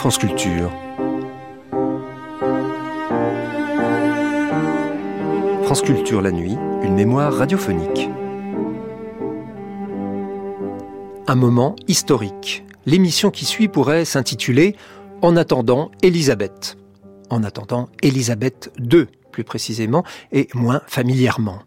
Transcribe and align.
France 0.00 0.16
Culture. 0.16 0.70
France 5.64 5.82
Culture 5.82 6.22
la 6.22 6.32
nuit, 6.32 6.56
une 6.82 6.94
mémoire 6.94 7.34
radiophonique. 7.34 8.08
Un 11.26 11.34
moment 11.34 11.76
historique. 11.86 12.64
L'émission 12.86 13.30
qui 13.30 13.44
suit 13.44 13.68
pourrait 13.68 14.06
s'intituler 14.06 14.74
En 15.20 15.36
attendant 15.36 15.90
Élisabeth. 16.00 16.78
En 17.28 17.44
attendant 17.44 17.90
Élisabeth 18.02 18.72
II, 18.78 19.04
plus 19.30 19.44
précisément, 19.44 20.02
et 20.32 20.48
moins 20.54 20.80
familièrement. 20.86 21.58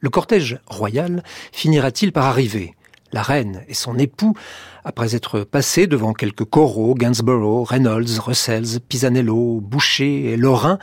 Le 0.00 0.10
cortège 0.10 0.60
royal 0.66 1.22
finira-t-il 1.50 2.12
par 2.12 2.26
arriver? 2.26 2.74
La 3.12 3.22
reine 3.22 3.64
et 3.68 3.74
son 3.74 3.98
époux, 3.98 4.34
après 4.84 5.14
être 5.14 5.40
passés 5.40 5.86
devant 5.86 6.12
quelques 6.12 6.44
coraux, 6.44 6.94
Gainsborough, 6.94 7.66
Reynolds, 7.66 8.18
Russell, 8.18 8.64
Pisanello, 8.88 9.60
Boucher 9.60 10.32
et 10.32 10.36
Lorrain, 10.36 10.78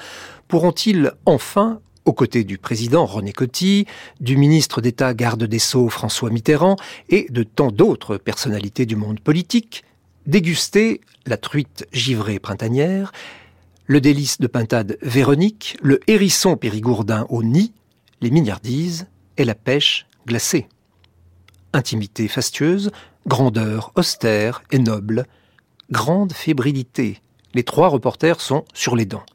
pourront-ils 0.48 1.12
enfin, 1.26 1.80
aux 2.06 2.14
côtés 2.14 2.44
du 2.44 2.58
président 2.58 3.06
René 3.06 3.34
Coty, 3.34 3.86
du 4.22 4.38
ministre 4.38 4.82
d'État 4.82 5.14
garde 5.14 5.44
des 5.44 5.60
Sceaux 5.60 5.90
François 5.90 6.30
Mitterrand 6.30 6.78
et 7.10 7.28
de 7.30 7.44
tant 7.44 7.72
d'autres 7.72 8.18
personnalités 8.18 8.86
du 8.86 8.96
monde 8.96 9.20
politique, 9.20 9.84
déguster 10.26 11.02
la 11.26 11.38
truite 11.38 11.86
givrée 11.92 12.40
printanière, 12.40 13.12
le 13.86 14.02
délice 14.02 14.40
de 14.40 14.48
pintade 14.48 14.98
Véronique, 15.02 15.78
le 15.82 16.00
hérisson 16.08 16.58
périgourdin 16.58 17.26
au 17.30 17.44
nid, 17.44 17.74
les 18.22 18.32
mignardises 18.32 19.08
et 19.38 19.46
la 19.46 19.56
pêche 19.56 20.06
glacée? 20.26 20.68
Intimité 21.74 22.28
fastueuse, 22.28 22.92
grandeur 23.28 23.92
austère 23.96 24.64
et 24.72 24.80
noble, 24.80 25.26
grande 25.92 26.34
fébrilité. 26.34 27.22
Les 27.54 27.64
trois 27.64 27.90
reporters 27.90 28.40
sont 28.42 28.64
sur 28.74 28.96
les 28.96 29.06
dents. 29.06 29.26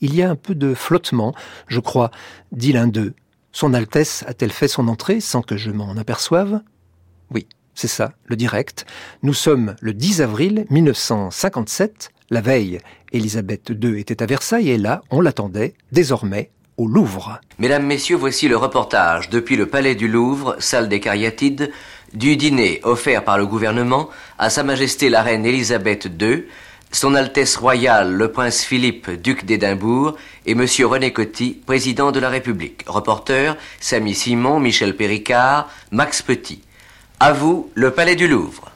Il 0.00 0.14
y 0.14 0.22
a 0.22 0.30
un 0.30 0.36
peu 0.36 0.54
de 0.54 0.74
flottement, 0.74 1.34
je 1.68 1.78
crois, 1.78 2.10
dit 2.50 2.72
l'un 2.72 2.88
d'eux. 2.88 3.14
Son 3.52 3.74
Altesse 3.74 4.24
a-t-elle 4.26 4.50
fait 4.50 4.66
son 4.66 4.88
entrée 4.88 5.20
sans 5.20 5.42
que 5.42 5.56
je 5.56 5.70
m'en 5.70 5.96
aperçoive? 5.96 6.62
Oui, 7.30 7.46
c'est 7.74 7.88
ça, 7.88 8.14
le 8.24 8.36
direct. 8.36 8.86
Nous 9.22 9.34
sommes 9.34 9.76
le 9.80 9.92
10 9.92 10.22
avril 10.22 10.66
1957. 10.70 12.10
La 12.30 12.40
veille, 12.40 12.78
Élisabeth 13.12 13.70
II 13.70 14.00
était 14.00 14.22
à 14.22 14.26
Versailles 14.26 14.70
et 14.70 14.78
là, 14.78 15.02
on 15.10 15.20
l'attendait, 15.20 15.74
désormais, 15.92 16.50
au 16.78 16.86
Louvre. 16.88 17.40
Mesdames, 17.58 17.86
Messieurs, 17.86 18.16
voici 18.16 18.48
le 18.48 18.56
reportage 18.56 19.28
depuis 19.28 19.56
le 19.56 19.66
Palais 19.66 19.94
du 19.94 20.08
Louvre, 20.08 20.56
salle 20.58 20.88
des 20.88 21.00
Cariatides, 21.00 21.70
du 22.14 22.36
dîner 22.36 22.80
offert 22.84 23.24
par 23.24 23.38
le 23.38 23.46
gouvernement 23.46 24.08
à 24.38 24.50
Sa 24.50 24.62
Majesté 24.62 25.08
la 25.08 25.22
Reine 25.22 25.46
Élisabeth 25.46 26.08
II, 26.20 26.44
Son 26.90 27.14
Altesse 27.14 27.56
Royale 27.56 28.12
le 28.12 28.30
Prince 28.30 28.64
Philippe, 28.64 29.10
duc 29.10 29.44
d'Édimbourg, 29.44 30.16
et 30.46 30.54
Monsieur 30.54 30.86
René 30.86 31.12
Coty, 31.12 31.58
président 31.64 32.12
de 32.12 32.20
la 32.20 32.28
République. 32.28 32.82
Reporter, 32.86 33.56
Samy 33.80 34.14
Simon, 34.14 34.60
Michel 34.60 34.96
Péricard, 34.96 35.68
Max 35.90 36.22
Petit. 36.22 36.60
À 37.20 37.32
vous, 37.32 37.70
le 37.74 37.92
Palais 37.92 38.16
du 38.16 38.28
Louvre. 38.28 38.72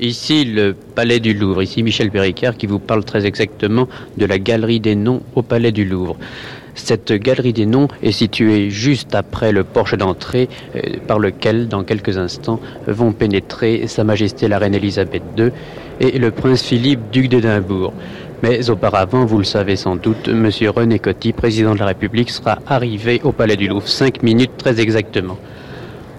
Ici, 0.00 0.44
le 0.44 0.74
Palais 0.74 1.20
du 1.20 1.34
Louvre. 1.34 1.62
Ici, 1.62 1.82
Michel 1.82 2.10
Péricard 2.10 2.56
qui 2.56 2.66
vous 2.66 2.80
parle 2.80 3.04
très 3.04 3.26
exactement 3.26 3.88
de 4.16 4.26
la 4.26 4.38
Galerie 4.38 4.80
des 4.80 4.96
Noms 4.96 5.22
au 5.34 5.42
Palais 5.42 5.70
du 5.70 5.84
Louvre. 5.84 6.16
Cette 6.74 7.12
galerie 7.12 7.52
des 7.52 7.66
noms 7.66 7.88
est 8.02 8.12
située 8.12 8.70
juste 8.70 9.14
après 9.14 9.52
le 9.52 9.64
porche 9.64 9.94
d'entrée 9.94 10.48
euh, 10.74 10.80
par 11.06 11.18
lequel, 11.18 11.68
dans 11.68 11.84
quelques 11.84 12.18
instants, 12.18 12.60
vont 12.86 13.12
pénétrer 13.12 13.86
Sa 13.86 14.04
Majesté 14.04 14.48
la 14.48 14.58
Reine 14.58 14.74
Elisabeth 14.74 15.22
II 15.38 15.50
et 16.00 16.18
le 16.18 16.30
Prince 16.30 16.62
Philippe, 16.62 17.10
duc 17.12 17.28
d'Édimbourg. 17.28 17.92
Mais 18.42 18.68
auparavant, 18.68 19.24
vous 19.24 19.38
le 19.38 19.44
savez 19.44 19.76
sans 19.76 19.96
doute, 19.96 20.28
M. 20.28 20.50
René 20.74 20.98
Coty, 20.98 21.32
président 21.32 21.74
de 21.74 21.78
la 21.78 21.86
République, 21.86 22.30
sera 22.30 22.58
arrivé 22.66 23.20
au 23.24 23.32
Palais 23.32 23.56
du 23.56 23.68
Louvre, 23.68 23.88
cinq 23.88 24.22
minutes 24.22 24.56
très 24.58 24.80
exactement. 24.80 25.38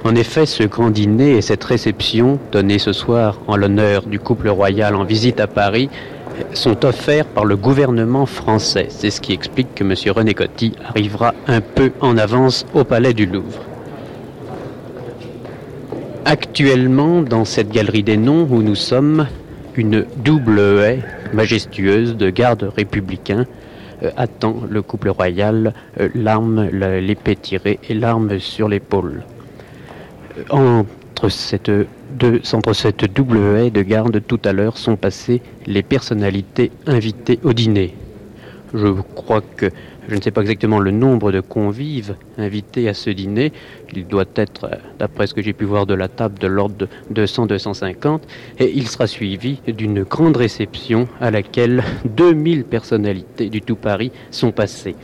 En 0.05 0.15
effet, 0.15 0.45
ce 0.45 0.63
grand 0.63 0.91
dîner 0.91 1.31
et 1.31 1.41
cette 1.41 1.63
réception, 1.63 2.39
donnée 2.51 2.79
ce 2.79 2.93
soir 2.93 3.39
en 3.47 3.57
l'honneur 3.57 4.03
du 4.03 4.19
couple 4.19 4.49
royal 4.49 4.95
en 4.95 5.03
visite 5.03 5.39
à 5.39 5.47
Paris, 5.47 5.89
sont 6.53 6.85
offerts 6.85 7.25
par 7.25 7.45
le 7.45 7.55
gouvernement 7.55 8.25
français. 8.25 8.87
C'est 8.89 9.09
ce 9.09 9.21
qui 9.21 9.33
explique 9.33 9.75
que 9.75 9.83
M. 9.83 9.93
René 10.15 10.33
Coty 10.33 10.73
arrivera 10.87 11.33
un 11.47 11.61
peu 11.61 11.91
en 12.01 12.17
avance 12.17 12.65
au 12.73 12.83
Palais 12.83 13.13
du 13.13 13.25
Louvre. 13.25 13.61
Actuellement, 16.25 17.21
dans 17.21 17.45
cette 17.45 17.69
galerie 17.69 18.03
des 18.03 18.17
noms 18.17 18.47
où 18.49 18.61
nous 18.61 18.75
sommes, 18.75 19.27
une 19.75 20.05
double 20.17 20.59
haie 20.59 20.99
majestueuse 21.33 22.15
de 22.15 22.29
gardes 22.29 22.71
républicains 22.75 23.45
euh, 24.03 24.11
attend 24.17 24.61
le 24.69 24.81
couple 24.81 25.09
royal, 25.09 25.73
euh, 25.99 26.09
l'arme, 26.15 26.69
l'épée 26.71 27.35
tirée 27.35 27.79
et 27.87 27.93
l'arme 27.93 28.39
sur 28.39 28.67
l'épaule. 28.67 29.23
Entre 31.15 31.29
cette 31.29 31.71
de, 31.71 32.41
entre 32.51 32.73
cette 32.73 33.05
double 33.05 33.37
haie 33.55 33.71
de 33.71 33.81
garde 33.83 34.21
tout 34.27 34.39
à 34.43 34.51
l'heure 34.51 34.77
sont 34.77 34.97
passées 34.97 35.41
les 35.65 35.81
personnalités 35.81 36.71
invitées 36.87 37.39
au 37.43 37.53
dîner. 37.53 37.95
Je 38.73 38.87
crois 39.15 39.39
que 39.39 39.67
je 40.09 40.15
ne 40.15 40.21
sais 40.21 40.31
pas 40.31 40.41
exactement 40.41 40.79
le 40.79 40.91
nombre 40.91 41.31
de 41.31 41.39
convives 41.39 42.15
invités 42.37 42.89
à 42.89 42.93
ce 42.93 43.09
dîner. 43.09 43.53
Il 43.95 44.05
doit 44.07 44.25
être, 44.35 44.69
d'après 44.99 45.27
ce 45.27 45.33
que 45.33 45.41
j'ai 45.41 45.53
pu 45.53 45.63
voir 45.63 45.85
de 45.85 45.93
la 45.93 46.09
table, 46.09 46.37
de 46.37 46.47
l'ordre 46.47 46.85
de 47.09 47.25
200-250. 47.25 48.19
Et 48.59 48.73
il 48.75 48.89
sera 48.89 49.07
suivi 49.07 49.61
d'une 49.65 50.03
grande 50.03 50.35
réception 50.35 51.07
à 51.21 51.31
laquelle 51.31 51.81
2000 52.03 52.65
personnalités 52.65 53.49
du 53.49 53.61
tout 53.61 53.77
Paris 53.77 54.11
sont 54.31 54.51
passées. 54.51 54.95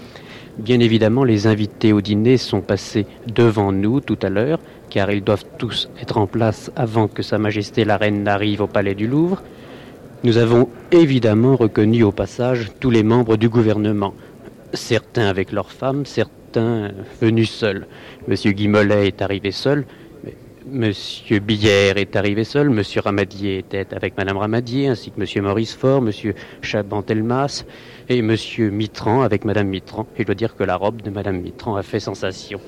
Bien 0.57 0.81
évidemment, 0.81 1.23
les 1.23 1.47
invités 1.47 1.93
au 1.93 2.01
dîner 2.01 2.35
sont 2.35 2.59
passés 2.59 3.05
devant 3.33 3.71
nous 3.71 4.01
tout 4.01 4.19
à 4.21 4.29
l'heure, 4.29 4.59
car 4.91 5.09
ils 5.09 5.23
doivent 5.23 5.45
tous 5.57 5.89
être 5.99 6.17
en 6.17 6.27
place 6.27 6.71
avant 6.75 7.07
que 7.07 7.23
Sa 7.23 7.39
Majesté 7.39 7.85
la 7.85 7.97
Reine 7.97 8.23
n'arrive 8.23 8.61
au 8.61 8.67
Palais 8.67 8.93
du 8.93 9.07
Louvre. 9.07 9.41
Nous 10.23 10.37
avons 10.37 10.69
évidemment 10.91 11.55
reconnu 11.55 12.03
au 12.03 12.11
passage 12.11 12.71
tous 12.79 12.91
les 12.91 13.01
membres 13.01 13.37
du 13.37 13.49
gouvernement, 13.49 14.13
certains 14.73 15.27
avec 15.27 15.51
leurs 15.51 15.71
femmes, 15.71 16.05
certains 16.05 16.91
venus 17.21 17.49
seuls. 17.49 17.87
Monsieur 18.27 18.51
Guimolet 18.51 19.07
est 19.07 19.21
arrivé 19.23 19.51
seul, 19.51 19.85
Monsieur 20.67 21.39
Billère 21.39 21.97
est 21.97 22.15
arrivé 22.15 22.43
seul, 22.43 22.69
Monsieur 22.69 23.01
Ramadier 23.01 23.57
était 23.57 23.87
avec 23.95 24.15
Madame 24.15 24.37
Ramadier, 24.37 24.89
ainsi 24.89 25.09
que 25.09 25.19
Monsieur 25.19 25.41
Maurice 25.41 25.73
Faure, 25.73 26.01
Monsieur 26.01 26.35
Chabantelmas 26.61 27.63
et 28.09 28.21
Monsieur 28.21 28.69
Mitran 28.69 29.21
avec 29.21 29.43
Madame 29.43 29.69
Mitran. 29.69 30.05
Et 30.17 30.21
je 30.21 30.25
dois 30.25 30.35
dire 30.35 30.55
que 30.55 30.63
la 30.63 30.75
robe 30.75 31.01
de 31.01 31.09
Madame 31.09 31.41
Mitran 31.41 31.77
a 31.77 31.81
fait 31.81 31.99
sensation. 31.99 32.59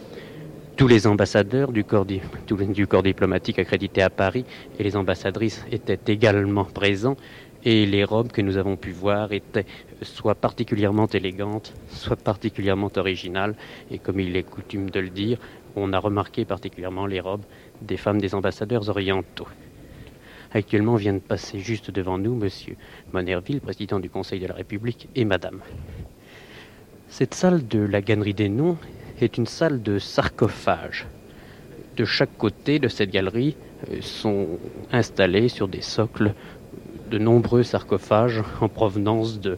Tous 0.75 0.87
les 0.87 1.05
ambassadeurs 1.05 1.71
du 1.71 1.83
corps, 1.83 2.05
diplomatique 2.05 3.59
accrédité 3.59 4.01
à 4.01 4.09
Paris 4.09 4.43
et 4.79 4.83
les 4.83 4.95
ambassadrices 4.95 5.63
étaient 5.71 5.99
également 6.11 6.65
présents 6.65 7.15
et 7.63 7.85
les 7.85 8.03
robes 8.03 8.31
que 8.31 8.41
nous 8.41 8.57
avons 8.57 8.75
pu 8.75 8.89
voir 8.91 9.33
étaient 9.33 9.67
soit 10.01 10.33
particulièrement 10.33 11.05
élégantes, 11.05 11.75
soit 11.89 12.15
particulièrement 12.15 12.89
originales. 12.97 13.55
Et 13.91 13.99
comme 13.99 14.19
il 14.19 14.35
est 14.35 14.41
coutume 14.41 14.89
de 14.89 14.99
le 14.99 15.09
dire, 15.09 15.37
on 15.75 15.93
a 15.93 15.99
remarqué 15.99 16.43
particulièrement 16.43 17.05
les 17.05 17.19
robes 17.19 17.45
des 17.81 17.97
femmes 17.97 18.19
des 18.19 18.33
ambassadeurs 18.33 18.89
orientaux. 18.89 19.47
Actuellement 20.53 20.95
vient 20.95 21.13
de 21.13 21.19
passer 21.19 21.59
juste 21.59 21.91
devant 21.91 22.17
nous 22.17 22.33
Monsieur 22.33 22.75
Monerville, 23.11 23.61
président 23.61 23.99
du 23.99 24.09
Conseil 24.09 24.39
de 24.39 24.47
la 24.47 24.55
République, 24.55 25.07
et 25.15 25.23
Madame. 25.23 25.61
Cette 27.09 27.35
salle 27.35 27.67
de 27.67 27.79
la 27.79 28.01
Gannerie 28.01 28.33
des 28.33 28.49
Noms 28.49 28.77
est 29.23 29.37
une 29.37 29.47
salle 29.47 29.81
de 29.81 29.99
sarcophage. 29.99 31.07
De 31.97 32.05
chaque 32.05 32.37
côté 32.37 32.79
de 32.79 32.87
cette 32.87 33.11
galerie, 33.11 33.55
sont 34.01 34.47
installés 34.91 35.49
sur 35.49 35.67
des 35.67 35.81
socles 35.81 36.33
de 37.11 37.17
nombreux 37.17 37.63
sarcophages 37.63 38.41
en 38.61 38.69
provenance 38.69 39.39
de 39.39 39.57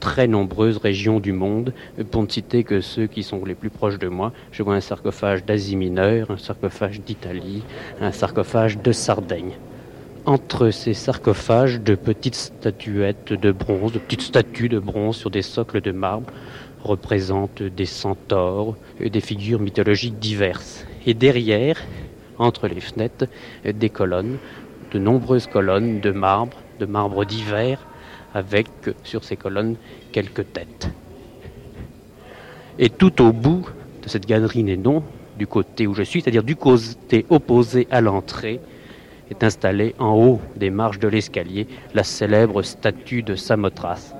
très 0.00 0.26
nombreuses 0.26 0.78
régions 0.78 1.20
du 1.20 1.32
monde. 1.32 1.72
Pour 2.10 2.22
ne 2.22 2.28
citer 2.28 2.64
que 2.64 2.80
ceux 2.80 3.06
qui 3.06 3.22
sont 3.22 3.44
les 3.44 3.54
plus 3.54 3.70
proches 3.70 3.98
de 3.98 4.08
moi, 4.08 4.32
je 4.52 4.62
vois 4.62 4.74
un 4.74 4.80
sarcophage 4.80 5.44
d'Asie 5.44 5.76
mineure, 5.76 6.30
un 6.30 6.38
sarcophage 6.38 7.00
d'Italie, 7.00 7.62
un 8.00 8.12
sarcophage 8.12 8.78
de 8.78 8.92
Sardaigne. 8.92 9.52
Entre 10.26 10.70
ces 10.70 10.94
sarcophages, 10.94 11.80
de 11.80 11.94
petites 11.94 12.34
statuettes 12.34 13.34
de 13.34 13.52
bronze, 13.52 13.92
de 13.92 13.98
petites 13.98 14.22
statues 14.22 14.70
de 14.70 14.78
bronze 14.78 15.16
sur 15.16 15.30
des 15.30 15.42
socles 15.42 15.82
de 15.82 15.92
marbre 15.92 16.32
représentent 16.84 17.62
des 17.62 17.86
centaures, 17.86 18.76
des 19.00 19.20
figures 19.20 19.60
mythologiques 19.60 20.18
diverses. 20.18 20.86
Et 21.06 21.14
derrière, 21.14 21.82
entre 22.38 22.68
les 22.68 22.80
fenêtres, 22.80 23.26
des 23.64 23.90
colonnes, 23.90 24.38
de 24.92 24.98
nombreuses 24.98 25.46
colonnes 25.46 26.00
de 26.00 26.10
marbre, 26.10 26.56
de 26.78 26.86
marbre 26.86 27.24
divers, 27.24 27.84
avec 28.34 28.68
sur 29.02 29.24
ces 29.24 29.36
colonnes 29.36 29.76
quelques 30.12 30.52
têtes. 30.52 30.88
Et 32.78 32.90
tout 32.90 33.22
au 33.22 33.32
bout 33.32 33.66
de 34.02 34.08
cette 34.08 34.26
galerie 34.26 34.64
Nénon, 34.64 35.02
du 35.38 35.46
côté 35.46 35.86
où 35.86 35.94
je 35.94 36.02
suis, 36.02 36.20
c'est-à-dire 36.20 36.42
du 36.42 36.56
côté 36.56 37.24
opposé 37.30 37.86
à 37.90 38.00
l'entrée, 38.00 38.60
est 39.30 39.42
installée 39.42 39.94
en 39.98 40.14
haut 40.14 40.40
des 40.56 40.70
marches 40.70 40.98
de 40.98 41.08
l'escalier 41.08 41.66
la 41.94 42.04
célèbre 42.04 42.62
statue 42.62 43.22
de 43.22 43.36
Samothrace. 43.36 44.14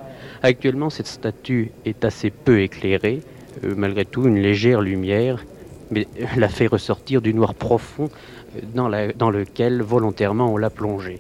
Actuellement, 0.45 0.91
cette 0.91 1.07
statue 1.07 1.73
est 1.87 2.05
assez 2.05 2.29
peu 2.29 2.61
éclairée, 2.61 3.23
euh, 3.65 3.73
malgré 3.75 4.05
tout 4.05 4.29
une 4.29 4.37
légère 4.37 4.83
lumière, 4.83 5.43
mais 5.91 6.07
la 6.37 6.51
fait 6.51 6.67
ressortir 6.67 7.23
du 7.23 7.33
noir 7.33 7.55
profond 7.55 8.11
euh, 8.55 9.13
dans, 9.17 9.31
lequel 9.31 9.81
volontairement 9.81 10.53
on 10.53 10.59
l'a 10.59 10.69
plongée. 10.69 11.19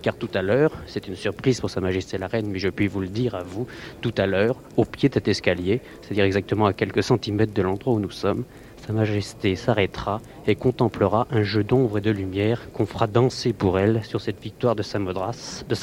Car 0.00 0.16
tout 0.16 0.30
à 0.32 0.40
l'heure, 0.40 0.72
c'est 0.86 1.06
une 1.06 1.16
surprise 1.16 1.60
pour 1.60 1.68
Sa 1.68 1.82
Majesté 1.82 2.16
la 2.16 2.28
Reine, 2.28 2.46
mais 2.50 2.58
je 2.58 2.70
puis 2.70 2.86
vous 2.86 3.02
le 3.02 3.08
dire 3.08 3.34
à 3.34 3.42
vous, 3.42 3.66
tout 4.00 4.14
à 4.16 4.24
l'heure, 4.24 4.56
au 4.78 4.86
pied 4.86 5.10
de 5.10 5.14
cet 5.14 5.28
escalier, 5.28 5.82
c'est-à-dire 6.00 6.24
exactement 6.24 6.64
à 6.64 6.72
quelques 6.72 7.02
centimètres 7.02 7.52
de 7.52 7.60
l'endroit 7.60 7.92
où 7.92 8.00
nous 8.00 8.10
sommes, 8.10 8.44
Sa 8.86 8.94
Majesté 8.94 9.54
s'arrêtera 9.54 10.22
et 10.46 10.54
contemplera 10.54 11.26
un 11.30 11.42
jeu 11.42 11.62
d'ombre 11.62 11.98
et 11.98 12.00
de 12.00 12.10
lumière 12.10 12.72
qu'on 12.72 12.86
fera 12.86 13.06
danser 13.06 13.52
pour 13.52 13.78
elle 13.78 14.02
sur 14.02 14.22
cette 14.22 14.42
victoire 14.42 14.76
de 14.76 14.82
Samothrace, 14.82 15.66
de 15.68 15.74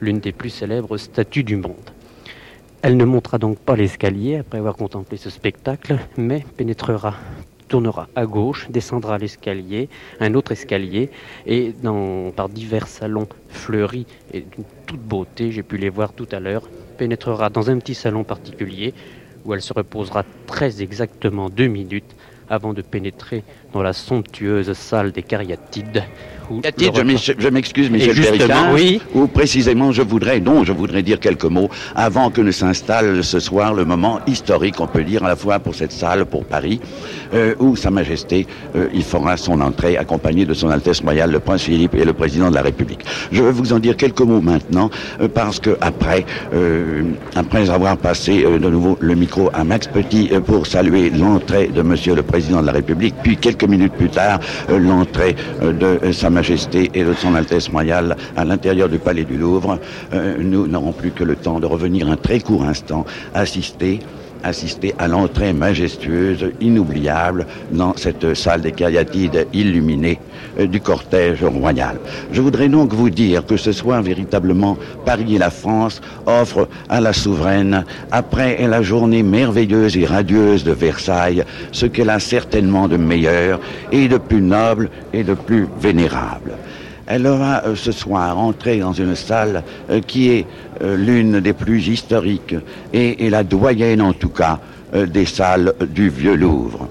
l'une 0.00 0.20
des 0.20 0.32
plus 0.32 0.50
célèbres 0.50 0.96
statues 0.96 1.44
du 1.44 1.56
monde. 1.56 1.90
Elle 2.82 2.96
ne 2.96 3.04
montera 3.04 3.38
donc 3.38 3.58
pas 3.58 3.76
l'escalier 3.76 4.36
après 4.36 4.58
avoir 4.58 4.76
contemplé 4.76 5.16
ce 5.16 5.30
spectacle, 5.30 5.98
mais 6.16 6.44
pénétrera 6.56 7.14
tournera 7.68 8.08
à 8.14 8.26
gauche, 8.26 8.68
descendra 8.70 9.18
l'escalier, 9.18 9.88
un 10.20 10.34
autre 10.34 10.52
escalier, 10.52 11.10
et 11.46 11.74
par 12.36 12.48
divers 12.48 12.86
salons 12.86 13.26
fleuris 13.48 14.06
et 14.32 14.40
d'une 14.40 14.64
toute 14.86 15.00
beauté, 15.00 15.50
j'ai 15.50 15.62
pu 15.62 15.78
les 15.78 15.88
voir 15.88 16.12
tout 16.12 16.28
à 16.30 16.40
l'heure, 16.40 16.68
pénétrera 16.98 17.50
dans 17.50 17.70
un 17.70 17.78
petit 17.78 17.94
salon 17.94 18.22
particulier 18.22 18.94
où 19.44 19.54
elle 19.54 19.62
se 19.62 19.72
reposera 19.72 20.24
très 20.46 20.82
exactement 20.82 21.50
deux 21.50 21.66
minutes 21.66 22.14
avant 22.48 22.74
de 22.74 22.82
pénétrer 22.82 23.42
dans 23.74 23.82
la 23.82 23.92
somptueuse 23.92 24.72
salle 24.72 25.10
des 25.10 25.22
cariatides. 25.24 26.04
je 26.50 27.48
m'excuse, 27.48 27.90
Michel 27.90 28.14
Péricard, 28.14 28.72
oui. 28.72 29.00
ou 29.14 29.26
précisément, 29.26 29.92
je 29.92 30.02
voudrais, 30.02 30.40
non, 30.40 30.64
je 30.64 30.72
voudrais 30.72 31.02
dire 31.02 31.18
quelques 31.18 31.44
mots 31.44 31.68
avant 31.94 32.30
que 32.30 32.40
ne 32.40 32.50
s'installe 32.50 33.24
ce 33.24 33.40
soir 33.40 33.74
le 33.74 33.84
moment 33.84 34.20
historique, 34.26 34.80
on 34.80 34.86
peut 34.86 35.04
dire, 35.04 35.24
à 35.24 35.28
la 35.28 35.36
fois 35.36 35.58
pour 35.58 35.74
cette 35.74 35.92
salle, 35.92 36.26
pour 36.26 36.44
Paris, 36.44 36.80
euh, 37.32 37.54
où 37.58 37.76
Sa 37.76 37.90
Majesté, 37.90 38.46
euh, 38.76 38.88
il 38.94 39.02
fera 39.02 39.36
son 39.36 39.60
entrée 39.60 39.96
accompagné 39.96 40.44
de 40.44 40.54
Son 40.54 40.68
Altesse 40.68 41.00
Royale, 41.00 41.30
le 41.30 41.40
Prince 41.40 41.62
Philippe 41.62 41.94
et 41.94 42.04
le 42.04 42.12
Président 42.12 42.50
de 42.50 42.54
la 42.54 42.62
République. 42.62 43.00
Je 43.32 43.42
vais 43.42 43.52
vous 43.52 43.72
en 43.72 43.78
dire 43.78 43.96
quelques 43.96 44.20
mots 44.20 44.40
maintenant, 44.40 44.90
euh, 45.20 45.28
parce 45.28 45.58
que 45.58 45.76
après, 45.80 46.24
après 47.34 47.70
avoir 47.70 47.96
passé 47.96 48.42
de 48.42 48.68
nouveau 48.70 48.96
le 49.00 49.14
micro 49.14 49.50
à 49.52 49.64
Max 49.64 49.86
Petit 49.86 50.30
pour 50.46 50.66
saluer 50.66 51.10
l'entrée 51.10 51.68
de 51.68 51.82
Monsieur 51.82 52.14
le 52.14 52.22
Président 52.22 52.60
de 52.60 52.66
la 52.66 52.72
République, 52.72 53.14
puis 53.22 53.36
quelques 53.36 53.63
minutes 53.66 53.94
plus 53.94 54.10
tard, 54.10 54.40
l'entrée 54.68 55.36
de 55.60 56.12
Sa 56.12 56.30
Majesté 56.30 56.90
et 56.94 57.04
de 57.04 57.14
Son 57.14 57.34
Altesse 57.34 57.68
Royale 57.68 58.16
à 58.36 58.44
l'intérieur 58.44 58.88
du 58.88 58.98
Palais 58.98 59.24
du 59.24 59.36
Louvre, 59.36 59.78
nous 60.38 60.66
n'aurons 60.66 60.92
plus 60.92 61.10
que 61.10 61.24
le 61.24 61.36
temps 61.36 61.60
de 61.60 61.66
revenir 61.66 62.08
un 62.08 62.16
très 62.16 62.40
court 62.40 62.64
instant 62.64 63.04
assister 63.34 64.00
assister 64.44 64.94
à 64.98 65.08
l'entrée 65.08 65.52
majestueuse, 65.52 66.52
inoubliable, 66.60 67.46
dans 67.72 67.96
cette 67.96 68.34
salle 68.34 68.60
des 68.60 68.72
cariatides 68.72 69.46
illuminée 69.52 70.18
euh, 70.58 70.66
du 70.66 70.80
cortège 70.80 71.42
royal. 71.42 71.96
Je 72.32 72.40
voudrais 72.40 72.68
donc 72.68 72.92
vous 72.92 73.10
dire 73.10 73.44
que 73.44 73.56
ce 73.56 73.72
soir, 73.72 74.02
véritablement, 74.02 74.76
Paris 75.04 75.36
et 75.36 75.38
la 75.38 75.50
France 75.50 76.00
offrent 76.26 76.68
à 76.88 77.00
la 77.00 77.12
souveraine, 77.12 77.84
après 78.12 78.66
la 78.66 78.82
journée 78.82 79.22
merveilleuse 79.22 79.96
et 79.96 80.04
radieuse 80.04 80.64
de 80.64 80.72
Versailles, 80.72 81.44
ce 81.72 81.86
qu'elle 81.86 82.10
a 82.10 82.20
certainement 82.20 82.88
de 82.88 82.96
meilleur 82.96 83.60
et 83.90 84.08
de 84.08 84.18
plus 84.18 84.42
noble 84.42 84.90
et 85.12 85.24
de 85.24 85.34
plus 85.34 85.66
vénérable. 85.80 86.52
Elle 87.06 87.26
aura 87.26 87.62
euh, 87.64 87.74
ce 87.74 87.92
soir 87.92 88.38
entré 88.38 88.78
dans 88.78 88.92
une 88.92 89.14
salle 89.14 89.62
euh, 89.90 90.00
qui 90.00 90.30
est 90.30 90.46
euh, 90.82 90.96
l'une 90.96 91.40
des 91.40 91.52
plus 91.52 91.88
historiques 91.88 92.54
et, 92.92 93.28
la 93.28 93.44
doyenne 93.44 94.00
en 94.02 94.12
tout 94.12 94.28
cas 94.28 94.60
des 94.92 95.24
salles 95.24 95.74
du 95.88 96.08
Vieux 96.08 96.36
Louvre. 96.36 96.88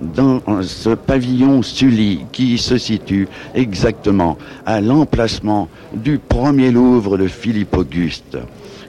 Dans 0.00 0.40
ce 0.62 0.90
pavillon 0.90 1.62
Sully 1.62 2.24
qui 2.32 2.58
se 2.58 2.78
situe 2.78 3.28
exactement 3.54 4.38
à 4.66 4.80
l'emplacement 4.80 5.68
du 5.92 6.18
premier 6.18 6.72
Louvre 6.72 7.16
de 7.16 7.28
Philippe 7.28 7.76
Auguste 7.76 8.38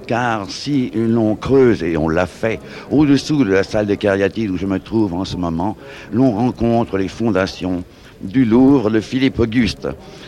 car 0.07 0.49
si 0.49 0.91
l'on 0.95 1.35
creuse, 1.35 1.83
et 1.83 1.97
on 1.97 2.09
l'a 2.09 2.27
fait, 2.27 2.59
au-dessous 2.91 3.43
de 3.43 3.51
la 3.51 3.63
salle 3.63 3.87
des 3.87 3.97
cariatides 3.97 4.51
où 4.51 4.57
je 4.57 4.67
me 4.67 4.79
trouve 4.79 5.13
en 5.13 5.25
ce 5.25 5.35
moment, 5.35 5.75
l'on 6.11 6.31
rencontre 6.31 6.97
les 6.97 7.07
fondations 7.07 7.83
du 8.21 8.45
Louvre 8.45 8.89
de 8.89 8.99
Philippe 8.99 9.39
Auguste. 9.39 9.87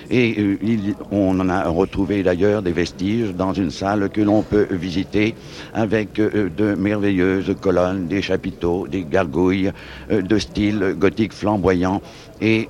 Et 0.10 0.36
euh, 0.40 0.58
on 1.12 1.40
en 1.40 1.50
a 1.50 1.68
retrouvé 1.68 2.24
d'ailleurs 2.24 2.62
des 2.62 2.72
vestiges 2.72 3.34
dans 3.34 3.54
une 3.54 3.72
salle 3.72 4.10
que 4.10 4.22
l'on 4.22 4.42
peut 4.42 4.68
visiter 4.72 5.36
avec 5.74 6.18
euh, 6.20 6.50
de 6.56 6.76
merveilleuses 6.76 7.54
colonnes, 7.60 8.08
des 8.08 8.22
chapiteaux, 8.22 8.88
des 8.88 9.04
gargouilles 9.04 9.72
euh, 10.12 10.22
de 10.22 10.38
style 10.40 10.96
gothique 10.98 11.34
flamboyant 11.34 12.02
et 12.40 12.70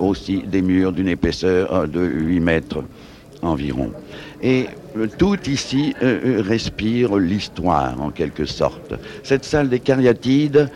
aussi 0.00 0.38
des 0.38 0.60
murs 0.60 0.90
d'une 0.90 1.06
épaisseur 1.06 1.86
de 1.86 2.00
8 2.00 2.40
mètres 2.40 2.82
environ. 3.42 3.92
Et 4.42 4.66
tout 5.18 5.38
ici 5.46 5.94
respire 6.00 7.14
l'histoire 7.16 8.00
en 8.00 8.10
quelque 8.10 8.44
sorte. 8.44 8.94
Cette 9.22 9.44
salle 9.44 9.68
des 9.68 9.78
cariatides 9.78 10.68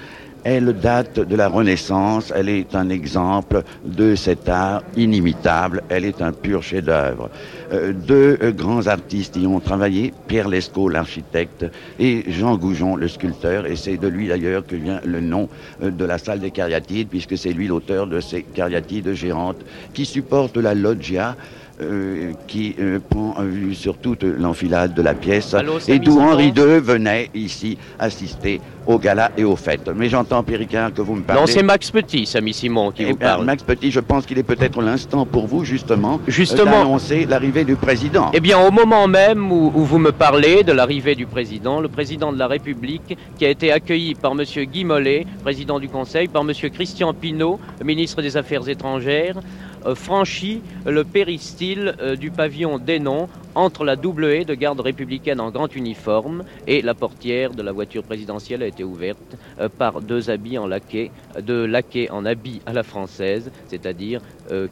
elle 0.44 0.72
date 0.72 1.20
de 1.20 1.36
la 1.36 1.48
Renaissance, 1.48 2.32
elle 2.34 2.48
est 2.48 2.74
un 2.74 2.88
exemple 2.88 3.62
de 3.84 4.14
cet 4.14 4.48
art 4.48 4.82
inimitable, 4.96 5.82
elle 5.88 6.04
est 6.04 6.22
un 6.22 6.32
pur 6.32 6.62
chef-d'œuvre. 6.62 7.30
Euh, 7.72 7.92
deux 7.92 8.38
euh, 8.42 8.52
grands 8.52 8.86
artistes 8.86 9.36
y 9.36 9.46
ont 9.46 9.60
travaillé, 9.60 10.14
Pierre 10.26 10.48
Lescaut, 10.48 10.88
l'architecte, 10.88 11.66
et 11.98 12.24
Jean 12.28 12.56
Goujon, 12.56 12.96
le 12.96 13.08
sculpteur, 13.08 13.66
et 13.66 13.76
c'est 13.76 13.96
de 13.96 14.08
lui 14.08 14.28
d'ailleurs 14.28 14.66
que 14.66 14.76
vient 14.76 15.00
le 15.04 15.20
nom 15.20 15.48
euh, 15.82 15.90
de 15.90 16.04
la 16.04 16.18
salle 16.18 16.40
des 16.40 16.50
cariatides, 16.50 17.08
puisque 17.08 17.36
c'est 17.36 17.52
lui 17.52 17.66
l'auteur 17.66 18.06
de 18.06 18.20
ces 18.20 18.42
cariatides 18.42 19.12
gérantes 19.12 19.64
qui 19.92 20.06
supportent 20.06 20.56
la 20.56 20.74
loggia 20.74 21.36
euh, 21.80 22.32
qui 22.46 22.74
euh, 22.80 22.98
prend 23.08 23.34
vue 23.42 23.74
sur 23.74 23.98
toute 23.98 24.24
l'enfilade 24.24 24.94
de 24.94 25.02
la 25.02 25.14
pièce 25.14 25.54
et 25.86 25.98
d'où 25.98 26.18
Henri 26.18 26.48
II 26.48 26.80
venait 26.80 27.30
ici 27.34 27.78
assister 27.98 28.60
au 28.88 28.98
gala 28.98 29.30
et 29.36 29.44
aux 29.44 29.54
fêtes. 29.54 29.88
Mais 29.94 30.08
j'entends, 30.08 30.42
Péricard, 30.42 30.92
que 30.92 31.02
vous 31.02 31.14
me 31.14 31.22
parlez... 31.22 31.42
Non, 31.42 31.46
c'est 31.46 31.62
Max 31.62 31.90
Petit, 31.90 32.26
Samy 32.26 32.54
Simon, 32.54 32.90
qui 32.90 33.02
eh 33.02 33.10
vous 33.10 33.16
parle. 33.16 33.44
Max 33.44 33.62
Petit, 33.62 33.90
je 33.90 34.00
pense 34.00 34.24
qu'il 34.24 34.38
est 34.38 34.42
peut-être 34.42 34.80
l'instant 34.80 35.26
pour 35.26 35.46
vous, 35.46 35.64
justement, 35.64 36.20
justement 36.26 36.70
d'annoncer 36.70 37.26
l'arrivée 37.26 37.64
du 37.64 37.76
président. 37.76 38.30
Eh 38.32 38.40
bien, 38.40 38.58
au 38.58 38.70
moment 38.70 39.06
même 39.06 39.52
où, 39.52 39.70
où 39.74 39.84
vous 39.84 39.98
me 39.98 40.10
parlez 40.10 40.64
de 40.64 40.72
l'arrivée 40.72 41.14
du 41.14 41.26
président, 41.26 41.80
le 41.80 41.88
président 41.88 42.32
de 42.32 42.38
la 42.38 42.46
République, 42.46 43.16
qui 43.38 43.44
a 43.44 43.50
été 43.50 43.70
accueilli 43.70 44.14
par 44.14 44.32
M. 44.32 44.42
Guy 44.64 44.84
Mollet, 44.84 45.26
président 45.42 45.78
du 45.78 45.88
Conseil, 45.88 46.26
par 46.26 46.42
M. 46.42 46.52
Christian 46.72 47.12
Pinault, 47.12 47.60
ministre 47.84 48.22
des 48.22 48.36
Affaires 48.36 48.68
étrangères, 48.68 49.36
euh, 49.36 49.67
franchit 49.94 50.62
le 50.86 51.04
péristyle 51.04 51.94
euh, 52.00 52.16
du 52.16 52.30
pavillon 52.30 52.78
Dénon 52.78 53.28
entre 53.54 53.84
la 53.84 53.96
double 53.96 54.26
haie 54.26 54.44
de 54.44 54.54
garde 54.54 54.80
républicaine 54.80 55.40
en 55.40 55.50
grand 55.50 55.74
uniforme 55.74 56.44
et 56.66 56.80
la 56.82 56.94
portière 56.94 57.52
de 57.52 57.62
la 57.62 57.72
voiture 57.72 58.04
présidentielle 58.04 58.62
a 58.62 58.66
été 58.66 58.84
ouverte 58.84 59.36
euh, 59.58 59.68
par 59.68 60.00
deux 60.00 60.30
habits 60.30 60.58
en 60.58 60.66
laquais, 60.66 61.12
deux 61.40 61.66
laquais 61.66 62.10
en 62.10 62.24
habits 62.24 62.62
à 62.66 62.72
la 62.72 62.82
française, 62.82 63.50
c'est-à-dire 63.66 64.20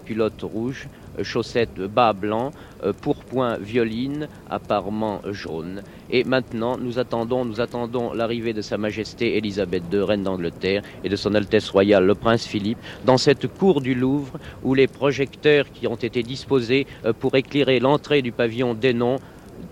culotte 0.04 0.40
rouge, 0.42 0.88
chaussettes 1.22 1.80
bas 1.80 2.12
blancs, 2.12 2.52
pourpoint 3.00 3.56
violine, 3.58 4.28
apparemment 4.48 5.20
jaune. 5.30 5.82
Et 6.10 6.24
maintenant, 6.24 6.76
nous 6.78 6.98
attendons, 6.98 7.44
nous 7.44 7.60
attendons 7.60 8.12
l'arrivée 8.12 8.52
de 8.52 8.62
Sa 8.62 8.78
Majesté 8.78 9.36
Élisabeth 9.36 9.84
II, 9.92 10.00
reine 10.00 10.22
d'Angleterre, 10.22 10.82
et 11.04 11.08
de 11.08 11.16
Son 11.16 11.34
Altesse 11.34 11.70
royale, 11.70 12.06
le 12.06 12.14
prince 12.14 12.46
Philippe, 12.46 12.78
dans 13.04 13.18
cette 13.18 13.46
cour 13.46 13.80
du 13.80 13.94
Louvre 13.94 14.38
où 14.62 14.74
les 14.74 14.86
projecteurs 14.86 15.70
qui 15.72 15.86
ont 15.86 15.96
été 15.96 16.22
disposés 16.22 16.86
pour 17.20 17.34
éclairer 17.36 17.80
l'entrée 17.80 18.22
du 18.22 18.32
pavillon 18.32 18.74
d'Hénon 18.74 19.18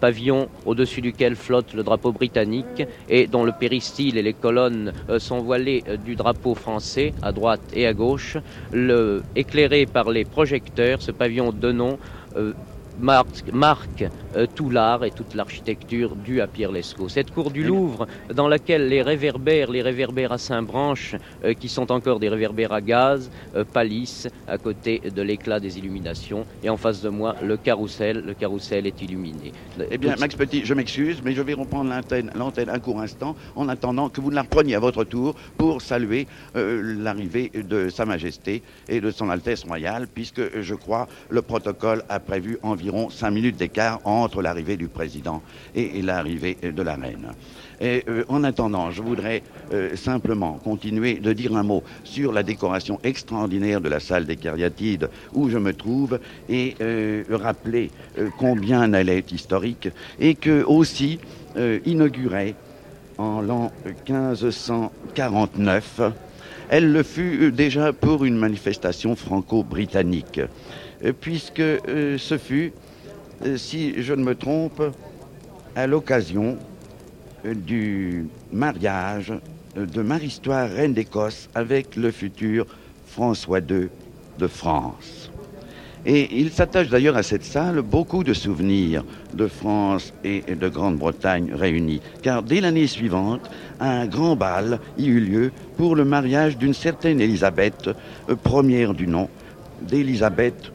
pavillon 0.00 0.49
au-dessus 0.64 1.00
duquel 1.00 1.37
flotte 1.37 1.75
le 1.75 1.83
drapeau 1.83 2.12
britannique 2.12 2.83
et 3.09 3.26
dont 3.26 3.45
le 3.45 3.53
péristyle 3.53 4.19
et 4.19 4.23
les 4.23 4.35
colonnes 4.35 4.93
euh, 5.09 5.19
sont 5.19 5.41
voilées 5.41 5.83
euh, 5.88 5.97
du 5.97 6.14
drapeau 6.17 6.55
français 6.55 7.14
à 7.23 7.33
droite 7.33 7.62
et 7.73 7.87
à 7.87 7.95
gauche, 7.95 8.37
éclairé 9.35 9.87
par 9.87 10.11
les 10.11 10.25
projecteurs, 10.25 11.03
ce 11.03 11.11
pavillon 11.11 11.53
de 11.53 11.73
nom 11.73 11.99
euh, 13.03 13.23
marque, 13.53 14.05
euh, 14.37 14.47
tout 14.53 14.71
l'art 14.71 15.05
et 15.05 15.11
toute 15.11 15.35
l'architecture 15.35 16.17
due 16.17 16.41
à 16.41 16.47
Pierre 16.47 16.73
Lescaut. 16.73 17.09
Cette 17.09 17.31
cour 17.31 17.51
du 17.51 17.63
Louvre, 17.63 18.07
dans 18.33 18.49
laquelle 18.49 18.89
les 18.89 19.03
réverbères, 19.03 19.71
les 19.71 19.83
réverbères 19.83 20.33
à 20.33 20.39
Saint-Branche, 20.39 21.17
euh, 21.45 21.55
qui 21.55 21.69
sont 21.69 21.93
encore 21.93 22.21
des 22.21 22.29
réverbères 22.29 22.73
à 22.73 22.81
gaz, 22.81 23.31
euh, 23.55 23.65
pâlissent 23.65 24.29
à 24.49 24.59
côté 24.59 25.01
de 25.15 25.23
l'éclat 25.23 25.61
des 25.61 25.79
illuminations. 25.79 26.47
Et 26.63 26.71
en 26.71 26.77
face 26.77 27.03
de 27.03 27.09
moi, 27.09 27.37
le 27.43 27.57
carrousel, 27.57 28.23
le 28.27 28.35
carrousel 28.35 28.87
est 28.87 29.01
illuminé. 29.03 29.53
Eh 29.91 29.99
bien, 29.99 30.15
Max 30.19 30.35
Petit, 30.35 30.65
je 30.65 30.75
m'excuse, 30.75 31.23
mais 31.25 31.33
je 31.33 31.43
vais 31.43 31.55
reprendre 31.55 31.91
l'antenne, 31.91 32.31
l'antenne 32.35 32.69
un 32.69 32.79
court 32.79 33.01
instant, 33.01 33.37
en 33.57 33.69
attendant 33.69 34.09
que 34.09 34.21
vous 34.21 34.31
la 34.31 34.43
repreniez 34.43 34.75
à 34.75 34.81
votre 34.81 35.05
tour 35.05 35.35
pour 35.57 35.83
saluer 35.83 36.27
l'arrivée 36.55 37.51
de 37.55 37.89
Sa 37.89 38.05
Majesté 38.05 38.63
et 38.89 39.01
de 39.01 39.11
Son 39.11 39.31
Altesse 39.31 39.65
Royale, 39.65 40.07
puisque 40.13 40.61
je 40.61 40.75
crois 40.75 41.09
le 41.31 41.43
protocole 41.43 42.03
a 42.09 42.21
prévu 42.21 42.59
environ 42.63 42.84
environ 42.85 43.09
cinq 43.09 43.31
minutes 43.31 43.57
d'écart 43.57 44.00
entre 44.05 44.43
l'arrivée 44.43 44.76
du 44.76 44.88
président 44.88 45.43
et, 45.75 46.03
l'arrivée 46.03 46.59
de 46.62 46.83
la 46.83 46.97
reine. 46.97 47.29
Et 47.81 48.05
euh, 48.09 48.25
en 48.29 48.45
attendant, 48.45 48.91
je 48.91 49.00
voudrais 49.00 49.43
euh, 49.73 49.97
simplement 49.97 50.61
continuer 50.62 51.14
de 51.14 51.33
dire 51.33 51.57
un 51.57 51.62
mot 51.62 51.83
sur 52.05 52.31
la 52.33 52.43
décoration 52.43 53.00
extraordinaire 53.03 53.81
de 53.81 53.88
la 53.88 54.00
salle 54.00 54.26
des 54.26 54.37
cariatides 54.37 55.09
où 55.33 55.49
je 55.49 55.57
me 55.57 55.73
trouve 55.73 56.21
et 56.50 56.75
euh, 56.83 57.25
rappeler 57.31 57.91
combien 58.38 58.93
elle 58.93 59.09
est 59.09 59.33
historique 59.33 59.88
et 60.21 60.35
que 60.35 60.62
aussi 60.64 61.19
inaugurée 61.87 62.55
en 63.17 63.41
l'an 63.41 63.73
1549, 64.09 66.00
elle 66.69 66.93
le 66.93 67.03
fut 67.05 67.53
déjà 67.53 67.93
pour 67.93 68.25
une 68.25 68.37
manifestation 68.37 69.14
franco-britannique. 69.14 70.41
Euh, 71.05 71.13
puisque 71.19 71.61
euh, 71.61 72.17
ce 72.19 72.39
fut, 72.39 72.73
euh, 73.45 73.57
si 73.57 74.03
je 74.03 74.15
ne 74.15 74.25
me 74.25 74.35
trompe, 74.35 74.83
à 75.77 75.87
l'occasion 75.87 76.57
du 77.45 78.27
mariage 78.53 79.33
de 79.77 80.03
Marie-Histoire, 80.03 80.71
reine 80.71 80.95
d'Écosse, 80.95 81.51
avec 81.55 81.97
le 81.97 82.11
futur 82.11 82.65
François 83.07 83.59
II 83.59 83.89
de 84.39 84.47
France. 84.47 85.31
Et 86.07 86.39
il 86.39 86.53
s'attache 86.53 86.89
d'ailleurs 86.89 87.17
à 87.17 87.23
cette 87.23 87.45
salle 87.45 87.83
beaucoup 87.83 88.25
de 88.25 88.33
souvenirs 88.33 89.05
de 89.35 89.49
France 89.49 90.15
et 90.23 90.43
de 90.43 90.69
Grande-Bretagne 90.69 91.53
réunis, 91.55 92.01
car 92.23 92.43
dès 92.43 92.61
l'année 92.61 92.87
suivante, 92.87 93.51
un 93.81 94.07
grand 94.07 94.37
bal 94.37 94.79
y 94.97 95.07
eut 95.07 95.21
lieu 95.21 95.53
pour 95.77 95.97
le 95.97 96.05
mariage 96.05 96.57
d'une 96.57 96.75
certaine 96.75 97.21
Élisabeth, 97.21 97.91
première 98.43 98.95
du 98.95 99.07
nom, 99.07 99.29
d'Élisabeth 99.83 100.73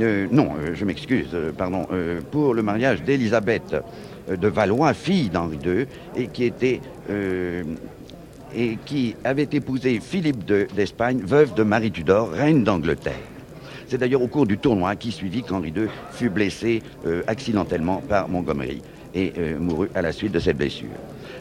euh, 0.00 0.26
non, 0.30 0.50
euh, 0.58 0.74
je 0.74 0.84
m'excuse, 0.84 1.28
euh, 1.34 1.52
pardon, 1.52 1.86
pour 2.30 2.54
le 2.54 2.62
mariage 2.62 3.02
d'Élisabeth 3.02 3.76
de 4.30 4.48
Valois, 4.48 4.94
fille 4.94 5.28
d'Henri 5.28 5.58
II, 5.64 5.86
et 6.16 6.28
qui 6.28 6.44
était 6.44 6.80
et 8.56 8.78
qui 8.84 9.14
avait 9.22 9.48
épousé 9.52 10.00
Philippe 10.00 10.44
d'Espagne, 10.74 11.20
veuve 11.24 11.54
de 11.54 11.62
Marie 11.62 11.92
Tudor, 11.92 12.30
reine 12.30 12.64
d'Angleterre. 12.64 13.14
C'est 13.86 13.98
d'ailleurs 13.98 14.22
au 14.22 14.28
cours 14.28 14.46
du 14.46 14.58
tournoi 14.58 14.96
qui 14.96 15.12
suivit 15.12 15.42
qu'Henri 15.42 15.72
II 15.76 15.86
fut 16.12 16.30
blessé 16.30 16.82
accidentellement 17.26 18.02
par 18.08 18.28
Montgomery 18.28 18.82
et 19.14 19.32
mourut 19.58 19.88
à 19.94 20.02
la 20.02 20.12
suite 20.12 20.32
de 20.32 20.40
cette 20.40 20.56
blessure. 20.56 20.88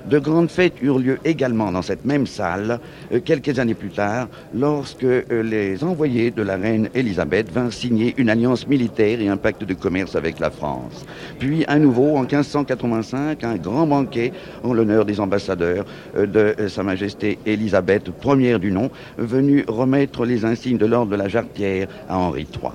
De 0.09 0.17
grandes 0.17 0.49
fêtes 0.49 0.81
eurent 0.81 0.97
lieu 0.97 1.19
également 1.23 1.71
dans 1.71 1.83
cette 1.83 2.03
même 2.03 2.25
salle 2.25 2.79
euh, 3.13 3.19
quelques 3.23 3.59
années 3.59 3.75
plus 3.75 3.91
tard, 3.91 4.27
lorsque 4.55 5.03
euh, 5.03 5.43
les 5.43 5.83
envoyés 5.83 6.31
de 6.31 6.41
la 6.41 6.57
reine 6.57 6.89
Élisabeth 6.95 7.51
vinrent 7.51 7.71
signer 7.71 8.15
une 8.17 8.31
alliance 8.31 8.67
militaire 8.67 9.21
et 9.21 9.27
un 9.27 9.37
pacte 9.37 9.63
de 9.63 9.73
commerce 9.75 10.15
avec 10.15 10.39
la 10.39 10.49
France. 10.49 11.05
Puis, 11.37 11.63
à 11.67 11.77
nouveau, 11.77 12.17
en 12.17 12.21
1585, 12.21 13.43
un 13.43 13.57
grand 13.57 13.85
banquet 13.85 14.33
en 14.63 14.73
l'honneur 14.73 15.05
des 15.05 15.19
ambassadeurs 15.19 15.85
euh, 16.17 16.25
de 16.25 16.67
Sa 16.69 16.81
Majesté 16.81 17.37
Élisabeth, 17.45 18.09
première 18.09 18.59
du 18.59 18.71
nom, 18.71 18.89
venu 19.19 19.63
remettre 19.67 20.25
les 20.25 20.43
insignes 20.43 20.79
de 20.79 20.87
l'ordre 20.87 21.11
de 21.11 21.17
la 21.17 21.27
Jarretière 21.27 21.87
à 22.09 22.17
Henri 22.17 22.47
III. 22.51 22.71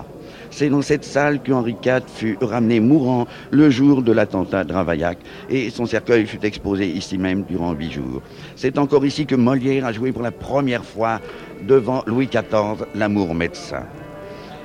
C'est 0.56 0.68
dans 0.68 0.82
cette 0.82 1.04
salle 1.04 1.42
qu'Henri 1.42 1.74
IV 1.84 2.02
fut 2.06 2.38
ramené 2.40 2.78
mourant 2.78 3.26
le 3.50 3.70
jour 3.70 4.02
de 4.02 4.12
l'attentat 4.12 4.62
de 4.62 4.72
Ravaillac 4.72 5.18
et 5.50 5.68
son 5.68 5.84
cercueil 5.84 6.26
fut 6.26 6.46
exposé 6.46 6.86
ici 6.86 7.18
même 7.18 7.42
durant 7.42 7.72
huit 7.72 7.90
jours. 7.90 8.22
C'est 8.54 8.78
encore 8.78 9.04
ici 9.04 9.26
que 9.26 9.34
Molière 9.34 9.84
a 9.84 9.90
joué 9.90 10.12
pour 10.12 10.22
la 10.22 10.30
première 10.30 10.84
fois 10.84 11.20
devant 11.66 12.04
Louis 12.06 12.28
XIV, 12.28 12.86
l'amour 12.94 13.34
médecin. 13.34 13.82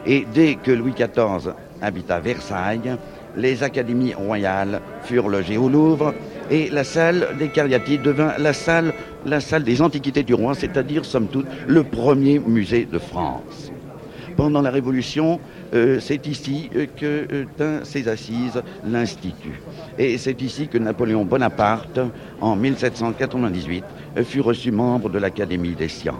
Et 0.05 0.27
dès 0.31 0.57
que 0.63 0.69
Louis 0.69 0.93
XIV 0.93 1.53
habita 1.81 2.19
Versailles, 2.19 2.95
les 3.35 3.63
académies 3.63 4.13
royales 4.13 4.81
furent 5.01 5.27
logées 5.27 5.57
au 5.57 5.69
Louvre 5.69 6.13
et 6.51 6.69
la 6.69 6.83
salle 6.83 7.29
des 7.39 7.47
Cariatides 7.47 8.03
devint 8.03 8.33
la 8.37 8.53
salle, 8.53 8.93
la 9.25 9.39
salle 9.39 9.63
des 9.63 9.81
antiquités 9.81 10.21
du 10.21 10.35
roi, 10.35 10.53
c'est-à-dire, 10.53 11.03
somme 11.03 11.29
toute, 11.29 11.47
le 11.65 11.83
premier 11.83 12.37
musée 12.37 12.85
de 12.85 12.99
France. 12.99 13.71
Pendant 14.37 14.61
la 14.61 14.69
Révolution, 14.69 15.39
c'est 15.99 16.25
ici 16.27 16.69
euh, 16.75 16.85
que 16.85 17.27
euh, 17.31 17.45
tint 17.57 17.83
ses 17.83 18.07
assises 18.07 18.61
l'Institut. 18.85 19.61
Et 19.97 20.17
c'est 20.17 20.41
ici 20.41 20.67
que 20.67 20.77
Napoléon 20.77 21.25
Bonaparte, 21.25 21.99
en 22.41 22.55
1798, 22.55 23.83
fut 24.23 24.41
reçu 24.41 24.71
membre 24.71 25.09
de 25.09 25.19
l'Académie 25.19 25.75
des 25.75 25.87
sciences. 25.89 26.15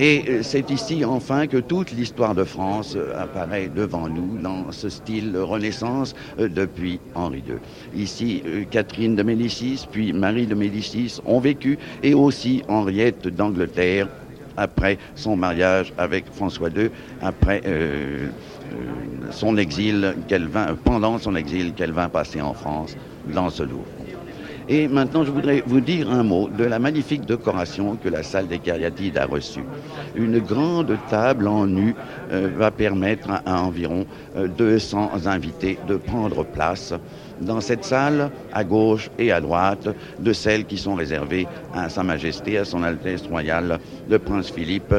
Et 0.00 0.42
c'est 0.42 0.70
ici 0.70 1.04
enfin 1.04 1.48
que 1.48 1.56
toute 1.56 1.90
l'histoire 1.90 2.32
de 2.32 2.44
France 2.44 2.96
apparaît 3.16 3.68
devant 3.68 4.08
nous 4.08 4.38
dans 4.38 4.70
ce 4.70 4.88
style 4.88 5.36
Renaissance 5.36 6.14
depuis 6.38 7.00
Henri 7.16 7.42
II. 7.48 7.56
Ici, 8.00 8.44
Catherine 8.70 9.16
de 9.16 9.24
Médicis, 9.24 9.88
puis 9.90 10.12
Marie 10.12 10.46
de 10.46 10.54
Médicis 10.54 11.18
ont 11.26 11.40
vécu, 11.40 11.80
et 12.04 12.14
aussi 12.14 12.62
Henriette 12.68 13.26
d'Angleterre, 13.26 14.06
après 14.58 14.98
son 15.14 15.36
mariage 15.36 15.92
avec 15.96 16.26
François 16.32 16.68
II, 16.68 16.90
après 17.22 17.62
euh, 17.66 18.26
euh, 18.72 18.76
son 19.30 19.56
exil 19.56 20.14
vint, 20.30 20.74
pendant 20.84 21.18
son 21.18 21.34
exil 21.36 21.72
qu'elle 21.74 21.92
vint 21.92 22.08
passer 22.08 22.40
en 22.40 22.52
France 22.52 22.96
dans 23.32 23.50
ce 23.50 23.62
Louvre. 23.62 23.84
Et 24.70 24.86
maintenant, 24.86 25.24
je 25.24 25.30
voudrais 25.30 25.62
vous 25.66 25.80
dire 25.80 26.10
un 26.10 26.22
mot 26.22 26.50
de 26.50 26.64
la 26.64 26.78
magnifique 26.78 27.24
décoration 27.24 27.96
que 27.96 28.10
la 28.10 28.22
salle 28.22 28.48
des 28.48 28.58
Cariatides 28.58 29.16
a 29.16 29.24
reçue. 29.24 29.64
Une 30.14 30.40
grande 30.40 30.94
table 31.08 31.48
en 31.48 31.66
nu 31.66 31.94
euh, 32.30 32.50
va 32.54 32.70
permettre 32.70 33.30
à, 33.30 33.62
environ 33.62 34.04
200 34.36 35.26
invités 35.26 35.78
de 35.88 35.96
prendre 35.96 36.44
place 36.44 36.92
dans 37.40 37.60
cette 37.60 37.84
salle, 37.84 38.30
à 38.52 38.64
gauche 38.64 39.10
et 39.18 39.32
à 39.32 39.40
droite, 39.40 39.88
de 40.18 40.32
celles 40.32 40.64
qui 40.64 40.78
sont 40.78 40.94
réservées 40.94 41.46
à 41.74 41.88
Sa 41.88 42.02
Majesté, 42.02 42.58
à 42.58 42.64
Son 42.64 42.82
Altesse 42.82 43.26
Royale, 43.26 43.78
le 44.08 44.18
Prince 44.18 44.50
Philippe 44.50 44.94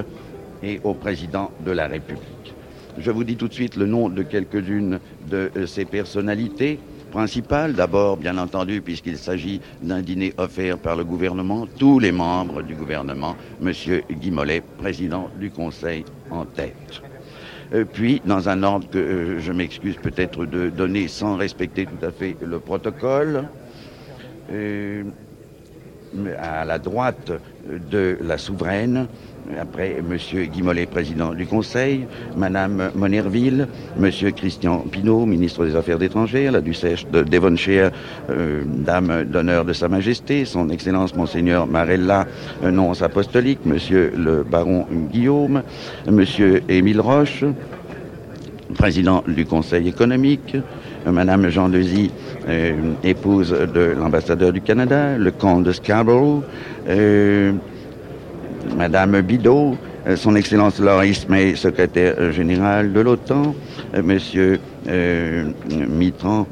et 0.63 0.79
au 0.83 0.93
Président 0.93 1.51
de 1.65 1.71
la 1.71 1.87
République. 1.87 2.53
Je 2.97 3.11
vous 3.11 3.23
dis 3.23 3.37
tout 3.37 3.47
de 3.47 3.53
suite 3.53 3.75
le 3.75 3.85
nom 3.85 4.09
de 4.09 4.23
quelques-unes 4.23 4.99
de 5.29 5.51
euh, 5.55 5.65
ces 5.65 5.85
personnalités 5.85 6.79
principales. 7.11 7.73
D'abord, 7.73 8.17
bien 8.17 8.37
entendu, 8.37 8.81
puisqu'il 8.81 9.17
s'agit 9.17 9.61
d'un 9.81 10.01
dîner 10.01 10.33
offert 10.37 10.77
par 10.77 10.95
le 10.95 11.03
gouvernement, 11.03 11.65
tous 11.77 11.99
les 11.99 12.11
membres 12.11 12.61
du 12.61 12.75
gouvernement, 12.75 13.35
M. 13.61 13.71
Guy 14.11 14.31
Mollet, 14.31 14.63
président 14.77 15.29
du 15.39 15.49
Conseil 15.49 16.03
en 16.29 16.45
tête. 16.45 17.01
Euh, 17.73 17.85
puis, 17.85 18.21
dans 18.25 18.49
un 18.49 18.63
ordre 18.63 18.89
que 18.89 18.97
euh, 18.97 19.39
je 19.39 19.51
m'excuse 19.51 19.95
peut-être 19.95 20.45
de 20.45 20.69
donner 20.69 21.07
sans 21.07 21.35
respecter 21.35 21.85
tout 21.85 22.03
à 22.03 22.11
fait 22.11 22.35
le 22.41 22.59
protocole, 22.59 23.47
euh, 24.51 25.03
à 26.39 26.65
la 26.65 26.79
droite 26.79 27.31
de 27.91 28.17
la 28.21 28.39
souveraine, 28.39 29.07
après 29.59 29.97
M. 29.97 30.17
Guy 30.51 30.61
Mollet, 30.61 30.85
président 30.85 31.33
du 31.33 31.45
Conseil, 31.45 32.05
Mme 32.35 32.91
Monerville, 32.95 33.67
M. 34.01 34.11
Christian 34.35 34.79
Pinault, 34.91 35.25
ministre 35.25 35.65
des 35.65 35.75
Affaires 35.75 36.01
étrangères, 36.01 36.51
la 36.51 36.61
duchesse 36.61 37.05
de 37.11 37.23
Devonshire, 37.23 37.91
euh, 38.29 38.63
dame 38.65 39.23
d'honneur 39.23 39.65
de 39.65 39.73
Sa 39.73 39.87
Majesté, 39.87 40.45
son 40.45 40.69
Excellence 40.69 41.15
Monseigneur 41.15 41.67
Marella, 41.67 42.27
euh, 42.63 42.71
nonce 42.71 43.01
apostolique, 43.01 43.59
M. 43.65 43.77
le 44.17 44.43
baron 44.43 44.85
Guillaume, 45.11 45.63
M. 46.07 46.23
Émile 46.69 47.01
Roche, 47.01 47.43
président 48.75 49.23
du 49.27 49.45
Conseil 49.45 49.87
économique, 49.87 50.55
Madame 51.05 51.49
Jean 51.49 51.69
Dezy, 51.69 52.11
épouse 53.03 53.51
de 53.51 53.95
l'ambassadeur 53.97 54.53
du 54.53 54.61
Canada, 54.61 55.17
le 55.17 55.31
comte 55.31 55.63
de 55.63 55.71
Scarborough, 55.71 56.43
Madame 58.75 59.21
Bidot, 59.21 59.75
son 60.15 60.35
Excellence 60.35 60.79
Loris 60.79 61.27
May, 61.29 61.55
secrétaire 61.55 62.31
général 62.31 62.93
de 62.93 62.99
l'OTAN, 62.99 63.55
Monsieur 64.03 64.59
Mitran, 65.89 66.47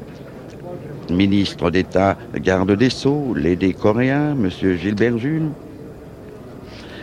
ministre 1.10 1.70
d'État, 1.70 2.16
garde 2.36 2.72
des 2.72 2.90
Sceaux, 2.90 3.34
l'aidé 3.34 3.72
coréen, 3.72 4.32
M. 4.32 4.50
Gilbert 4.76 5.18
Jules. 5.18 5.50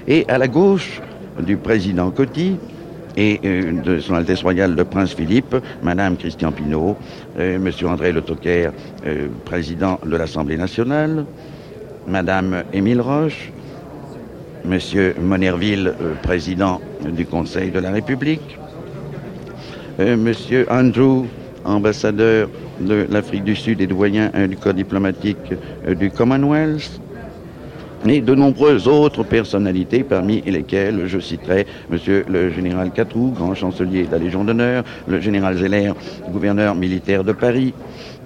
Et 0.07 0.25
à 0.27 0.37
la 0.37 0.47
gauche 0.47 1.01
du 1.39 1.57
président 1.57 2.11
Coty 2.11 2.57
et 3.17 3.39
euh, 3.45 3.81
de 3.81 3.99
son 3.99 4.13
Altesse 4.13 4.43
Royale 4.43 4.75
le 4.75 4.85
Prince 4.85 5.13
Philippe, 5.13 5.55
Madame 5.81 6.17
Christian 6.17 6.51
Pinault, 6.51 6.97
euh, 7.39 7.55
M. 7.55 7.71
André 7.87 8.11
Le 8.11 8.21
Toquer, 8.21 8.69
euh, 9.05 9.27
président 9.45 9.99
de 10.05 10.15
l'Assemblée 10.15 10.57
nationale, 10.57 11.25
Madame 12.07 12.63
Émile 12.73 13.01
Roche, 13.01 13.51
M. 14.69 14.79
Monerville, 15.21 15.93
président 16.23 16.81
du 17.07 17.25
Conseil 17.25 17.71
de 17.71 17.79
la 17.79 17.91
République, 17.91 18.57
M. 19.99 20.33
Andrew, 20.69 21.25
ambassadeur 21.63 22.49
de 22.79 23.05
l'Afrique 23.09 23.43
du 23.43 23.55
Sud 23.55 23.81
et 23.81 23.87
doyen 23.87 24.31
du 24.47 24.57
corps 24.57 24.73
diplomatique 24.73 25.53
euh, 25.87 25.95
du 25.95 26.11
Commonwealth, 26.11 26.99
et 28.07 28.21
de 28.21 28.35
nombreuses 28.35 28.87
autres 28.87 29.23
personnalités, 29.23 30.03
parmi 30.03 30.41
lesquelles 30.41 31.07
je 31.07 31.19
citerai 31.19 31.65
Monsieur 31.89 32.23
le 32.29 32.51
général 32.51 32.91
Catrou, 32.91 33.31
grand 33.31 33.55
chancelier 33.55 34.03
de 34.03 34.11
la 34.11 34.19
Légion 34.19 34.43
d'honneur, 34.43 34.83
le 35.07 35.19
général 35.21 35.57
Zeller, 35.57 35.91
gouverneur 36.29 36.75
militaire 36.75 37.23
de 37.23 37.31
Paris, 37.31 37.73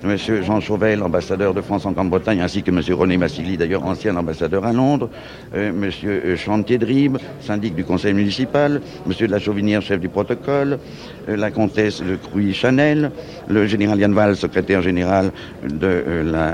M. 0.04 0.16
Jean 0.18 0.62
Chauvel, 0.62 1.04
ambassadeur 1.04 1.54
de 1.54 1.62
France 1.62 1.86
en 1.86 1.92
Grande-Bretagne, 1.92 2.40
ainsi 2.40 2.64
que 2.64 2.72
M. 2.72 2.82
René 2.98 3.18
Massigli, 3.18 3.58
d'ailleurs 3.58 3.86
ancien 3.86 4.16
ambassadeur 4.16 4.66
à 4.66 4.72
Londres, 4.72 5.10
euh, 5.54 5.70
M. 5.70 6.38
Chantier 6.38 6.78
Drib, 6.78 7.18
syndic 7.42 7.76
du 7.76 7.84
conseil 7.84 8.14
municipal, 8.14 8.82
M. 9.06 9.14
de 9.20 9.26
la 9.26 9.40
Chauvinière, 9.40 9.82
chef 9.82 10.00
du 10.00 10.08
protocole, 10.08 10.80
euh, 11.28 11.36
la 11.36 11.52
comtesse 11.52 12.02
de 12.02 12.16
Cruy-Chanel, 12.16 13.12
le 13.50 13.68
général 13.68 14.00
Yann 14.00 14.14
Val, 14.14 14.36
secrétaire 14.38 14.82
général 14.82 15.32
de 15.68 15.80
euh, 15.84 16.24
la 16.24 16.54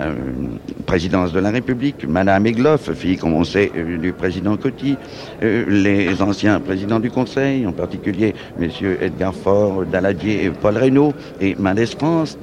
présidence 0.87 1.31
de 1.31 1.39
la 1.39 1.51
République, 1.51 2.07
Mme 2.07 2.47
Egloff, 2.47 2.91
fille, 2.93 3.17
comme 3.17 3.33
on 3.33 3.43
sait, 3.43 3.71
du 4.01 4.11
président 4.11 4.57
Coty, 4.57 4.97
les 5.41 6.21
anciens 6.21 6.59
présidents 6.59 6.99
du 6.99 7.11
conseil, 7.11 7.65
en 7.67 7.71
particulier 7.71 8.33
M. 8.59 8.69
Edgar 9.01 9.33
Faure, 9.33 9.85
Daladier, 9.85 10.51
Paul 10.61 10.77
Reynaud 10.77 11.13
et 11.41 11.55
Mendes 11.55 11.85
France, 11.97 12.37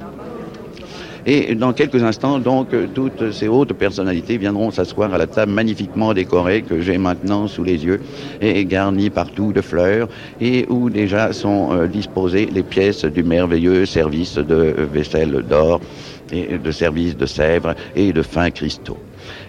et 1.25 1.55
dans 1.55 1.73
quelques 1.73 2.03
instants, 2.03 2.39
donc, 2.39 2.75
toutes 2.93 3.31
ces 3.31 3.47
hautes 3.47 3.73
personnalités 3.73 4.37
viendront 4.37 4.71
s'asseoir 4.71 5.13
à 5.13 5.17
la 5.17 5.27
table 5.27 5.53
magnifiquement 5.53 6.13
décorée 6.13 6.63
que 6.63 6.81
j'ai 6.81 6.97
maintenant 6.97 7.47
sous 7.47 7.63
les 7.63 7.85
yeux 7.85 8.01
et 8.41 8.65
garnie 8.65 9.09
partout 9.09 9.53
de 9.53 9.61
fleurs 9.61 10.09
et 10.41 10.65
où 10.69 10.89
déjà 10.89 11.31
sont 11.31 11.69
euh, 11.71 11.87
disposées 11.87 12.47
les 12.47 12.63
pièces 12.63 13.05
du 13.05 13.23
merveilleux 13.23 13.85
service 13.85 14.35
de 14.35 14.75
vaisselle 14.91 15.43
d'or 15.43 15.79
et 16.31 16.57
de 16.57 16.71
service 16.71 17.15
de 17.15 17.25
sèvres 17.25 17.73
et 17.95 18.11
de 18.11 18.21
fins 18.21 18.51
cristaux. 18.51 18.97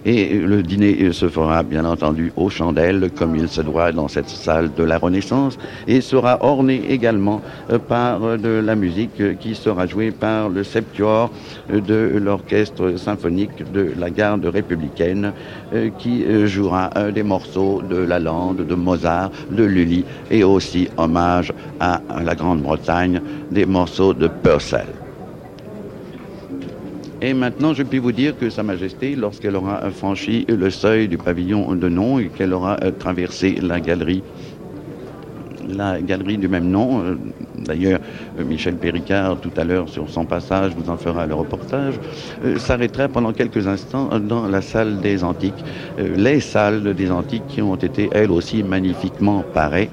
Et 0.05 0.35
le 0.35 0.63
dîner 0.63 1.13
se 1.13 1.29
fera 1.29 1.63
bien 1.63 1.85
entendu 1.85 2.33
aux 2.37 2.51
chandelles, 2.51 3.11
comme 3.17 3.37
il 3.37 3.49
se 3.49 3.63
doit 3.63 3.93
dans 3.93 4.09
cette 4.09 4.29
salle 4.29 4.71
de 4.77 4.85
la 4.85 4.99
Renaissance, 4.99 5.59
et 5.87 6.01
sera 6.01 6.45
orné 6.45 6.83
également 6.91 7.41
euh, 7.71 7.79
par 7.79 8.23
euh, 8.23 8.37
de 8.37 8.49
la 8.49 8.75
musique 8.75 9.39
qui 9.39 9.55
sera 9.55 9.87
jouée 9.87 10.11
par 10.11 10.49
le 10.49 10.63
septuor 10.63 11.31
de 11.71 12.19
l'orchestre 12.23 12.97
symphonique 12.99 13.73
de 13.73 13.93
la 13.99 14.11
garde 14.11 14.45
républicaine, 14.45 15.33
euh, 15.73 15.91
qui 15.99 16.25
jouera 16.47 16.91
des 17.15 17.23
morceaux 17.23 17.83
de 17.89 17.97
Lalande, 17.97 18.67
de 18.67 18.75
Mozart, 18.75 19.31
de 19.51 19.65
Lully, 19.65 20.05
et 20.31 20.45
aussi 20.45 20.89
hommage 20.97 21.53
à 21.81 22.01
la 22.23 22.35
Grande-Bretagne, 22.35 23.21
des 23.51 23.67
morceaux 23.67 24.15
de 24.15 24.29
Purcell. 24.29 25.04
Et 27.25 27.33
maintenant, 27.33 27.73
je 27.73 27.83
puis 27.83 28.01
vous 28.01 28.13
dire 28.13 28.39
que 28.39 28.51
Sa 28.51 28.63
Majesté, 28.63 29.17
lorsqu'elle 29.17 29.57
aura 29.57 29.91
franchi 29.91 30.45
le 30.47 30.69
seuil 30.69 31.09
du 31.09 31.17
pavillon 31.17 31.75
de 31.75 31.89
nom 31.89 32.19
et 32.19 32.27
qu'elle 32.27 32.53
aura 32.53 32.77
euh, 32.85 32.91
traversé 32.91 33.55
la 33.63 33.81
galerie, 33.81 34.23
la 35.67 36.03
galerie 36.03 36.37
du 36.37 36.49
même 36.49 36.69
nom, 36.69 37.01
euh, 37.01 37.17
d'ailleurs 37.57 38.01
euh, 38.39 38.45
Michel 38.45 38.75
Péricard 38.75 39.39
tout 39.41 39.53
à 39.57 39.65
l'heure 39.65 39.89
sur 39.89 40.11
son 40.11 40.27
passage 40.27 40.73
vous 40.77 40.91
en 40.91 40.99
fera 40.99 41.25
le 41.25 41.35
reportage, 41.35 41.95
s'arrêtera 42.59 43.09
pendant 43.09 43.33
quelques 43.33 43.67
instants 43.67 44.11
dans 44.19 44.47
la 44.47 44.61
salle 44.61 45.01
des 45.01 45.25
antiques, 45.25 45.65
les 45.97 46.41
salles 46.41 46.93
des 46.93 47.11
antiques 47.11 47.47
qui 47.49 47.63
ont 47.63 47.77
été 47.77 48.11
elles 48.13 48.31
aussi 48.31 48.63
magnifiquement 48.63 49.43
parées 49.55 49.89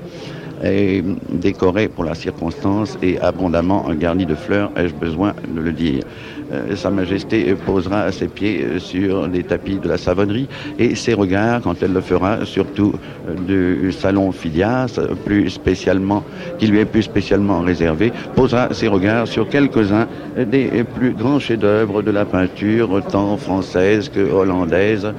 et 0.64 1.02
décorées 1.30 1.88
pour 1.88 2.04
la 2.04 2.14
circonstance 2.14 2.98
et 3.02 3.20
abondamment 3.20 3.90
garnies 3.94 4.26
de 4.26 4.36
fleurs, 4.36 4.72
ai-je 4.76 4.94
besoin 4.94 5.34
de 5.48 5.60
le 5.60 5.72
dire. 5.72 6.04
Euh, 6.52 6.76
Sa 6.76 6.90
Majesté 6.90 7.56
posera 7.66 8.12
ses 8.12 8.28
pieds 8.28 8.64
euh, 8.64 8.80
sur 8.80 9.28
les 9.28 9.44
tapis 9.44 9.76
de 9.76 9.88
la 9.88 9.98
savonnerie 9.98 10.48
et 10.78 10.96
ses 10.96 11.14
regards, 11.14 11.62
quand 11.62 11.82
elle 11.82 11.94
le 11.94 12.02
fera, 12.02 12.46
surtout 12.46 12.94
euh, 13.30 13.82
du 13.84 13.92
salon 13.92 14.32
Phidias, 14.32 15.00
plus 15.26 15.50
spécialement, 15.50 16.24
qui 16.60 16.68
lui 16.68 16.80
est 16.80 16.86
plus 16.86 17.04
spécialement 17.04 17.62
réservé, 17.62 18.12
posera 18.36 18.74
ses 18.74 18.88
regards 18.88 19.28
sur 19.28 19.48
quelques-uns 19.48 20.08
des 20.38 20.84
plus 20.84 21.12
grands 21.12 21.40
chefs-d'œuvre 21.40 22.02
de 22.02 22.12
la 22.12 22.26
peinture, 22.26 23.02
tant 23.10 23.38
française 23.38 24.10
que 24.10 24.20
hollandaise, 24.20 25.14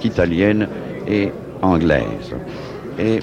qu'italienne 0.00 0.68
et 1.08 1.30
anglaise. 1.62 2.34
Et 2.98 3.20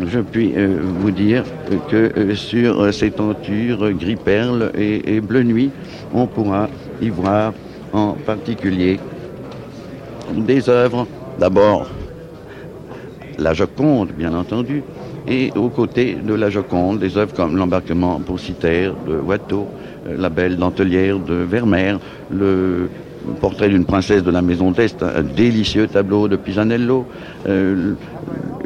je 0.00 0.20
puis 0.20 0.54
vous 1.00 1.10
dire 1.10 1.44
que 1.90 2.34
sur 2.34 2.92
ces 2.94 3.10
tentures 3.10 3.92
gris 3.92 4.16
perle 4.16 4.72
et 4.76 5.20
bleu 5.20 5.42
nuit, 5.42 5.70
on 6.14 6.26
pourra 6.26 6.68
y 7.00 7.08
voir 7.08 7.52
en 7.92 8.12
particulier 8.12 8.98
des 10.36 10.68
œuvres, 10.68 11.06
d'abord 11.38 11.90
la 13.38 13.54
Joconde, 13.54 14.10
bien 14.16 14.34
entendu, 14.34 14.82
et 15.26 15.50
aux 15.56 15.68
côtés 15.68 16.14
de 16.14 16.34
la 16.34 16.50
Joconde, 16.50 16.98
des 16.98 17.16
œuvres 17.16 17.34
comme 17.34 17.56
l'embarquement 17.56 18.20
pour 18.20 18.40
Citer 18.40 18.90
de 19.06 19.16
Watteau, 19.16 19.68
euh, 20.06 20.16
la 20.18 20.28
belle 20.28 20.56
dentelière 20.56 21.18
de 21.18 21.34
Vermeer, 21.34 21.98
le 22.30 22.88
portrait 23.40 23.68
d'une 23.68 23.84
princesse 23.84 24.22
de 24.22 24.30
la 24.30 24.42
maison 24.42 24.70
d'Est, 24.70 25.02
un 25.02 25.22
délicieux 25.22 25.86
tableau 25.86 26.28
de 26.28 26.36
Pisanello, 26.36 27.06
euh, 27.48 27.94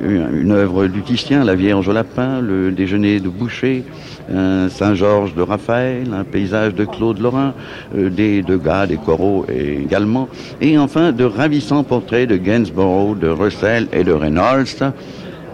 une 0.02 0.52
œuvre 0.52 0.86
du 0.86 1.02
Titien, 1.02 1.44
La 1.44 1.54
Vierge 1.54 1.88
au 1.88 1.92
lapin, 1.92 2.40
le 2.40 2.70
déjeuner 2.70 3.20
de 3.20 3.28
Boucher, 3.28 3.84
un 4.32 4.68
Saint-Georges 4.68 5.34
de 5.34 5.42
Raphaël, 5.42 6.08
un 6.12 6.24
paysage 6.24 6.74
de 6.74 6.84
Claude 6.84 7.18
Lorrain, 7.18 7.54
euh, 7.96 8.10
des 8.10 8.42
Degas, 8.42 8.86
des 8.86 8.96
Corot 8.96 9.46
également, 9.48 10.28
et 10.60 10.78
enfin 10.78 11.12
de 11.12 11.24
ravissants 11.24 11.84
portraits 11.84 12.28
de 12.28 12.36
Gainsborough, 12.36 13.18
de 13.18 13.28
Russell 13.28 13.88
et 13.92 14.04
de 14.04 14.12
Reynolds 14.12 14.92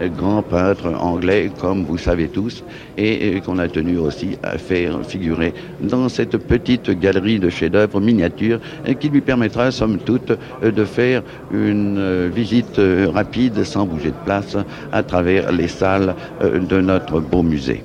grand 0.09 0.41
peintre 0.41 0.93
anglais, 0.99 1.51
comme 1.59 1.85
vous 1.85 1.97
savez 1.97 2.27
tous, 2.27 2.63
et 2.97 3.41
qu'on 3.45 3.59
a 3.59 3.67
tenu 3.67 3.97
aussi 3.97 4.37
à 4.43 4.57
faire 4.57 5.05
figurer 5.05 5.53
dans 5.81 6.09
cette 6.09 6.37
petite 6.37 6.89
galerie 6.91 7.39
de 7.39 7.49
chefs-d'œuvre 7.49 7.99
miniatures 7.99 8.59
qui 8.99 9.09
lui 9.09 9.21
permettra, 9.21 9.71
somme 9.71 9.99
toute, 9.99 10.33
de 10.63 10.85
faire 10.85 11.23
une 11.51 12.29
visite 12.29 12.79
rapide, 13.13 13.63
sans 13.63 13.85
bouger 13.85 14.09
de 14.09 14.25
place, 14.25 14.57
à 14.91 15.03
travers 15.03 15.51
les 15.51 15.67
salles 15.67 16.15
de 16.41 16.81
notre 16.81 17.19
beau 17.19 17.43
musée. 17.43 17.83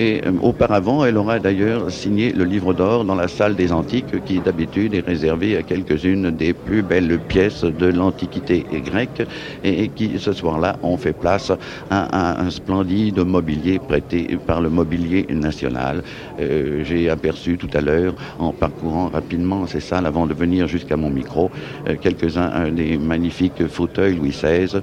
Et 0.00 0.22
euh, 0.24 0.32
auparavant, 0.40 1.04
elle 1.04 1.18
aura 1.18 1.38
d'ailleurs 1.40 1.90
signé 1.90 2.32
le 2.32 2.44
livre 2.44 2.72
d'or 2.72 3.04
dans 3.04 3.14
la 3.14 3.28
salle 3.28 3.54
des 3.54 3.70
antiques 3.70 4.24
qui 4.24 4.40
d'habitude 4.40 4.94
est 4.94 5.06
réservée 5.06 5.58
à 5.58 5.62
quelques-unes 5.62 6.30
des 6.30 6.54
plus 6.54 6.80
belles 6.80 7.18
pièces 7.18 7.64
de 7.64 7.84
l'Antiquité 7.84 8.64
grecque 8.82 9.22
et, 9.62 9.88
qui 9.88 10.18
ce 10.18 10.32
soir-là 10.32 10.78
ont 10.82 10.96
fait 10.96 11.12
place 11.12 11.52
à, 11.90 12.40
un 12.40 12.48
splendide 12.48 13.18
mobilier 13.18 13.78
prêté 13.78 14.38
par 14.46 14.62
le 14.62 14.70
mobilier 14.70 15.26
national. 15.28 16.02
Euh, 16.40 16.82
j'ai 16.82 17.10
aperçu 17.10 17.58
tout 17.58 17.68
à 17.74 17.82
l'heure, 17.82 18.14
en 18.38 18.52
parcourant 18.52 19.08
rapidement 19.08 19.66
ces 19.66 19.80
salles 19.80 20.06
avant 20.06 20.26
de 20.26 20.32
venir 20.32 20.66
jusqu'à 20.66 20.96
mon 20.96 21.10
micro, 21.10 21.50
euh, 21.86 21.96
quelques-uns 22.00 22.70
des 22.70 22.96
magnifiques 22.96 23.66
fauteuils 23.66 24.16
Louis 24.16 24.30
XVI 24.30 24.80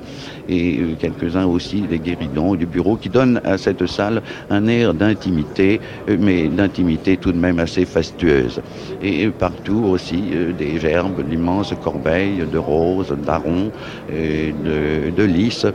et 0.47 0.79
quelques-uns 0.99 1.45
aussi 1.45 1.81
des 1.81 1.97
guéridons 1.97 2.53
du 2.53 2.67
bureau 2.67 2.97
qui 2.97 3.09
donnent 3.09 3.41
à 3.43 3.57
cette 3.57 3.87
salle 3.87 4.21
un 4.51 4.67
air 4.67 4.93
d'un 4.93 5.06
d'intimité, 5.07 5.79
euh, 6.09 6.17
mais 6.19 6.47
d'intimité 6.47 7.17
tout 7.17 7.31
de 7.31 7.37
même 7.37 7.59
assez 7.59 7.85
fastueuse. 7.85 8.61
Et 9.01 9.27
partout 9.29 9.83
aussi 9.85 10.29
euh, 10.33 10.51
des 10.51 10.79
gerbes, 10.79 11.21
d'immenses 11.27 11.73
corbeilles 11.83 12.43
de 12.51 12.57
roses, 12.57 13.15
d'arons, 13.25 13.71
de, 14.09 15.09
de 15.09 15.23
lys, 15.23 15.65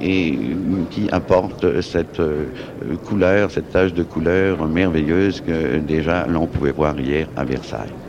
et 0.00 0.38
qui 0.90 1.08
apporte 1.10 1.80
cette 1.80 2.20
couleur, 3.04 3.50
cette 3.50 3.70
tache 3.70 3.94
de 3.94 4.02
couleur 4.02 4.66
merveilleuse 4.66 5.40
que 5.40 5.78
déjà 5.78 6.26
l'on 6.26 6.46
pouvait 6.46 6.72
voir 6.72 7.00
hier 7.00 7.28
à 7.36 7.44
Versailles. 7.44 8.05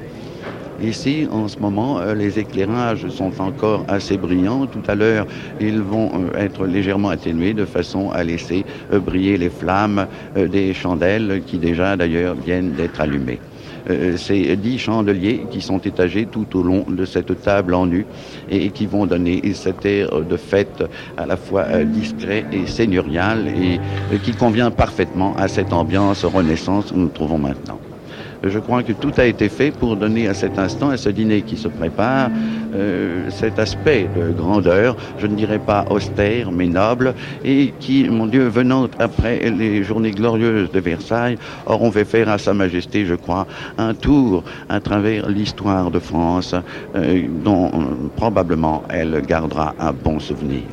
Ici, 0.82 1.28
en 1.32 1.48
ce 1.48 1.58
moment, 1.58 2.00
euh, 2.00 2.13
les 2.13 2.38
éclairages 2.38 3.08
sont 3.10 3.42
encore 3.42 3.84
assez 3.88 4.16
brillants. 4.16 4.68
Tout 4.68 4.84
à 4.88 4.94
l'heure, 4.94 5.26
ils 5.60 5.82
vont 5.82 6.12
euh, 6.13 6.38
être 6.38 6.68
légèrement 6.68 7.10
atténués 7.10 7.56
de 7.56 7.66
façon 7.66 8.12
à 8.12 8.24
laisser 8.24 8.63
euh, 8.94 9.00
briller 9.00 9.38
les 9.38 9.50
flammes 9.50 10.06
des 10.36 10.74
chandelles 10.76 11.42
qui 11.48 11.58
déjà 11.58 11.98
d'ailleurs 11.98 12.36
viennent 12.36 12.74
d'être 12.74 13.02
allumées. 13.02 13.40
Ces 14.18 14.56
dix 14.58 14.80
chandeliers 14.80 15.46
qui 15.50 15.62
sont 15.62 15.80
étagés 15.80 16.26
tout 16.26 16.46
au 16.58 16.62
long 16.62 16.86
de 16.90 17.06
cette 17.06 17.42
table 17.42 17.74
en 17.74 17.86
nu 17.86 18.06
et 18.50 18.70
qui 18.70 18.86
vont 18.86 19.06
donner 19.06 19.42
cet 19.54 19.86
air 19.86 20.10
de 20.22 20.36
fête 20.36 20.84
à 21.16 21.26
la 21.26 21.38
fois 21.38 21.66
discret 21.86 22.46
et 22.52 22.68
seigneurial 22.68 23.48
et 23.48 23.80
qui 24.20 24.34
convient 24.34 24.72
parfaitement 24.72 25.36
à 25.38 25.48
cette 25.48 25.72
ambiance 25.72 26.26
renaissance 26.26 26.92
où 26.92 26.98
nous 26.98 27.10
trouvons 27.10 27.38
maintenant. 27.38 27.80
Je 28.49 28.60
crois 28.60 28.83
que 28.83 28.93
tout 28.93 29.12
a 29.17 29.25
été 29.25 29.49
fait 29.49 29.71
pour 29.71 29.95
donner 29.95 30.27
à 30.27 30.33
cet 30.33 30.57
instant, 30.60 30.89
à 30.89 30.97
ce 30.97 31.10
dîner 31.10 31.41
qui 31.41 31.57
se 31.57 31.67
prépare, 31.67 32.29
euh, 32.75 33.29
cet 33.29 33.60
aspect 33.60 34.07
de 34.15 34.31
grandeur, 34.31 34.95
je 35.19 35.27
ne 35.27 35.36
dirais 35.36 35.60
pas 35.60 35.86
austère, 35.89 36.51
mais 36.51 36.67
noble, 36.67 37.13
et 37.43 37.73
qui, 37.79 38.07
mon 38.10 38.25
Dieu, 38.25 38.47
venant 38.47 38.88
après 38.99 39.49
les 39.49 39.83
journées 39.83 40.12
glorieuses 40.12 40.71
de 40.71 40.79
Versailles, 40.79 41.38
auront 41.65 41.91
fait 41.91 42.05
faire 42.05 42.29
à 42.29 42.38
Sa 42.38 42.53
Majesté, 42.53 43.05
je 43.05 43.15
crois, 43.15 43.47
un 43.77 43.93
tour 43.93 44.43
à 44.69 44.79
travers 44.79 45.29
l'histoire 45.29 45.91
de 45.91 45.99
France, 45.99 46.55
euh, 46.95 47.23
dont 47.43 47.67
euh, 47.67 47.69
probablement 48.15 48.83
elle 48.89 49.21
gardera 49.21 49.75
un 49.79 49.93
bon 49.93 50.19
souvenir. 50.19 50.63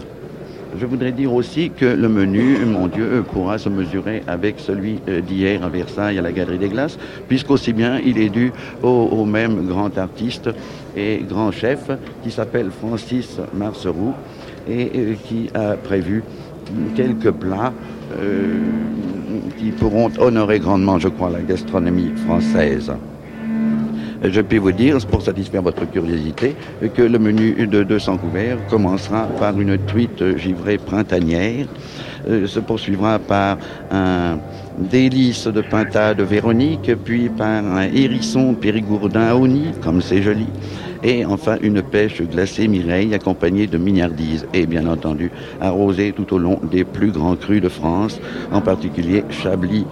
Je 0.76 0.86
voudrais 0.86 1.12
dire 1.12 1.32
aussi 1.32 1.70
que 1.70 1.84
le 1.84 2.08
menu, 2.08 2.58
mon 2.66 2.88
Dieu, 2.88 3.24
pourra 3.32 3.58
se 3.58 3.68
mesurer 3.68 4.22
avec 4.26 4.58
celui 4.58 4.98
euh, 5.08 5.20
d'hier 5.20 5.62
à 5.62 5.68
Versailles 5.68 6.18
à 6.18 6.22
la 6.22 6.32
Galerie 6.32 6.58
des 6.58 6.68
Glaces, 6.68 6.98
puisqu'aussi 7.28 7.72
bien 7.72 8.00
il 8.04 8.18
est 8.18 8.28
dû 8.28 8.52
au, 8.82 9.24
même 9.24 9.66
grand 9.66 9.96
artiste 9.98 10.50
et 10.96 11.22
grand 11.28 11.52
chef 11.52 11.90
qui 12.24 12.30
s'appelle 12.32 12.70
Francis 12.70 13.38
Marceroux 13.54 14.14
et 14.68 14.90
euh, 14.96 15.14
qui 15.28 15.48
a 15.54 15.74
prévu 15.76 16.24
quelques 16.96 17.30
plats 17.30 17.72
euh, 18.20 18.54
qui 19.58 19.70
pourront 19.70 20.10
honorer 20.18 20.58
grandement, 20.58 20.98
je 20.98 21.08
crois, 21.08 21.30
la 21.30 21.40
gastronomie 21.40 22.12
française. 22.26 22.92
Je 24.26 24.40
puis 24.40 24.56
vous 24.56 24.72
dire, 24.72 24.96
pour 25.06 25.20
satisfaire 25.20 25.60
votre 25.60 25.84
curiosité, 25.90 26.56
que 26.94 27.02
le 27.02 27.18
menu 27.18 27.66
de 27.66 27.82
200 27.82 28.16
couverts 28.16 28.56
commencera 28.70 29.24
par 29.38 29.60
une 29.60 29.76
truite 29.86 30.38
givrée 30.38 30.78
printanière, 30.78 31.66
euh, 32.26 32.46
se 32.46 32.58
poursuivra 32.58 33.18
par 33.18 33.58
un 33.90 34.38
délice 34.78 35.46
de 35.46 35.60
pintade 35.60 36.22
Véronique, 36.22 36.90
puis 37.04 37.28
par 37.28 37.64
un 37.64 37.82
hérisson 37.82 38.54
périgourdin 38.54 39.20
à 39.20 39.82
comme 39.82 40.00
c'est 40.00 40.22
joli, 40.22 40.46
et 41.02 41.26
enfin 41.26 41.58
une 41.60 41.82
pêche 41.82 42.22
glacée 42.22 42.66
Mireille 42.66 43.14
accompagnée 43.14 43.66
de 43.66 43.76
mignardises 43.76 44.46
et 44.54 44.64
bien 44.64 44.86
entendu 44.86 45.30
arrosée 45.60 46.12
tout 46.12 46.32
au 46.34 46.38
long 46.38 46.58
des 46.70 46.84
plus 46.84 47.10
grands 47.10 47.36
crus 47.36 47.60
de 47.60 47.68
France, 47.68 48.18
en 48.50 48.62
particulier 48.62 49.22
Chablis 49.28 49.84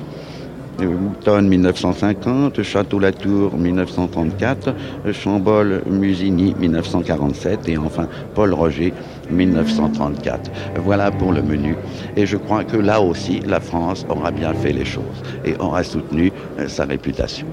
Mouton 0.81 1.43
1950, 1.43 2.63
Château-Latour 2.63 3.57
1934, 3.57 4.75
Chambol 5.13 5.83
Musigny 5.87 6.55
1947 6.59 7.69
et 7.69 7.79
enfin 7.79 8.09
Paul 8.35 8.55
Roger 8.55 8.93
1934. 9.31 10.51
Voilà 10.85 11.11
pour 11.11 11.33
le 11.33 11.43
menu. 11.43 11.77
Et 12.17 12.27
je 12.27 12.37
crois 12.37 12.65
que 12.65 12.77
là 12.77 13.01
aussi, 13.01 13.41
la 13.41 13.61
France 13.61 14.07
aura 14.09 14.31
bien 14.31 14.53
fait 14.55 14.73
les 14.73 14.85
choses 14.85 15.23
et 15.45 15.55
aura 15.59 15.83
soutenu 15.83 16.33
euh, 16.59 16.69
sa 16.69 16.85
réputation. 16.85 17.47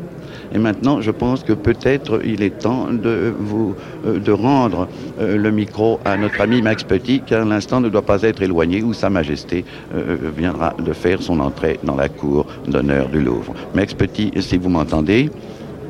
Et 0.53 0.57
maintenant, 0.57 1.01
je 1.01 1.11
pense 1.11 1.43
que 1.43 1.53
peut-être 1.53 2.21
il 2.25 2.41
est 2.41 2.59
temps 2.59 2.87
de 2.91 3.33
vous 3.37 3.75
euh, 4.05 4.19
de 4.19 4.31
rendre 4.31 4.87
euh, 5.19 5.37
le 5.37 5.51
micro 5.51 5.99
à 6.05 6.17
notre 6.17 6.41
ami 6.41 6.61
Max 6.61 6.83
Petit, 6.83 7.21
car 7.25 7.45
l'instant 7.45 7.79
ne 7.81 7.89
doit 7.89 8.01
pas 8.01 8.23
être 8.23 8.41
éloigné 8.41 8.81
où 8.81 8.93
Sa 8.93 9.09
Majesté 9.09 9.63
euh, 9.93 10.17
viendra 10.35 10.73
de 10.79 10.93
faire 10.93 11.21
son 11.21 11.39
entrée 11.39 11.79
dans 11.83 11.95
la 11.95 12.09
cour 12.09 12.47
d'honneur 12.67 13.09
du 13.09 13.21
Louvre. 13.21 13.53
Max 13.75 13.93
Petit, 13.93 14.31
si 14.39 14.57
vous 14.57 14.69
m'entendez? 14.69 15.29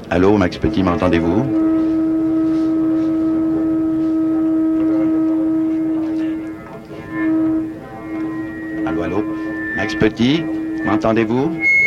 Allô, 0.09 0.37
Max 0.37 0.57
Petit, 0.57 0.83
m'entendez-vous? 0.83 1.45
Allô, 8.85 9.03
allô? 9.03 9.23
Max 9.77 9.95
Petit, 9.95 10.43
m'entendez-vous? 10.85 11.78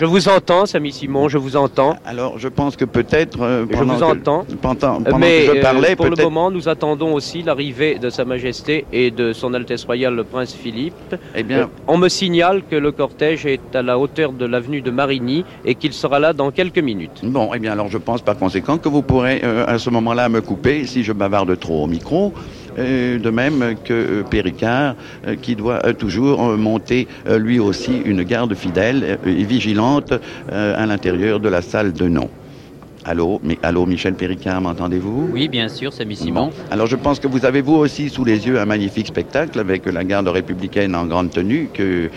Je 0.00 0.06
vous 0.06 0.30
entends, 0.30 0.64
Samy 0.64 0.92
Simon, 0.92 1.28
je 1.28 1.36
vous 1.36 1.56
entends. 1.56 1.94
Alors, 2.06 2.38
je 2.38 2.48
pense 2.48 2.74
que 2.74 2.86
peut-être 2.86 3.42
euh, 3.42 3.66
je 3.70 3.84
vous 3.84 4.02
entends. 4.02 4.46
pendant, 4.62 4.98
Mais, 5.18 5.46
que 5.46 5.56
je 5.56 5.60
parlais, 5.60 5.94
pour 5.94 6.06
le 6.06 6.16
moment, 6.16 6.50
nous 6.50 6.70
attendons 6.70 7.12
aussi 7.12 7.42
l'arrivée 7.42 7.98
de 7.98 8.08
Sa 8.08 8.24
Majesté 8.24 8.86
et 8.94 9.10
de 9.10 9.34
Son 9.34 9.52
Altesse 9.52 9.84
Royale 9.84 10.14
le 10.14 10.24
Prince 10.24 10.54
Philippe. 10.54 11.14
Eh 11.36 11.42
bien, 11.42 11.58
euh, 11.58 11.66
on 11.86 11.98
me 11.98 12.08
signale 12.08 12.62
que 12.70 12.76
le 12.76 12.92
cortège 12.92 13.44
est 13.44 13.76
à 13.76 13.82
la 13.82 13.98
hauteur 13.98 14.32
de 14.32 14.46
l'avenue 14.46 14.80
de 14.80 14.90
Marigny 14.90 15.44
et 15.66 15.74
qu'il 15.74 15.92
sera 15.92 16.18
là 16.18 16.32
dans 16.32 16.50
quelques 16.50 16.78
minutes. 16.78 17.20
Bon, 17.22 17.50
eh 17.54 17.58
bien, 17.58 17.72
alors 17.72 17.88
je 17.88 17.98
pense 17.98 18.22
par 18.22 18.38
conséquent 18.38 18.78
que 18.78 18.88
vous 18.88 19.02
pourrez 19.02 19.42
euh, 19.44 19.66
à 19.66 19.78
ce 19.78 19.90
moment-là 19.90 20.30
me 20.30 20.40
couper 20.40 20.86
si 20.86 21.04
je 21.04 21.12
bavarde 21.12 21.58
trop 21.58 21.84
au 21.84 21.86
micro. 21.86 22.32
Euh, 22.78 23.18
de 23.18 23.30
même 23.30 23.74
que 23.84 23.92
euh, 23.92 24.22
Péricard, 24.22 24.94
euh, 25.26 25.36
qui 25.40 25.56
doit 25.56 25.80
toujours 25.94 26.40
monter 26.56 27.08
lui 27.38 27.58
aussi 27.58 28.00
une 28.04 28.22
garde 28.22 28.54
fidèle 28.54 29.18
et 29.24 29.44
vigilante 29.44 30.12
à 30.50 30.86
l'intérieur 30.86 31.40
de 31.40 31.48
la 31.48 31.62
salle 31.62 31.92
de 31.92 32.08
nom. 32.08 32.28
Allô, 33.04 33.40
mais, 33.42 33.58
allô, 33.62 33.86
Michel 33.86 34.14
Péricard, 34.14 34.60
m'entendez-vous? 34.60 35.30
Oui, 35.32 35.48
bien 35.48 35.68
sûr, 35.68 35.92
c'est 35.92 36.10
Simon. 36.14 36.50
Alors, 36.70 36.86
je 36.86 36.96
pense 36.96 37.18
que 37.18 37.26
vous 37.26 37.44
avez 37.46 37.62
vous 37.62 37.74
aussi 37.74 38.10
sous 38.10 38.24
les 38.24 38.46
yeux 38.46 38.60
un 38.60 38.66
magnifique 38.66 39.06
spectacle 39.06 39.58
avec 39.58 39.86
la 39.86 40.04
garde 40.04 40.28
républicaine 40.28 40.94
en 40.94 41.06
grande 41.06 41.30
tenue, 41.30 41.70
que 41.72 42.10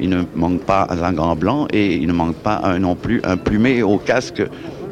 il 0.00 0.08
ne 0.08 0.22
manque 0.34 0.62
pas 0.62 0.88
un 0.90 1.12
grand 1.12 1.36
blanc 1.36 1.68
et 1.72 1.94
il 1.94 2.06
ne 2.08 2.12
manque 2.12 2.36
pas 2.36 2.78
non 2.78 2.96
plus 2.96 3.20
un 3.24 3.36
plumé 3.36 3.82
au 3.82 3.98
casque 3.98 4.42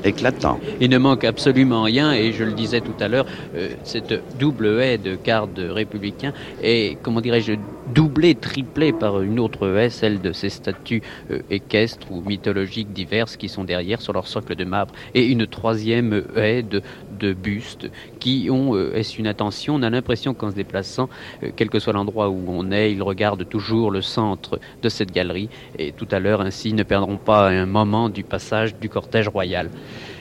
éclatant. 0.05 0.59
Il 0.81 0.91
ne 0.91 0.99
manque 0.99 1.25
absolument 1.25 1.83
rien, 1.83 2.13
et 2.13 2.33
je 2.33 2.45
le 2.45 2.53
disais 2.53 2.81
tout 2.81 2.95
à 3.01 3.09
l'heure, 3.09 3.27
euh, 3.57 3.71
cette 3.85 4.39
double 4.39 4.81
haie 4.81 4.99
de 4.99 5.17
garde 5.23 5.59
républicain 5.59 6.33
est, 6.63 6.97
comment 7.03 7.21
dirais-je, 7.21 7.55
doublée, 7.95 8.35
triplée 8.35 8.93
par 8.93 9.21
une 9.23 9.41
autre 9.41 9.69
haie, 9.77 9.91
celle 9.91 10.21
de 10.21 10.33
ces 10.33 10.49
statues 10.51 11.03
euh, 11.31 11.41
équestres 11.51 12.11
ou 12.11 12.23
mythologiques 12.23 12.93
diverses 12.93 13.37
qui 13.37 13.49
sont 13.49 13.65
derrière 13.65 14.01
sur 14.01 14.13
leur 14.13 14.27
socle 14.27 14.55
de 14.55 14.65
marbre, 14.65 14.95
et 15.15 15.27
une 15.27 15.47
troisième 15.47 16.25
haie 16.37 16.63
de, 16.63 16.83
de 17.19 17.33
bustes 17.33 17.91
qui 18.21 18.49
ont, 18.51 18.75
euh, 18.75 18.95
est-ce 18.95 19.19
une 19.19 19.27
attention, 19.27 19.77
on 19.77 19.83
a 19.83 19.91
l'impression 19.91 20.35
qu'en 20.35 20.51
se 20.51 20.55
déplaçant, 20.55 21.09
quel 21.57 21.71
que 21.71 21.79
soit 21.79 21.93
l'endroit 21.93 22.29
où 22.29 22.45
on 22.49 22.71
est, 22.71 22.93
ils 22.93 23.03
regardent 23.03 23.49
toujours 23.49 23.91
le 23.91 24.03
centre 24.03 24.59
de 24.83 24.89
cette 24.89 25.13
galerie, 25.13 25.49
et 25.79 25.93
tout 25.93 26.09
à 26.11 26.19
l'heure 26.19 26.41
ainsi 26.41 26.73
ne 26.73 26.83
perdront 26.83 27.17
pas 27.17 27.49
un 27.49 27.67
moment 27.67 28.09
du 28.09 28.25
passage 28.25 28.77
du 28.77 28.89
cortège 28.89 29.29
royal. 29.29 29.71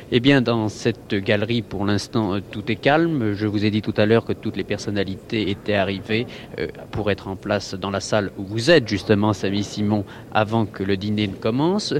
Eh 0.09 0.21
bien, 0.21 0.41
dans 0.41 0.69
cette 0.69 1.13
galerie, 1.15 1.61
pour 1.61 1.85
l'instant, 1.85 2.35
euh, 2.35 2.39
tout 2.39 2.71
est 2.71 2.77
calme. 2.77 3.33
Je 3.33 3.45
vous 3.45 3.65
ai 3.65 3.71
dit 3.71 3.81
tout 3.81 3.93
à 3.97 4.05
l'heure 4.05 4.23
que 4.23 4.31
toutes 4.31 4.55
les 4.55 4.63
personnalités 4.63 5.49
étaient 5.49 5.73
arrivées 5.73 6.27
euh, 6.59 6.67
pour 6.91 7.11
être 7.11 7.27
en 7.27 7.35
place 7.35 7.73
dans 7.73 7.91
la 7.91 7.99
salle 7.99 8.31
où 8.37 8.45
vous 8.45 8.71
êtes, 8.71 8.87
justement, 8.87 9.33
Samy 9.33 9.65
Simon, 9.65 10.05
avant 10.33 10.65
que 10.65 10.81
le 10.81 10.95
dîner 10.95 11.27
ne 11.27 11.33
commence. 11.33 11.93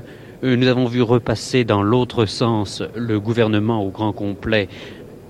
Euh, 0.43 0.55
nous 0.55 0.67
avons 0.67 0.85
vu 0.85 1.01
repasser 1.01 1.65
dans 1.65 1.83
l'autre 1.83 2.25
sens 2.25 2.81
le 2.95 3.19
gouvernement 3.19 3.83
au 3.83 3.89
grand 3.89 4.13
complet 4.13 4.69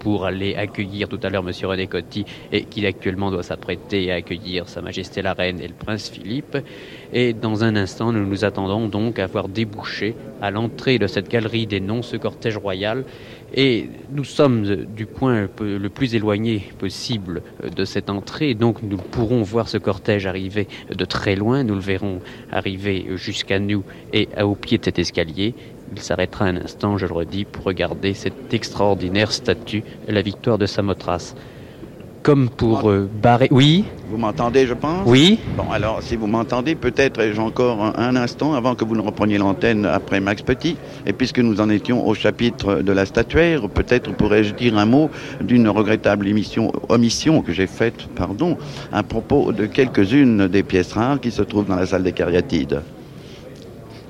pour 0.07 0.25
aller 0.25 0.55
accueillir 0.55 1.09
tout 1.09 1.19
à 1.21 1.29
l'heure 1.29 1.43
M. 1.45 1.51
René 1.63 1.87
Coty 1.87 2.23
et 2.53 2.63
qui 2.63 2.85
actuellement 2.85 3.29
doit 3.29 3.43
s'apprêter 3.43 4.09
à 4.09 4.15
accueillir 4.15 4.69
Sa 4.69 4.81
Majesté 4.81 5.21
la 5.21 5.33
Reine 5.33 5.59
et 5.59 5.67
le 5.67 5.73
Prince 5.73 6.09
Philippe. 6.09 6.57
Et 7.11 7.33
dans 7.33 7.65
un 7.65 7.75
instant, 7.75 8.13
nous 8.13 8.25
nous 8.25 8.45
attendons 8.45 8.87
donc 8.87 9.19
à 9.19 9.27
voir 9.27 9.49
déboucher 9.49 10.15
à 10.41 10.49
l'entrée 10.49 10.97
de 10.97 11.07
cette 11.07 11.27
galerie 11.27 11.67
des 11.67 11.81
noms 11.81 12.03
ce 12.03 12.15
cortège 12.15 12.55
royal. 12.55 13.03
Et 13.53 13.89
nous 14.11 14.25
sommes 14.25 14.85
du 14.85 15.05
point 15.05 15.47
le 15.59 15.89
plus 15.89 16.15
éloigné 16.15 16.63
possible 16.77 17.41
de 17.63 17.85
cette 17.85 18.09
entrée, 18.09 18.53
donc 18.55 18.83
nous 18.83 18.97
pourrons 18.97 19.41
voir 19.41 19.69
ce 19.69 19.77
cortège 19.77 20.25
arriver 20.25 20.67
de 20.93 21.05
très 21.05 21.35
loin, 21.35 21.63
nous 21.63 21.75
le 21.75 21.81
verrons 21.81 22.19
arriver 22.51 23.05
jusqu'à 23.15 23.59
nous 23.59 23.85
et 24.11 24.27
au 24.41 24.55
pied 24.55 24.77
de 24.77 24.85
cet 24.85 24.99
escalier. 24.99 25.55
Il 25.93 26.01
s'arrêtera 26.01 26.45
un 26.45 26.57
instant, 26.57 26.97
je 26.97 27.05
le 27.05 27.13
redis, 27.13 27.45
pour 27.45 27.63
regarder 27.63 28.13
cette 28.13 28.53
extraordinaire 28.53 29.31
statue, 29.31 29.83
la 30.07 30.21
victoire 30.21 30.57
de 30.57 30.65
Samothrace. 30.65 31.33
Comme 32.23 32.49
pour 32.49 32.89
euh, 32.89 33.09
barrer. 33.21 33.47
Oui. 33.51 33.85
Vous 34.09 34.17
m'entendez, 34.17 34.65
je 34.67 34.73
pense? 34.73 35.03
Oui. 35.05 35.39
Bon, 35.55 35.69
alors, 35.71 36.01
si 36.01 36.15
vous 36.15 36.27
m'entendez, 36.27 36.75
peut-être 36.75 37.19
ai-je 37.19 37.41
encore 37.41 37.93
un, 37.97 38.15
instant 38.15 38.53
avant 38.53 38.75
que 38.75 38.85
vous 38.85 38.95
ne 38.95 39.01
repreniez 39.01 39.37
l'antenne 39.37 39.85
après 39.85 40.19
Max 40.19 40.41
Petit. 40.41 40.77
Et 41.05 41.13
puisque 41.13 41.39
nous 41.39 41.59
en 41.59 41.69
étions 41.69 42.07
au 42.07 42.13
chapitre 42.13 42.81
de 42.81 42.91
la 42.91 43.05
statuaire, 43.05 43.69
peut-être 43.69 44.13
pourrais-je 44.13 44.53
dire 44.53 44.77
un 44.77 44.85
mot 44.85 45.09
d'une 45.41 45.67
regrettable 45.67 46.27
émission, 46.27 46.71
omission 46.89 47.41
que 47.41 47.51
j'ai 47.51 47.67
faite, 47.67 48.07
pardon, 48.15 48.57
à 48.91 49.03
propos 49.03 49.51
de 49.51 49.65
quelques-unes 49.65 50.47
des 50.47 50.63
pièces 50.63 50.93
rares 50.93 51.19
qui 51.19 51.31
se 51.31 51.41
trouvent 51.41 51.67
dans 51.67 51.75
la 51.75 51.85
salle 51.85 52.03
des 52.03 52.13
cariatides. 52.13 52.81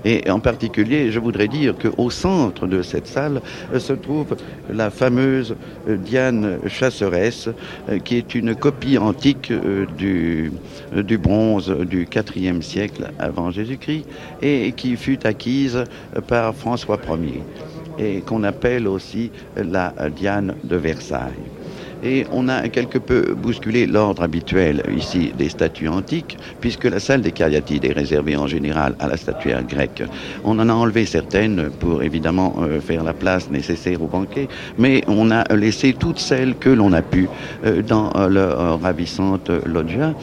Et 0.06 0.30
en 0.30 0.40
particulier, 0.40 1.12
je 1.12 1.20
voudrais 1.20 1.48
dire 1.48 1.74
qu'au 1.76 2.10
centre 2.10 2.68
de 2.68 2.82
cette 2.82 3.08
salle 3.08 3.42
euh, 3.74 3.80
se 3.80 3.94
trouve 3.94 4.36
la 4.72 4.90
fameuse 4.90 5.56
euh, 5.88 5.98
Diane 5.98 6.60
chasseresse, 6.68 7.50
euh, 7.90 8.00
qui 8.00 8.18
est 8.18 8.36
une 8.36 8.56
copie 8.56 8.98
antique 8.98 9.52
du, 9.98 10.52
du 10.96 11.18
bronze 11.18 11.70
du 11.70 12.08
IVe 12.36 12.62
siècle 12.62 13.12
avant 13.20 13.52
Jésus-Christ 13.52 14.06
et 14.42 14.72
qui 14.74 14.96
fut 14.96 15.26
acquise 15.26 15.84
par 16.28 16.54
François 16.56 17.00
Ier 17.10 17.42
et 18.00 18.22
qu'on 18.22 18.44
appelle 18.44 18.88
aussi 18.88 19.32
la 19.56 19.94
Diane 20.16 20.56
de 20.64 20.76
Versailles 20.76 21.57
et 22.04 22.26
on 22.32 22.48
a 22.48 22.68
quelque 22.70 22.98
peu 22.98 23.34
bousculé 23.36 23.88
l'ordre 23.88 24.24
habituel 24.24 24.84
ici 24.96 25.34
des 25.38 25.50
statues 25.50 25.88
antiques, 25.88 26.38
puisque 26.62 26.86
la 26.86 27.00
salle 27.00 27.22
des 27.22 27.32
cariatides 27.32 27.86
est 27.86 27.94
réservée 27.94 28.36
en 28.36 28.48
général 28.48 28.96
à 29.00 29.08
la 29.08 29.18
statuaire 29.18 29.64
grecque. 29.64 30.04
On 30.44 30.60
en 30.60 30.70
a 30.70 30.74
enlevé 30.74 31.06
certaines 31.06 31.70
pour 31.80 32.04
évidemment 32.04 32.56
euh, 32.60 32.80
faire 32.80 33.04
la 33.04 33.14
place 33.14 33.50
nécessaire 33.50 34.02
au 34.02 34.08
banquet, 34.08 34.48
mais 34.78 35.04
on 35.08 35.32
a 35.32 35.44
laissé 35.56 35.94
toutes 35.94 36.20
celles 36.20 36.56
que 36.56 36.70
l'on 36.70 36.94
a 36.94 37.02
pu 37.02 37.28
euh, 37.66 37.82
dans 37.82 38.12
euh, 38.16 38.30
leur 38.30 38.82
ravissante 38.82 39.50
loggia, 39.66 40.14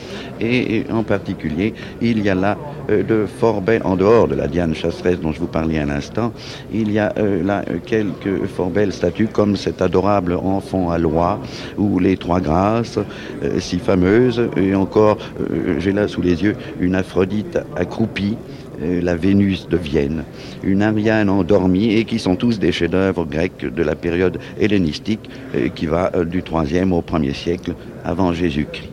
et 0.40 0.84
en 0.92 1.02
particulier, 1.02 1.74
il 2.00 2.22
y 2.22 2.28
a 2.28 2.34
là 2.34 2.56
de 2.88 3.26
fort 3.26 3.60
belles, 3.60 3.82
en 3.84 3.96
dehors 3.96 4.28
de 4.28 4.34
la 4.34 4.46
Diane 4.46 4.74
chasseresse 4.74 5.20
dont 5.20 5.32
je 5.32 5.40
vous 5.40 5.46
parlais 5.46 5.78
à 5.78 5.86
l'instant, 5.86 6.32
il 6.72 6.92
y 6.92 6.98
a 6.98 7.12
là 7.42 7.64
quelques 7.86 8.46
fort 8.46 8.70
belles 8.70 8.92
statues 8.92 9.28
comme 9.28 9.56
cet 9.56 9.80
adorable 9.80 10.34
enfant 10.34 10.90
à 10.90 10.98
loi, 10.98 11.40
ou 11.78 11.98
les 11.98 12.16
Trois 12.16 12.40
Grâces, 12.40 12.98
euh, 13.42 13.60
si 13.60 13.78
fameuses, 13.78 14.48
et 14.56 14.74
encore, 14.74 15.18
euh, 15.40 15.76
j'ai 15.78 15.92
là 15.92 16.08
sous 16.08 16.22
les 16.22 16.42
yeux 16.42 16.56
une 16.80 16.94
Aphrodite 16.94 17.58
accroupie, 17.76 18.36
euh, 18.82 19.00
la 19.02 19.14
Vénus 19.14 19.68
de 19.68 19.76
Vienne, 19.76 20.24
une 20.62 20.82
Ariane 20.82 21.28
endormie, 21.28 21.94
et 21.94 22.04
qui 22.04 22.18
sont 22.18 22.36
tous 22.36 22.58
des 22.58 22.72
chefs-d'œuvre 22.72 23.24
grecs 23.24 23.64
de 23.64 23.82
la 23.82 23.94
période 23.94 24.38
hellénistique 24.58 25.30
qui 25.74 25.86
va 25.86 26.10
du 26.24 26.42
3e 26.42 26.92
au 26.92 27.00
1er 27.00 27.34
siècle 27.34 27.74
avant 28.04 28.32
Jésus-Christ. 28.32 28.90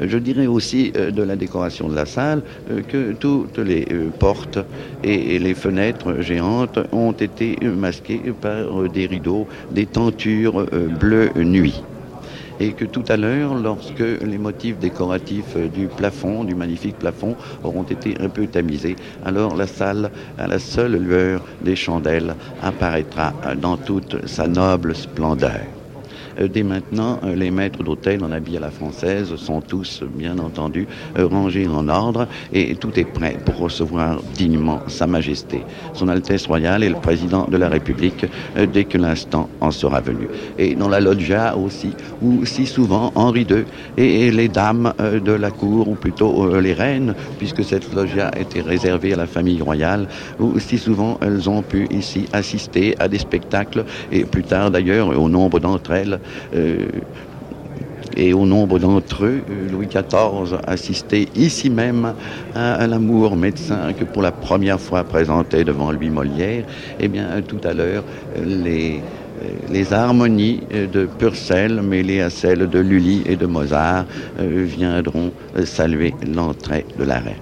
Je 0.00 0.18
dirais 0.18 0.46
aussi 0.46 0.90
de 0.92 1.22
la 1.22 1.36
décoration 1.36 1.88
de 1.88 1.94
la 1.94 2.06
salle 2.06 2.42
que 2.88 3.12
toutes 3.12 3.58
les 3.58 3.86
portes 4.18 4.58
et 5.04 5.38
les 5.38 5.54
fenêtres 5.54 6.20
géantes 6.20 6.78
ont 6.92 7.12
été 7.12 7.58
masquées 7.62 8.32
par 8.40 8.88
des 8.88 9.06
rideaux, 9.06 9.46
des 9.70 9.86
tentures 9.86 10.66
bleues 10.98 11.30
nuit 11.36 11.82
et 12.60 12.72
que 12.72 12.84
tout 12.84 13.04
à 13.08 13.16
l'heure, 13.16 13.54
lorsque 13.54 14.00
les 14.00 14.38
motifs 14.38 14.78
décoratifs 14.78 15.56
du 15.56 15.88
plafond, 15.88 16.44
du 16.44 16.54
magnifique 16.54 16.98
plafond, 16.98 17.36
auront 17.62 17.82
été 17.84 18.16
un 18.20 18.28
peu 18.28 18.46
tamisés, 18.46 18.96
alors 19.22 19.56
la 19.56 19.66
salle, 19.66 20.10
à 20.38 20.46
la 20.46 20.58
seule 20.58 20.96
lueur 20.96 21.42
des 21.60 21.76
chandelles, 21.76 22.36
apparaîtra 22.60 23.34
dans 23.56 23.76
toute 23.76 24.26
sa 24.26 24.46
noble 24.46 24.94
splendeur. 24.94 25.71
Euh, 26.40 26.48
dès 26.48 26.62
maintenant, 26.62 27.18
euh, 27.24 27.34
les 27.34 27.50
maîtres 27.50 27.82
d'hôtel 27.82 28.24
en 28.24 28.32
habit 28.32 28.56
à 28.56 28.60
la 28.60 28.70
française 28.70 29.34
sont 29.36 29.60
tous, 29.60 30.02
bien 30.14 30.38
entendu, 30.38 30.86
euh, 31.18 31.26
rangés 31.26 31.66
en 31.66 31.88
ordre 31.88 32.26
et 32.52 32.74
tout 32.76 32.98
est 32.98 33.04
prêt 33.04 33.36
pour 33.44 33.58
recevoir 33.58 34.20
dignement 34.34 34.80
Sa 34.88 35.06
Majesté, 35.06 35.62
Son 35.92 36.08
Altesse 36.08 36.46
Royale 36.46 36.84
et 36.84 36.88
le 36.88 36.96
Président 36.96 37.46
de 37.50 37.56
la 37.56 37.68
République 37.68 38.26
dès 38.72 38.84
que 38.84 38.98
l'instant 38.98 39.48
en 39.60 39.70
sera 39.70 40.00
venu. 40.00 40.28
Et 40.58 40.74
dans 40.74 40.88
la 40.88 41.00
loggia 41.00 41.56
aussi, 41.56 41.90
où 42.20 42.44
si 42.44 42.66
souvent 42.66 43.12
Henri 43.14 43.46
II 43.48 43.64
et 43.96 44.30
les 44.30 44.48
dames 44.48 44.92
de 44.98 45.32
la 45.32 45.50
cour, 45.50 45.88
ou 45.88 45.94
plutôt 45.94 46.58
les 46.60 46.72
reines, 46.72 47.14
puisque 47.38 47.64
cette 47.64 47.92
loggia 47.92 48.30
était 48.38 48.60
réservée 48.60 49.12
à 49.12 49.16
la 49.16 49.26
famille 49.26 49.60
royale, 49.60 50.08
où 50.38 50.58
si 50.58 50.78
souvent 50.78 51.18
elles 51.20 51.48
ont 51.48 51.62
pu 51.62 51.86
ici 51.90 52.26
assister 52.32 52.94
à 52.98 53.08
des 53.08 53.18
spectacles, 53.18 53.84
et 54.10 54.24
plus 54.24 54.44
tard 54.44 54.70
d'ailleurs, 54.70 55.08
au 55.08 55.28
nombre 55.28 55.60
d'entre 55.60 55.92
elles, 55.92 56.20
et 58.16 58.32
au 58.32 58.46
nombre 58.46 58.78
d'entre 58.78 59.24
eux, 59.24 59.40
euh, 59.48 59.70
Louis 59.70 59.86
XIV 59.86 60.58
assistait 60.66 61.28
ici 61.34 61.70
même 61.70 62.14
à, 62.54 62.86
l'amour 62.86 63.36
médecin 63.36 63.92
que 63.98 64.04
pour 64.04 64.22
la 64.22 64.32
première 64.32 64.80
fois 64.80 65.04
présentait 65.04 65.64
devant 65.64 65.92
lui 65.92 66.10
Molière. 66.10 66.64
Eh 67.00 67.08
bien, 67.08 67.26
tout 67.46 67.60
à 67.64 67.72
l'heure, 67.72 68.04
les, 68.44 69.00
les 69.70 69.92
harmonies 69.92 70.60
de 70.92 71.06
Purcell 71.06 71.80
mêlées 71.82 72.20
à 72.20 72.30
celles 72.30 72.68
de 72.68 72.78
Lully 72.78 73.22
et 73.26 73.36
de 73.36 73.46
Mozart 73.46 74.04
euh, 74.40 74.64
viendront 74.66 75.32
saluer 75.64 76.14
l'entrée 76.26 76.84
de 76.98 77.04
la 77.04 77.18
reine. 77.18 77.34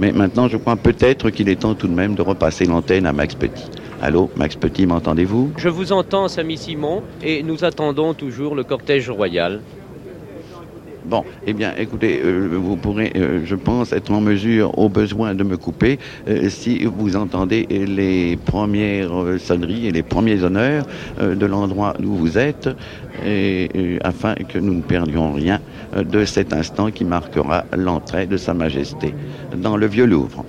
Mais 0.00 0.12
maintenant, 0.12 0.48
je 0.48 0.56
crois 0.56 0.76
peut-être 0.76 1.30
qu'il 1.30 1.48
est 1.48 1.60
temps 1.60 1.74
tout 1.74 1.88
de 1.88 1.94
même 1.94 2.14
de 2.14 2.22
repasser 2.22 2.64
l'antenne 2.64 3.06
à 3.06 3.12
Max 3.12 3.34
Petit. 3.34 3.70
Allô, 4.02 4.30
Max 4.36 4.56
Petit, 4.56 4.86
m'entendez-vous? 4.86 5.52
Je 5.56 5.70
vous 5.70 5.92
entends, 5.92 6.28
Samy 6.28 6.58
Simon, 6.58 7.02
et 7.22 7.42
nous 7.42 7.64
attendons 7.64 8.12
toujours 8.12 8.54
le 8.54 8.62
cortège 8.62 9.08
royal. 9.08 9.60
Bon, 11.06 11.24
eh 11.46 11.52
bien, 11.52 11.72
écoutez, 11.78 12.20
euh, 12.22 12.48
vous 12.52 12.76
pourrez, 12.76 13.12
euh, 13.14 13.40
je 13.44 13.54
pense, 13.54 13.92
être 13.92 14.10
en 14.10 14.20
mesure, 14.20 14.76
au 14.76 14.88
besoin, 14.88 15.34
de 15.34 15.44
me 15.44 15.56
couper 15.56 15.98
euh, 16.28 16.50
si 16.50 16.84
vous 16.84 17.14
entendez 17.14 17.64
les 17.70 18.36
premières 18.36 19.12
sonneries 19.38 19.86
et 19.86 19.92
les 19.92 20.02
premiers 20.02 20.42
honneurs 20.42 20.84
de 21.20 21.46
l'endroit 21.46 21.94
où 22.02 22.16
vous 22.16 22.38
êtes, 22.38 22.68
et, 23.24 23.98
afin 24.02 24.34
que 24.34 24.58
nous 24.58 24.74
ne 24.74 24.82
perdions 24.82 25.32
rien 25.32 25.60
de 25.96 26.24
cet 26.24 26.52
instant 26.52 26.90
qui 26.90 27.04
marquera 27.04 27.64
l'entrée 27.76 28.26
de 28.26 28.36
Sa 28.36 28.52
Majesté 28.52 29.14
dans 29.56 29.76
le 29.76 29.86
Vieux 29.86 30.06
Louvre. 30.06 30.44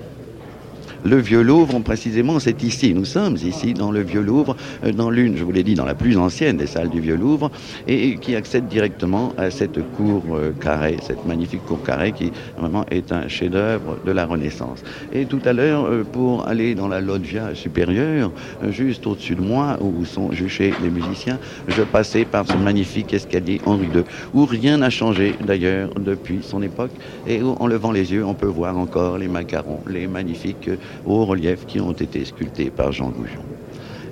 Le 1.08 1.16
Vieux 1.16 1.42
Louvre, 1.42 1.80
précisément, 1.80 2.38
c'est 2.38 2.64
ici. 2.64 2.94
Nous 2.94 3.06
sommes 3.06 3.38
ici 3.38 3.74
dans 3.74 3.92
le 3.92 4.02
Vieux 4.02 4.22
Louvre, 4.22 4.58
euh, 4.84 4.92
dans 4.92 5.10
l'une, 5.10 5.38
je 5.38 5.44
vous 5.46 5.54
l'ai 5.54 5.64
dit, 5.64 5.74
dans 5.74 5.86
la 5.86 5.96
plus 5.96 6.18
ancienne 6.18 6.58
des 6.58 6.68
salles 6.68 6.90
du 6.90 7.00
Vieux 7.00 7.16
Louvre, 7.16 7.50
et 7.88 8.18
qui 8.18 8.36
accède 8.36 8.68
directement 8.68 9.32
à 9.38 9.50
cette 9.50 9.80
cour 9.96 10.24
euh, 10.34 10.52
carrée, 10.60 10.98
cette 11.02 11.26
magnifique 11.26 11.64
cour 11.66 11.82
carrée 11.82 12.12
qui 12.12 12.34
vraiment 12.58 12.86
est 12.92 13.14
un 13.14 13.30
chef-d'œuvre 13.30 14.00
de 14.06 14.12
la 14.12 14.26
Renaissance. 14.26 14.84
Et 15.14 15.26
tout 15.26 15.40
à 15.46 15.54
l'heure, 15.54 15.86
euh, 15.86 16.04
pour 16.04 16.46
aller 16.46 16.76
dans 16.76 16.90
la 16.90 17.00
loggia 17.00 17.56
supérieure, 17.56 18.34
juste 18.70 19.08
au-dessus 19.08 19.36
de 19.36 19.42
moi, 19.42 19.78
où 19.80 20.04
sont 20.04 20.34
juchés 20.34 20.74
les 20.84 20.90
musiciens, 20.90 21.40
je 21.70 21.84
passais 21.84 22.26
par 22.26 22.46
ce 22.46 22.58
magnifique 22.58 23.14
escalier 23.14 23.62
Henri 23.66 23.88
II, 23.96 24.04
où 24.34 24.46
rien 24.46 24.76
n'a 24.76 24.90
changé 24.90 25.36
d'ailleurs 25.46 25.90
depuis 25.98 26.40
son 26.42 26.62
époque, 26.62 26.92
et 27.26 27.42
où, 27.42 27.56
en 27.62 27.68
levant 27.68 27.94
les 27.94 28.12
yeux, 28.12 28.26
on 28.26 28.34
peut 28.34 28.46
voir 28.46 28.78
encore 28.78 29.18
les 29.18 29.30
macarons, 29.30 29.80
les 29.88 30.06
magnifiques 30.08 30.70
hauts 31.06 31.26
reliefs 31.26 31.66
qui 31.66 31.80
ont 31.80 31.92
été 31.92 32.26
sculptés 32.26 32.70
par 32.70 32.92
Jean 32.92 33.10
Goujon. 33.10 33.44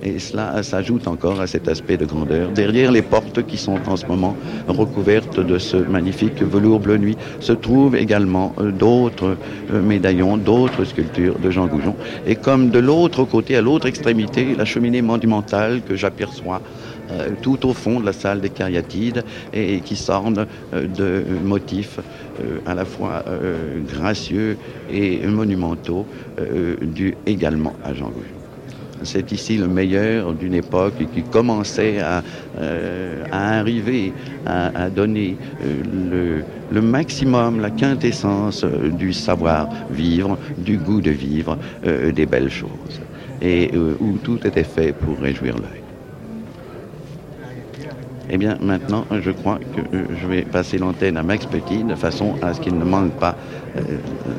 Et 0.05 0.19
cela 0.19 0.61
s'ajoute 0.61 1.07
encore 1.07 1.41
à 1.41 1.47
cet 1.47 1.67
aspect 1.67 1.97
de 1.97 2.05
grandeur. 2.05 2.49
Derrière 2.51 2.91
les 2.91 3.01
portes 3.01 3.43
qui 3.47 3.57
sont 3.57 3.79
en 3.87 3.97
ce 3.97 4.05
moment 4.05 4.37
recouvertes 4.67 5.39
de 5.39 5.57
ce 5.57 5.77
magnifique 5.77 6.43
velours 6.43 6.79
bleu 6.79 6.97
nuit 6.97 7.17
se 7.39 7.53
trouvent 7.53 7.95
également 7.95 8.53
euh, 8.59 8.71
d'autres 8.71 9.35
euh, 9.73 9.81
médaillons, 9.81 10.37
d'autres 10.37 10.85
sculptures 10.85 11.39
de 11.39 11.49
Jean 11.49 11.65
Goujon. 11.65 11.95
Et 12.27 12.35
comme 12.35 12.69
de 12.69 12.77
l'autre 12.79 13.23
côté, 13.23 13.55
à 13.55 13.61
l'autre 13.61 13.87
extrémité, 13.87 14.55
la 14.55 14.65
cheminée 14.65 15.01
monumentale 15.01 15.81
que 15.81 15.95
j'aperçois 15.95 16.61
euh, 17.11 17.31
tout 17.41 17.65
au 17.65 17.73
fond 17.73 17.99
de 17.99 18.05
la 18.05 18.13
salle 18.13 18.41
des 18.41 18.49
cariatides 18.49 19.23
et, 19.53 19.81
qui 19.81 19.95
s'orne 19.95 20.45
de 20.73 21.23
motifs 21.43 21.99
à 22.65 22.73
la 22.73 22.85
fois 22.85 23.23
gracieux 23.87 24.57
et 24.89 25.25
monumentaux 25.27 26.05
dus 26.81 27.15
également 27.25 27.73
à 27.83 27.93
Jean 27.93 28.09
Goujon. 28.09 28.45
C'est 29.03 29.31
ici 29.31 29.57
le 29.57 29.67
meilleur 29.67 30.33
d'une 30.33 30.53
époque 30.53 30.95
qui 31.13 31.23
commençait 31.23 31.99
à, 31.99 32.23
euh, 32.57 33.23
arriver 33.31 34.13
à, 34.45 34.89
donner 34.89 35.37
euh, 35.63 36.41
le, 36.71 36.81
maximum, 36.81 37.59
la 37.59 37.71
quintessence 37.71 38.63
euh, 38.63 38.89
du 38.89 39.11
savoir-vivre, 39.11 40.37
du 40.57 40.77
goût 40.77 41.01
de 41.01 41.11
vivre, 41.11 41.57
des 41.83 42.25
belles 42.25 42.49
choses, 42.49 43.01
et 43.41 43.71
où 43.99 44.17
tout 44.23 44.39
était 44.45 44.63
fait 44.63 44.93
pour 44.93 45.19
réjouir 45.19 45.55
l'œil. 45.55 45.84
Eh 48.29 48.37
bien, 48.37 48.57
maintenant, 48.61 49.05
je 49.11 49.31
crois 49.31 49.59
que 49.59 49.97
je 50.21 50.27
vais 50.27 50.41
passer 50.41 50.77
l'antenne 50.77 51.17
à 51.17 51.23
Max 51.23 51.45
Petit 51.45 51.83
de 51.83 51.95
façon 51.95 52.35
à 52.41 52.53
ce 52.53 52.59
qu'il 52.61 52.77
ne 52.77 52.83
manque 52.83 53.13
pas 53.13 53.35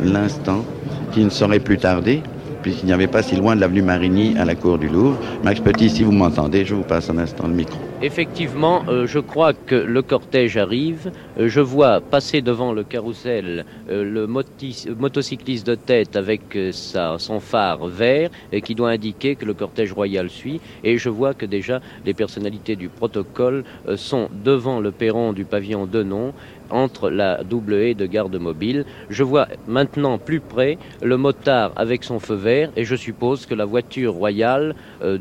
l'instant 0.02 0.64
qui 1.12 1.24
ne 1.24 1.30
saurait 1.30 1.60
plus 1.60 1.78
tarder 1.78 2.22
puisqu'il 2.62 2.86
n'y 2.86 2.92
avait 2.92 3.06
pas 3.06 3.22
si 3.22 3.36
loin 3.36 3.54
de 3.54 3.60
l'avenue 3.60 3.82
Marigny 3.82 4.36
à 4.36 4.44
la 4.44 4.56
cour 4.56 4.76
du 4.76 4.88
Louvre. 4.88 5.16
Max 5.44 5.60
Petit, 5.60 5.88
si 5.88 6.02
vous 6.02 6.10
m'entendez, 6.10 6.64
je 6.64 6.74
vous 6.74 6.82
passe 6.82 7.08
un 7.10 7.18
instant 7.18 7.46
le 7.46 7.54
micro. 7.54 7.78
Effectivement, 8.02 8.82
euh, 8.88 9.06
je 9.06 9.18
crois 9.18 9.54
que 9.54 9.74
le 9.74 10.02
cortège 10.02 10.58
arrive. 10.58 11.10
Euh, 11.38 11.48
je 11.48 11.62
vois 11.62 12.02
passer 12.02 12.42
devant 12.42 12.74
le 12.74 12.84
carrousel 12.84 13.64
euh, 13.88 14.04
le 14.04 14.26
motocycliste 14.26 15.66
de 15.66 15.76
tête 15.76 16.14
avec 16.14 16.42
son 16.72 17.40
phare 17.40 17.86
vert 17.86 18.28
et 18.52 18.60
qui 18.60 18.74
doit 18.74 18.90
indiquer 18.90 19.34
que 19.34 19.46
le 19.46 19.54
cortège 19.54 19.94
royal 19.94 20.28
suit. 20.28 20.60
Et 20.84 20.98
je 20.98 21.08
vois 21.08 21.32
que 21.32 21.46
déjà 21.46 21.80
les 22.04 22.12
personnalités 22.12 22.76
du 22.76 22.90
protocole 22.90 23.64
sont 23.96 24.28
devant 24.44 24.78
le 24.80 24.90
perron 24.90 25.32
du 25.32 25.46
pavillon 25.46 25.86
de 25.86 26.02
nom 26.02 26.34
entre 26.68 27.10
la 27.10 27.44
double 27.44 27.74
haie 27.74 27.94
de 27.94 28.06
garde 28.06 28.36
mobile. 28.36 28.84
Je 29.08 29.22
vois 29.22 29.46
maintenant 29.68 30.18
plus 30.18 30.40
près 30.40 30.78
le 31.00 31.16
motard 31.16 31.72
avec 31.76 32.02
son 32.02 32.18
feu 32.18 32.34
vert 32.34 32.70
et 32.76 32.84
je 32.84 32.96
suppose 32.96 33.46
que 33.46 33.54
la 33.54 33.64
voiture 33.64 34.12
royale 34.12 34.74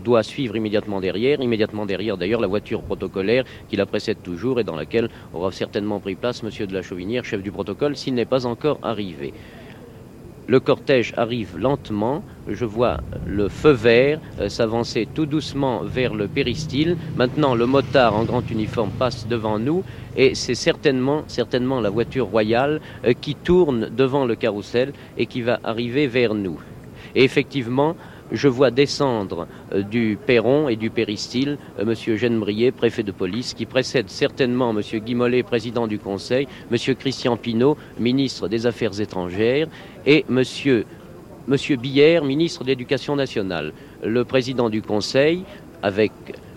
doit 0.04 0.24
suivre 0.24 0.56
immédiatement 0.56 1.00
derrière. 1.00 1.42
Immédiatement 1.42 1.86
derrière 1.86 2.18
d'ailleurs 2.18 2.42
la 2.42 2.48
voiture 2.48 2.65
protocolaire 2.74 3.44
qui 3.70 3.76
la 3.76 3.86
précède 3.86 4.22
toujours 4.24 4.60
et 4.60 4.64
dans 4.64 4.76
laquelle 4.76 5.10
aura 5.34 5.52
certainement 5.52 6.00
pris 6.00 6.16
place 6.16 6.44
Monsieur 6.44 6.68
de 6.68 6.74
la 6.74 6.82
Chauvinière, 6.82 7.26
chef 7.26 7.42
du 7.42 7.52
protocole, 7.52 7.96
s'il 7.96 8.14
n'est 8.14 8.26
pas 8.26 8.46
encore 8.46 8.80
arrivé. 8.82 9.34
Le 10.48 10.60
cortège 10.60 11.12
arrive 11.18 11.58
lentement. 11.58 12.24
Je 12.48 12.66
vois 12.66 12.98
le 13.26 13.50
feu 13.50 13.72
vert 13.72 14.20
euh, 14.40 14.48
s'avancer 14.48 15.08
tout 15.12 15.26
doucement 15.26 15.82
vers 15.84 16.14
le 16.14 16.28
péristyle. 16.28 16.98
Maintenant, 17.18 17.56
le 17.56 17.66
motard 17.66 18.16
en 18.16 18.26
grand 18.26 18.48
uniforme 18.52 18.92
passe 18.92 19.28
devant 19.28 19.58
nous 19.58 19.84
et 20.16 20.36
c'est 20.36 20.54
certainement, 20.54 21.24
certainement 21.26 21.82
la 21.82 21.90
voiture 21.90 22.28
royale 22.28 22.80
euh, 23.06 23.14
qui 23.20 23.34
tourne 23.34 23.90
devant 23.90 24.26
le 24.26 24.36
carrousel 24.36 24.94
et 25.18 25.26
qui 25.26 25.42
va 25.42 25.60
arriver 25.64 26.06
vers 26.06 26.36
nous. 26.36 26.60
Et 27.16 27.24
effectivement, 27.24 27.96
je 28.32 28.48
vois 28.48 28.72
descendre 28.72 29.48
euh, 29.74 29.82
du 29.82 30.18
perron 30.26 30.68
et 30.68 30.76
du 30.76 30.90
péristyle 30.90 31.58
euh, 31.80 31.84
M. 31.84 32.18
Jeanne 32.18 32.40
Brier, 32.40 32.72
préfet 32.72 33.04
de 33.04 33.12
police, 33.12 33.54
qui 33.54 33.66
précède 33.66 34.10
certainement 34.10 34.72
M. 34.72 34.82
Guy 35.00 35.16
Mollet, 35.16 35.44
président 35.44 35.88
du 35.88 36.00
Conseil, 36.00 36.48
M. 36.72 36.96
Christian 36.96 37.38
Pinault, 37.38 37.78
ministre 38.00 38.48
des 38.48 38.66
Affaires 38.66 39.00
étrangères, 39.00 39.68
et 40.06 40.26
M. 40.30 40.44
Monsieur 41.48 41.78
ministre 41.78 42.64
de 42.64 42.70
l'Éducation 42.70 43.16
nationale. 43.16 43.72
Le 44.04 44.24
président 44.24 44.72
du 44.72 44.82
Conseil, 44.82 45.44
avec 45.84 46.12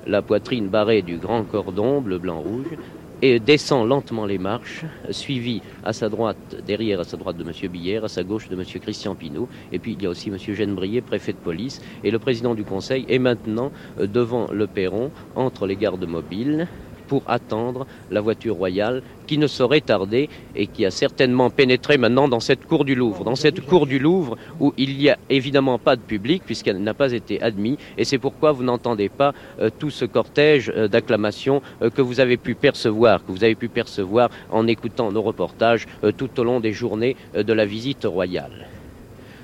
la 0.07 0.22
poitrine 0.22 0.68
barrée 0.68 1.02
du 1.02 1.18
grand 1.18 1.44
cordon 1.44 2.00
bleu, 2.00 2.16
blanc, 2.16 2.40
rouge, 2.40 2.78
et 3.22 3.40
descend 3.40 3.88
lentement 3.88 4.26
les 4.26 4.38
marches, 4.38 4.85
suivi 5.11 5.61
à 5.83 5.92
sa 5.92 6.09
droite, 6.09 6.37
derrière 6.66 7.00
à 7.00 7.04
sa 7.04 7.16
droite 7.16 7.37
de 7.37 7.44
M. 7.44 7.52
Billère, 7.70 8.04
à 8.04 8.09
sa 8.09 8.22
gauche 8.22 8.48
de 8.48 8.54
M. 8.54 8.64
Christian 8.81 9.14
Pinault, 9.14 9.48
et 9.72 9.78
puis 9.78 9.92
il 9.92 10.02
y 10.02 10.07
a 10.07 10.11
aussi 10.11 10.28
M. 10.28 10.37
Jeanne 10.38 10.74
Brier, 10.74 11.00
préfet 11.00 11.33
de 11.33 11.38
police, 11.38 11.81
et 12.04 12.11
le 12.11 12.18
président 12.18 12.54
du 12.54 12.64
Conseil 12.64 13.04
est 13.09 13.18
maintenant 13.18 13.72
euh, 13.98 14.07
devant 14.07 14.46
le 14.52 14.66
perron, 14.66 15.11
entre 15.35 15.66
les 15.66 15.76
gardes 15.76 16.07
mobiles, 16.07 16.68
pour 17.09 17.23
attendre 17.27 17.87
la 18.11 18.21
voiture 18.21 18.55
royale 18.55 19.03
qui 19.27 19.38
ne 19.38 19.47
saurait 19.47 19.81
tarder 19.81 20.29
et 20.55 20.66
qui 20.66 20.87
a 20.87 20.90
certainement 20.90 21.51
pénétré 21.51 21.99
maintenant 21.99 22.29
dans 22.29 22.40
cette 22.40 22.64
cour 22.66 22.85
du 22.85 22.94
Louvre. 22.94 23.25
Dans 23.25 23.35
cette 23.35 23.64
cour 23.64 23.87
du 23.87 23.99
Louvre 23.99 24.37
où 24.61 24.73
il 24.77 24.97
n'y 24.97 25.11
a 25.11 25.18
évidemment 25.29 25.79
pas 25.79 25.97
de 25.97 26.01
public 26.01 26.42
puisqu'elle 26.44 26.83
n'a 26.83 26.94
pas 26.94 27.12
été 27.12 27.42
admise 27.42 27.77
et 27.97 28.05
c'est 28.05 28.18
pourquoi 28.18 28.53
vous 28.53 28.62
n'entendez 28.62 29.09
pas 29.09 29.35
euh, 29.61 29.71
tout 29.77 29.90
ce 29.90 30.05
cortège 30.05 30.73
euh, 30.75 30.88
d'acclamations 30.88 31.62
euh, 31.83 31.90
que 31.90 32.03
vous 32.03 32.21
avez 32.21 32.37
pu 32.37 32.55
percevoir, 32.55 33.25
que 33.25 33.33
vous 33.33 33.44
avez 33.44 33.55
pu 33.55 33.68
percevoir 33.68 34.31
en 34.51 34.66
écoutant 34.66 35.12
nos 35.12 35.23
reportages 35.23 35.87
tout 36.16 36.40
au 36.40 36.44
long 36.44 36.61
des 36.61 36.73
journées 36.73 37.16
de 37.35 37.53
la 37.53 37.64
visite 37.64 38.05
royale. 38.05 38.77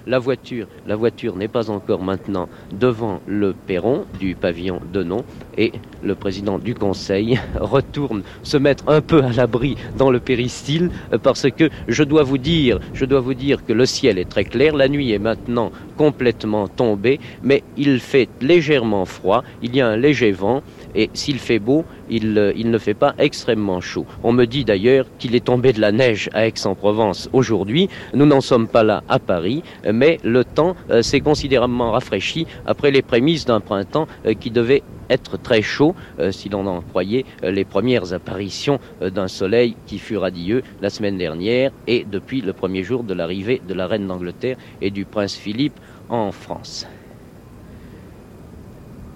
La 0.07 0.19
voiture, 0.19 0.67
la 0.87 0.97
voiture 0.97 1.35
n'est 1.35 1.49
pas 1.49 1.71
encore 1.71 2.03
maintenant 2.03 2.49
devant 2.73 3.21
le 3.27 3.55
perron 3.55 4.05
du 4.21 4.35
pavillon 4.35 4.81
de 4.93 5.03
nom 5.03 5.25
et 5.57 5.73
le 6.03 6.15
président 6.15 6.59
du 6.59 6.75
conseil 6.75 7.41
retourne 7.61 8.23
se 8.43 8.59
mettre 8.59 8.85
un 8.87 9.01
peu 9.01 9.23
à 9.23 9.33
l'abri 9.33 9.77
dans 9.97 10.11
le 10.11 10.21
péristyle 10.21 10.91
parce 11.23 11.51
que 11.51 11.71
je 11.89 12.05
dois 12.05 12.23
vous 12.23 12.37
dire, 12.37 12.81
je 12.93 13.07
dois 13.07 13.21
vous 13.21 13.33
dire 13.33 13.65
que 13.65 13.73
le 13.73 13.87
ciel 13.87 14.19
est 14.19 14.29
très 14.29 14.45
clair, 14.45 14.77
la 14.77 14.89
nuit 14.89 15.13
est 15.13 15.19
maintenant 15.19 15.73
complètement 15.97 16.69
tombée, 16.69 17.19
mais 17.43 17.63
il 17.79 17.99
fait 17.99 18.29
légèrement 18.43 19.07
froid, 19.07 19.43
il 19.63 19.75
y 19.75 19.81
a 19.81 19.89
un 19.89 19.97
léger 19.97 20.33
vent 20.33 20.63
et 20.95 21.11
s'il 21.15 21.39
fait 21.39 21.59
beau, 21.59 21.85
il, 22.11 22.39
euh, 22.39 22.53
il, 22.57 22.71
ne 22.71 22.79
fait 22.79 22.95
pas 22.95 23.15
extrêmement 23.19 23.81
chaud. 23.81 24.07
On 24.23 24.33
me 24.33 24.45
dit 24.45 24.65
d'ailleurs 24.65 25.07
qu'il 25.19 25.35
est 25.35 25.45
tombé 25.45 25.73
de 25.73 25.81
la 25.81 25.93
neige 25.93 26.31
à 26.33 26.47
Aix-en-Provence 26.47 27.29
aujourd'hui. 27.33 27.89
Nous 28.15 28.27
n'en 28.27 28.41
sommes 28.41 28.69
pas 28.69 28.83
là 28.83 29.03
à 29.09 29.19
Paris, 29.19 29.63
mais 29.93 30.19
le 30.25 30.45
temps 30.45 30.77
euh, 30.91 31.03
s'est 31.03 31.21
considérablement 31.21 31.93
rafraîchi 31.93 32.47
après 32.67 32.91
les 32.91 33.03
prémices 33.03 33.45
d'un 33.45 33.61
printemps 33.61 34.07
euh, 34.27 34.35
qui 34.35 34.51
devait 34.51 34.83
être 35.11 35.37
très 35.37 35.61
chaud, 35.61 35.95
si 36.31 36.49
l'on 36.49 36.67
en 36.67 36.81
croyait 36.81 37.27
les 37.43 37.67
premières 37.67 38.15
apparitions 38.15 38.81
d'un 39.03 39.29
soleil 39.29 39.77
qui 39.87 39.99
fut 39.99 40.17
radieux 40.17 40.63
la 40.81 40.89
semaine 40.89 41.19
dernière 41.19 41.73
et 41.87 42.07
depuis 42.11 42.41
le 42.41 42.55
premier 42.55 42.83
jour 42.83 43.05
de 43.05 43.13
l'arrivée 43.13 43.61
de 43.69 43.75
la 43.75 43.87
reine 43.87 44.07
d'Angleterre 44.07 44.57
et 44.81 44.91
du 44.91 45.05
prince 45.05 45.35
Philippe 45.35 45.79
en 46.09 46.33
France 46.33 46.87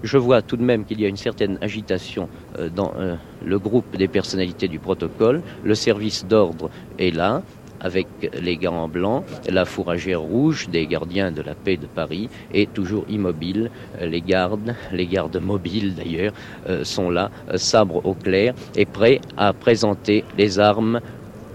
je 0.03 0.17
vois 0.17 0.41
tout 0.41 0.57
de 0.57 0.63
même 0.63 0.85
qu'il 0.85 1.01
y 1.01 1.05
a 1.05 1.07
une 1.07 1.17
certaine 1.17 1.57
agitation 1.61 2.29
euh, 2.57 2.69
dans 2.69 2.93
euh, 2.97 3.15
le 3.45 3.59
groupe 3.59 3.95
des 3.97 4.07
personnalités 4.07 4.67
du 4.67 4.79
protocole. 4.79 5.41
Le 5.63 5.75
service 5.75 6.25
d'ordre 6.25 6.69
est 6.97 7.15
là, 7.15 7.41
avec 7.81 8.07
les 8.41 8.57
gants 8.57 8.87
blancs, 8.87 9.23
la 9.47 9.63
fourragère 9.65 10.19
rouge 10.21 10.67
des 10.69 10.85
gardiens 10.85 11.31
de 11.31 11.41
la 11.41 11.55
paix 11.55 11.77
de 11.77 11.85
Paris 11.85 12.29
est 12.53 12.73
toujours 12.73 13.05
immobile. 13.09 13.71
Les 14.01 14.21
gardes, 14.21 14.75
les 14.91 15.07
gardes 15.07 15.41
mobiles 15.41 15.95
d'ailleurs, 15.95 16.33
euh, 16.67 16.83
sont 16.83 17.09
là, 17.09 17.31
sabre 17.55 18.05
au 18.05 18.13
clair, 18.13 18.53
et 18.75 18.85
prêts 18.85 19.21
à 19.37 19.53
présenter 19.53 20.23
les 20.37 20.59
armes 20.59 20.99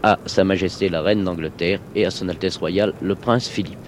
à 0.02 0.18
Sa 0.26 0.44
Majesté 0.44 0.88
la 0.88 1.02
Reine 1.02 1.24
d'Angleterre 1.24 1.80
et 1.94 2.04
à 2.04 2.10
Son 2.10 2.28
Altesse 2.28 2.58
Royale 2.58 2.92
le 3.00 3.14
Prince 3.14 3.48
Philippe 3.48 3.78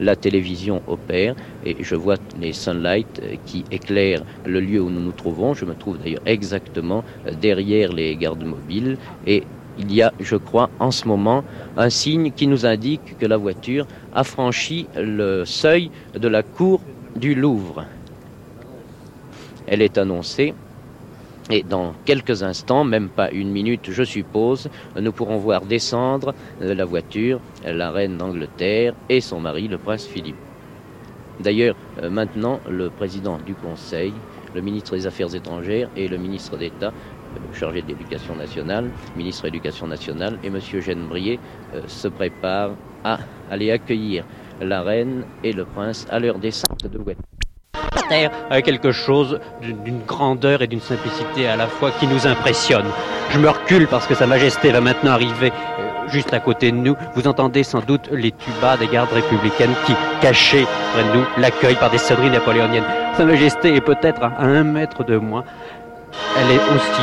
la 0.00 0.16
télévision 0.16 0.82
opère 0.86 1.34
et 1.64 1.76
je 1.80 1.94
vois 1.94 2.16
les 2.40 2.52
sunlights 2.52 3.20
euh, 3.22 3.36
qui 3.46 3.64
éclairent 3.70 4.22
le 4.44 4.60
lieu 4.60 4.80
où 4.80 4.90
nous 4.90 5.00
nous 5.00 5.12
trouvons. 5.12 5.54
Je 5.54 5.64
me 5.64 5.74
trouve 5.74 5.98
d'ailleurs 5.98 6.22
exactement 6.26 7.04
euh, 7.26 7.32
derrière 7.40 7.92
les 7.92 8.16
gardes 8.16 8.44
mobiles 8.44 8.96
et 9.26 9.42
il 9.78 9.92
y 9.92 10.02
a, 10.02 10.12
je 10.20 10.36
crois, 10.36 10.70
en 10.78 10.92
ce 10.92 11.08
moment, 11.08 11.42
un 11.76 11.90
signe 11.90 12.30
qui 12.30 12.46
nous 12.46 12.64
indique 12.64 13.18
que 13.18 13.26
la 13.26 13.36
voiture 13.36 13.86
a 14.14 14.22
franchi 14.22 14.86
le 14.96 15.44
seuil 15.44 15.90
de 16.14 16.28
la 16.28 16.44
cour 16.44 16.80
du 17.16 17.34
Louvre. 17.34 17.84
Elle 19.66 19.82
est 19.82 19.98
annoncée 19.98 20.54
et 21.50 21.62
dans 21.62 21.94
quelques 22.04 22.42
instants, 22.42 22.84
même 22.84 23.08
pas 23.08 23.30
une 23.30 23.50
minute 23.50 23.90
je 23.90 24.02
suppose, 24.02 24.68
nous 24.98 25.12
pourrons 25.12 25.36
voir 25.36 25.62
descendre 25.62 26.34
de 26.60 26.72
la 26.72 26.84
voiture 26.84 27.40
la 27.64 27.90
reine 27.90 28.16
d'Angleterre 28.16 28.94
et 29.08 29.20
son 29.20 29.40
mari, 29.40 29.68
le 29.68 29.78
prince 29.78 30.06
Philippe. 30.06 30.36
D'ailleurs, 31.40 31.74
euh, 32.02 32.10
maintenant, 32.10 32.60
le 32.68 32.90
président 32.90 33.38
du 33.38 33.54
Conseil, 33.54 34.12
le 34.54 34.60
ministre 34.60 34.94
des 34.94 35.06
Affaires 35.06 35.34
étrangères 35.34 35.90
et 35.96 36.06
le 36.06 36.16
ministre 36.16 36.56
d'État, 36.56 36.88
euh, 36.88 37.54
chargé 37.54 37.82
de 37.82 37.88
l'éducation 37.88 38.36
nationale, 38.36 38.90
ministre 39.16 39.42
de 39.42 39.48
l'éducation 39.48 39.86
nationale, 39.86 40.38
et 40.44 40.46
M. 40.46 40.60
Jeanne 40.60 41.06
Brier 41.08 41.40
euh, 41.74 41.82
se 41.88 42.06
préparent 42.06 42.76
à 43.02 43.18
aller 43.50 43.72
accueillir 43.72 44.24
la 44.60 44.82
reine 44.82 45.24
et 45.42 45.52
le 45.52 45.64
prince 45.64 46.06
à 46.08 46.20
leur 46.20 46.38
descente 46.38 46.86
de 46.86 46.98
voiture 46.98 47.33
quelque 48.64 48.92
chose 48.92 49.40
d'une 49.60 50.00
grandeur 50.06 50.62
et 50.62 50.66
d'une 50.66 50.80
simplicité 50.80 51.46
à 51.48 51.56
la 51.56 51.66
fois 51.66 51.90
qui 51.92 52.06
nous 52.06 52.26
impressionne. 52.26 52.86
Je 53.30 53.38
me 53.38 53.48
recule 53.48 53.86
parce 53.86 54.06
que 54.06 54.14
Sa 54.14 54.26
Majesté 54.26 54.70
va 54.70 54.80
maintenant 54.80 55.12
arriver 55.12 55.50
euh, 55.50 56.08
juste 56.08 56.32
à 56.32 56.40
côté 56.40 56.70
de 56.70 56.76
nous. 56.76 56.94
Vous 57.14 57.26
entendez 57.26 57.62
sans 57.62 57.80
doute 57.80 58.08
les 58.12 58.32
tubas 58.32 58.76
des 58.76 58.86
gardes 58.86 59.12
républicaines 59.12 59.74
qui, 59.86 59.94
cachés 60.20 60.66
près 60.92 61.04
de 61.04 61.18
nous, 61.18 61.24
l'accueillent 61.38 61.74
par 61.76 61.90
des 61.90 61.98
sonneries 61.98 62.30
napoléoniennes. 62.30 62.84
Sa 63.16 63.24
Majesté 63.24 63.74
est 63.74 63.80
peut-être 63.80 64.22
à 64.22 64.32
un 64.38 64.62
mètre 64.62 65.04
de 65.04 65.16
moi. 65.16 65.44
Elle 66.38 66.56
est 66.56 66.60
aussi 66.74 67.02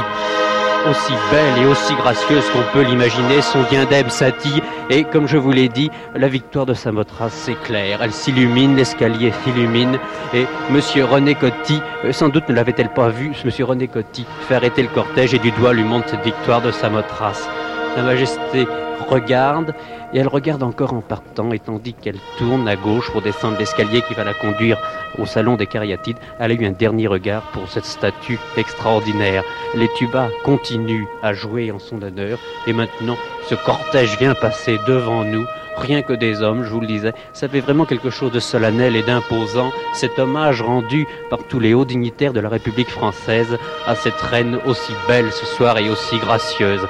aussi 0.90 1.14
belle 1.32 1.64
et 1.64 1.66
aussi 1.66 1.94
gracieuse 1.96 2.50
qu'on 2.50 2.64
peut 2.74 2.84
l'imaginer, 2.84 3.42
son 3.42 3.64
diadème 3.64 4.10
scintille, 4.10 4.62
et 4.90 5.04
comme 5.04 5.28
je 5.28 5.38
vous 5.38 5.52
l'ai 5.52 5.70
dit, 5.70 5.90
la 6.16 6.28
victoire 6.28 6.66
de 6.66 6.74
Samothrace 6.74 7.34
s'éclaire, 7.34 8.02
elle 8.02 8.12
s'illumine, 8.12 8.76
l'escalier 8.76 9.34
s'illumine, 9.44 10.00
et 10.34 10.46
Monsieur 10.70 11.06
René 11.06 11.36
Coty, 11.36 11.82
euh, 12.06 12.12
sans 12.12 12.30
doute 12.30 12.50
ne 12.50 12.56
l'avait-elle 12.56 12.94
pas 12.94 13.10
vu, 13.10 13.32
Monsieur 13.46 13.66
René 13.66 13.88
Coty 13.88 14.26
fait 14.48 14.56
arrêter 14.56 14.82
le 14.82 14.90
cortège 14.90 15.34
et 15.34 15.40
du 15.40 15.52
doigt 15.52 15.74
lui 15.74 15.84
montre 15.84 16.10
cette 16.10 16.24
victoire 16.24 16.62
de 16.62 16.72
Samothrace. 16.72 17.48
La 17.96 18.04
Majesté 18.04 18.68
regarde, 19.10 19.74
et 20.14 20.20
elle 20.20 20.28
regarde 20.28 20.64
encore 20.64 20.94
en 20.94 21.02
partant, 21.02 21.52
et 21.52 21.60
tandis 21.60 21.94
qu'elle 21.94 22.20
tourne 22.38 22.68
à 22.68 22.76
gauche 22.76 23.12
pour 23.12 23.22
descendre 23.22 23.58
l'escalier 23.58 24.02
qui 24.08 24.14
va 24.14 24.24
la 24.24 24.34
conduire 24.34 24.78
au 25.18 25.26
salon 25.26 25.56
des 25.56 25.68
cariatides, 25.68 26.18
elle 26.40 26.52
a 26.52 26.54
eu 26.54 26.66
un 26.66 26.72
dernier 26.72 27.08
regard 27.08 27.44
pour 27.54 27.70
cette 27.70 27.86
statue 27.86 28.40
extraordinaire. 28.58 29.44
Les 29.76 29.90
tubas 29.98 30.30
continuent 30.44 31.08
à 31.24 31.34
jouer 31.34 31.72
en 31.72 31.80
son 31.80 32.02
honneur, 32.02 32.40
et 32.68 32.74
maintenant 32.74 33.18
ce 33.50 33.56
cortège 33.56 34.18
vient 34.18 34.36
passer 34.36 34.80
devant 34.88 35.24
nous, 35.24 35.46
rien 35.78 36.02
que 36.02 36.14
des 36.14 36.42
hommes, 36.42 36.64
je 36.64 36.70
vous 36.70 36.82
le 36.82 36.88
disais. 36.88 37.14
Ça 37.34 37.48
fait 37.48 37.60
vraiment 37.60 37.86
quelque 37.86 38.10
chose 38.10 38.32
de 38.32 38.40
solennel 38.40 38.96
et 38.96 39.04
d'imposant, 39.04 39.72
cet 39.94 40.20
hommage 40.20 40.62
rendu 40.62 41.08
par 41.30 41.44
tous 41.44 41.60
les 41.60 41.74
hauts 41.74 41.86
dignitaires 41.86 42.34
de 42.34 42.40
la 42.40 42.50
République 42.50 42.90
française 42.90 43.58
à 43.88 43.96
cette 43.96 44.22
reine 44.22 44.60
aussi 44.66 44.94
belle 45.08 45.32
ce 45.32 45.46
soir 45.46 45.78
et 45.78 45.90
aussi 45.90 46.18
gracieuse. 46.20 46.88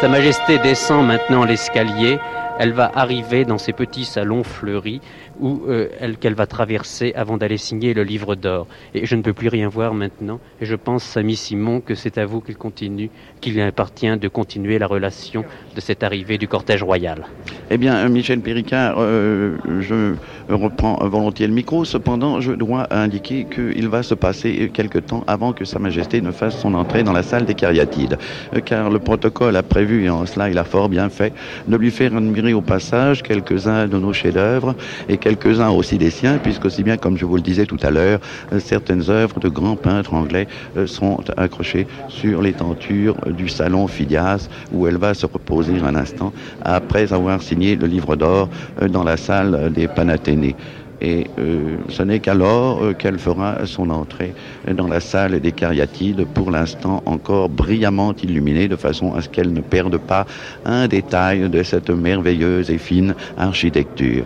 Sa 0.00 0.08
Majesté 0.08 0.58
descend 0.58 1.06
maintenant 1.06 1.44
l'escalier. 1.44 2.18
Elle 2.58 2.72
va 2.72 2.90
arriver 2.94 3.44
dans 3.44 3.58
ces 3.58 3.72
petits 3.72 4.04
salons 4.04 4.42
fleuris 4.42 5.00
où 5.40 5.62
euh, 5.68 5.88
elle 6.00 6.16
qu'elle 6.16 6.34
va 6.34 6.46
traverser 6.46 7.12
avant 7.14 7.36
d'aller 7.36 7.56
signer 7.58 7.92
le 7.94 8.02
livre 8.02 8.34
d'or. 8.34 8.66
Et 8.94 9.04
je 9.06 9.14
ne 9.16 9.22
peux 9.22 9.32
plus 9.32 9.48
rien 9.48 9.68
voir 9.68 9.94
maintenant. 9.94 10.40
Et 10.60 10.66
je 10.66 10.74
pense, 10.74 11.02
Samy 11.02 11.36
Simon, 11.36 11.80
que 11.80 11.94
c'est 11.94 12.18
à 12.18 12.26
vous 12.26 12.40
qu'il 12.40 12.56
continue, 12.56 13.10
qu'il 13.40 13.60
appartient 13.60 14.16
de 14.16 14.28
continuer 14.28 14.78
la 14.78 14.86
relation 14.86 15.44
de 15.74 15.80
cette 15.80 16.02
arrivée 16.02 16.38
du 16.38 16.48
cortège 16.48 16.82
royal. 16.82 17.26
Eh 17.68 17.78
bien, 17.78 18.08
Michel 18.08 18.38
Péricard, 18.40 18.94
euh, 18.98 19.56
je 19.80 20.14
reprends 20.48 20.98
volontiers 21.08 21.48
le 21.48 21.52
micro. 21.52 21.84
Cependant, 21.84 22.40
je 22.40 22.52
dois 22.52 22.86
indiquer 22.92 23.44
qu'il 23.52 23.88
va 23.88 24.04
se 24.04 24.14
passer 24.14 24.70
quelque 24.72 25.00
temps 25.00 25.24
avant 25.26 25.52
que 25.52 25.64
Sa 25.64 25.80
Majesté 25.80 26.20
ne 26.20 26.30
fasse 26.30 26.56
son 26.60 26.74
entrée 26.74 27.02
dans 27.02 27.12
la 27.12 27.24
salle 27.24 27.44
des 27.44 27.54
cariatides. 27.54 28.18
Euh, 28.54 28.60
car 28.60 28.88
le 28.88 29.00
protocole 29.00 29.56
a 29.56 29.64
prévu, 29.64 30.04
et 30.04 30.10
en 30.10 30.26
cela 30.26 30.48
il 30.48 30.58
a 30.58 30.62
fort 30.64 30.88
bien 30.88 31.08
fait, 31.08 31.32
de 31.66 31.76
lui 31.76 31.90
faire 31.90 32.14
admirer 32.14 32.52
au 32.52 32.60
passage 32.60 33.24
quelques-uns 33.24 33.88
de 33.88 33.98
nos 33.98 34.12
chefs-d'œuvre 34.12 34.76
et 35.08 35.16
quelques-uns 35.16 35.70
aussi 35.70 35.98
des 35.98 36.10
siens, 36.10 36.38
puisque 36.40 36.66
aussi 36.66 36.84
bien 36.84 36.96
comme 36.96 37.18
je 37.18 37.24
vous 37.24 37.36
le 37.36 37.42
disais 37.42 37.66
tout 37.66 37.80
à 37.82 37.90
l'heure, 37.90 38.20
euh, 38.52 38.60
certaines 38.60 39.10
œuvres 39.10 39.40
de 39.40 39.48
grands 39.48 39.74
peintres 39.74 40.14
anglais 40.14 40.46
euh, 40.76 40.86
sont 40.86 41.18
accrochées 41.36 41.88
sur 42.06 42.42
les 42.42 42.52
tentures 42.52 43.16
du 43.26 43.48
salon 43.48 43.88
Phidias, 43.88 44.48
où 44.72 44.86
elle 44.86 44.98
va 44.98 45.14
se 45.14 45.26
reposer 45.26 45.74
un 45.84 45.96
instant 45.96 46.32
après 46.62 47.12
avoir 47.12 47.42
signé 47.42 47.55
le 47.56 47.86
livre 47.86 48.16
d'or 48.16 48.48
euh, 48.82 48.88
dans 48.88 49.04
la 49.04 49.16
salle 49.16 49.72
des 49.72 49.88
Panathénées. 49.88 50.54
Et 51.02 51.26
euh, 51.38 51.76
ce 51.90 52.02
n'est 52.02 52.20
qu'alors 52.20 52.82
euh, 52.82 52.92
qu'elle 52.94 53.18
fera 53.18 53.66
son 53.66 53.90
entrée 53.90 54.32
dans 54.72 54.88
la 54.88 55.00
salle 55.00 55.40
des 55.40 55.52
cariatides, 55.52 56.26
pour 56.26 56.50
l'instant 56.50 57.02
encore 57.04 57.50
brillamment 57.50 58.14
illuminée, 58.22 58.68
de 58.68 58.76
façon 58.76 59.14
à 59.14 59.20
ce 59.20 59.28
qu'elle 59.28 59.52
ne 59.52 59.60
perde 59.60 59.98
pas 59.98 60.26
un 60.64 60.88
détail 60.88 61.50
de 61.50 61.62
cette 61.62 61.90
merveilleuse 61.90 62.70
et 62.70 62.78
fine 62.78 63.14
architecture. 63.36 64.24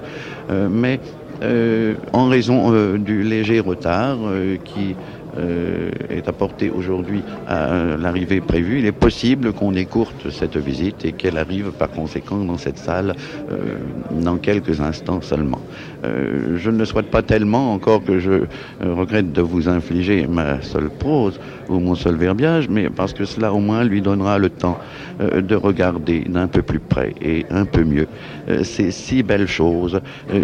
Mais 0.70 1.00
en 2.12 2.28
raison 2.28 2.96
du 2.98 3.22
léger 3.22 3.60
retard 3.60 4.18
qui 4.64 4.94
euh, 5.38 5.90
est 6.08 6.28
apporté 6.28 6.70
aujourd'hui 6.70 7.22
à 7.46 7.96
l'arrivée 7.96 8.40
prévue, 8.40 8.80
il 8.80 8.86
est 8.86 8.92
possible 8.92 9.52
qu'on 9.52 9.74
écourte 9.74 10.30
cette 10.30 10.56
visite 10.56 11.04
et 11.04 11.12
qu'elle 11.12 11.38
arrive 11.38 11.70
par 11.70 11.90
conséquent 11.90 12.38
dans 12.38 12.58
cette 12.58 12.78
salle 12.78 13.14
euh, 13.50 13.76
dans 14.10 14.38
quelques 14.38 14.80
instants 14.80 15.20
seulement. 15.20 15.60
Euh, 16.04 16.56
je 16.56 16.70
ne 16.70 16.78
le 16.78 16.84
souhaite 16.84 17.10
pas 17.10 17.22
tellement 17.22 17.72
encore 17.72 18.02
que 18.02 18.18
je 18.18 18.44
regrette 18.80 19.32
de 19.32 19.42
vous 19.42 19.68
infliger 19.68 20.26
ma 20.26 20.62
seule 20.62 20.90
prose 20.90 21.38
ou 21.68 21.78
mon 21.78 21.94
seul 21.94 22.16
verbiage, 22.16 22.68
mais 22.68 22.90
parce 22.90 23.12
que 23.12 23.24
cela 23.24 23.52
au 23.52 23.60
moins 23.60 23.84
lui 23.84 24.02
donnera 24.02 24.38
le 24.38 24.50
temps 24.50 24.78
de 25.20 25.54
regarder 25.54 26.20
d'un 26.20 26.48
peu 26.48 26.62
plus 26.62 26.80
près 26.80 27.14
et 27.20 27.46
un 27.50 27.66
peu 27.66 27.84
mieux 27.84 28.08
ces 28.62 28.90
si 28.90 29.22
belles 29.22 29.46
choses 29.46 30.00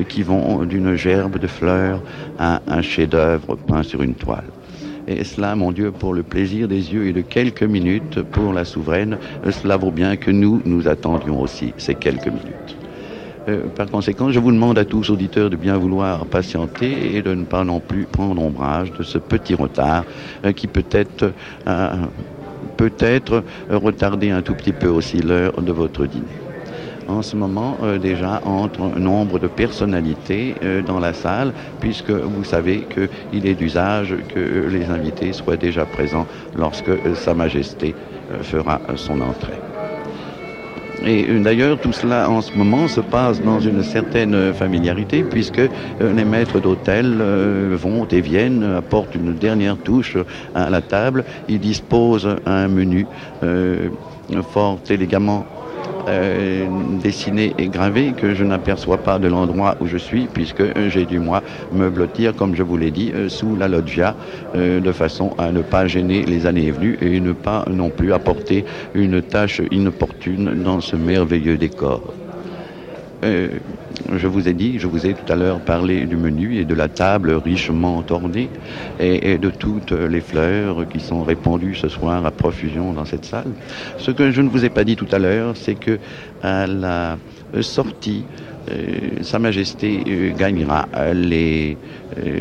qui 0.08 0.22
vont 0.22 0.64
d'une 0.64 0.94
gerbe 0.94 1.38
de 1.38 1.46
fleurs 1.46 2.02
à 2.38 2.60
un 2.68 2.82
chef-d'œuvre 2.82 3.56
peint 3.56 3.82
sur 3.82 4.02
une 4.02 4.14
toile. 4.14 4.44
Et 5.08 5.24
cela, 5.24 5.54
mon 5.54 5.72
Dieu, 5.72 5.92
pour 5.92 6.14
le 6.14 6.22
plaisir 6.22 6.68
des 6.68 6.92
yeux 6.92 7.06
et 7.06 7.12
de 7.12 7.20
quelques 7.20 7.62
minutes 7.62 8.22
pour 8.22 8.52
la 8.52 8.64
souveraine, 8.64 9.18
cela 9.50 9.76
vaut 9.76 9.92
bien 9.92 10.16
que 10.16 10.30
nous, 10.30 10.62
nous 10.64 10.88
attendions 10.88 11.40
aussi 11.40 11.72
ces 11.78 11.94
quelques 11.94 12.26
minutes. 12.26 12.76
Euh, 13.48 13.68
par 13.68 13.86
conséquent, 13.86 14.30
je 14.30 14.40
vous 14.40 14.50
demande 14.50 14.78
à 14.78 14.84
tous 14.84 15.10
auditeurs 15.10 15.50
de 15.50 15.56
bien 15.56 15.76
vouloir 15.76 16.26
patienter 16.26 17.16
et 17.16 17.22
de 17.22 17.34
ne 17.34 17.44
pas 17.44 17.62
non 17.62 17.80
plus 17.80 18.06
prendre 18.06 18.42
ombrage 18.42 18.92
de 18.92 19.04
ce 19.04 19.18
petit 19.18 19.54
retard 19.54 20.04
euh, 20.44 20.52
qui 20.52 20.66
peut-être 20.66 21.32
euh, 21.68 22.06
peut-être 22.76 23.44
retarder 23.70 24.30
un 24.30 24.42
tout 24.42 24.54
petit 24.54 24.72
peu 24.72 24.88
aussi 24.88 25.18
l'heure 25.18 25.62
de 25.62 25.72
votre 25.72 26.06
dîner 26.06 26.45
en 27.08 27.22
ce 27.22 27.36
moment 27.36 27.76
euh, 27.82 27.98
déjà 27.98 28.40
entre 28.44 28.98
nombre 28.98 29.38
de 29.38 29.46
personnalités 29.46 30.54
euh, 30.62 30.82
dans 30.82 31.00
la 31.00 31.12
salle, 31.12 31.52
puisque 31.80 32.10
vous 32.10 32.44
savez 32.44 32.86
qu'il 32.92 33.46
est 33.46 33.54
d'usage 33.54 34.14
que 34.34 34.66
les 34.68 34.86
invités 34.86 35.32
soient 35.32 35.56
déjà 35.56 35.84
présents 35.84 36.26
lorsque 36.56 36.88
euh, 36.88 37.14
Sa 37.14 37.34
Majesté 37.34 37.94
fera 38.42 38.80
son 38.96 39.20
entrée. 39.20 39.54
Et 41.04 41.24
d'ailleurs, 41.38 41.78
tout 41.78 41.92
cela 41.92 42.28
en 42.28 42.40
ce 42.40 42.52
moment 42.54 42.88
se 42.88 43.00
passe 43.00 43.40
dans 43.40 43.60
une 43.60 43.84
certaine 43.84 44.52
familiarité, 44.52 45.22
puisque 45.22 45.60
les 46.00 46.24
maîtres 46.24 46.58
d'hôtel 46.58 47.22
vont 47.74 48.06
et 48.06 48.20
viennent, 48.20 48.64
apportent 48.64 49.14
une 49.14 49.34
dernière 49.34 49.76
touche 49.76 50.16
à 50.56 50.70
la 50.70 50.80
table. 50.80 51.24
Ils 51.48 51.60
disposent 51.60 52.36
un 52.46 52.66
menu 52.66 53.06
fort 54.50 54.80
élégamment 54.90 55.46
euh, 56.08 56.66
dessiné 57.02 57.52
et 57.58 57.68
gravé 57.68 58.12
que 58.12 58.34
je 58.34 58.44
n'aperçois 58.44 58.98
pas 58.98 59.18
de 59.18 59.28
l'endroit 59.28 59.76
où 59.80 59.86
je 59.86 59.96
suis 59.96 60.26
puisque 60.26 60.62
j'ai 60.88 61.04
dû 61.04 61.18
moi 61.18 61.42
me 61.72 61.90
blottir 61.90 62.34
comme 62.34 62.54
je 62.54 62.62
vous 62.62 62.76
l'ai 62.76 62.90
dit 62.90 63.12
euh, 63.14 63.28
sous 63.28 63.56
la 63.56 63.68
loggia 63.68 64.14
euh, 64.54 64.80
de 64.80 64.92
façon 64.92 65.34
à 65.38 65.52
ne 65.52 65.62
pas 65.62 65.86
gêner 65.86 66.22
les 66.22 66.46
années 66.46 66.70
venues 66.70 66.98
et 67.00 67.20
ne 67.20 67.32
pas 67.32 67.64
non 67.70 67.90
plus 67.90 68.12
apporter 68.12 68.64
une 68.94 69.22
tâche 69.22 69.60
inopportune 69.70 70.62
dans 70.62 70.80
ce 70.80 70.96
merveilleux 70.96 71.56
décor. 71.56 72.14
Euh, 73.24 73.48
je 74.14 74.26
vous 74.26 74.48
ai 74.48 74.52
dit, 74.52 74.78
je 74.78 74.86
vous 74.86 75.06
ai 75.06 75.14
tout 75.14 75.32
à 75.32 75.36
l'heure 75.36 75.60
parlé 75.60 76.06
du 76.06 76.16
menu 76.16 76.56
et 76.56 76.64
de 76.64 76.74
la 76.74 76.88
table 76.88 77.32
richement 77.32 78.04
ornée 78.10 78.48
et, 79.00 79.38
de 79.38 79.50
toutes 79.50 79.92
les 79.92 80.20
fleurs 80.20 80.88
qui 80.88 81.00
sont 81.00 81.22
répandues 81.22 81.74
ce 81.74 81.88
soir 81.88 82.24
à 82.24 82.30
profusion 82.30 82.92
dans 82.92 83.04
cette 83.04 83.24
salle. 83.24 83.52
Ce 83.98 84.10
que 84.10 84.30
je 84.30 84.42
ne 84.42 84.48
vous 84.48 84.64
ai 84.64 84.70
pas 84.70 84.84
dit 84.84 84.96
tout 84.96 85.08
à 85.12 85.18
l'heure, 85.18 85.56
c'est 85.56 85.74
que 85.74 85.98
à 86.42 86.66
la 86.66 87.18
sortie, 87.60 88.24
euh, 88.70 89.22
Sa 89.22 89.38
Majesté 89.38 90.02
euh, 90.06 90.32
gagnera 90.36 90.88
les 91.14 91.76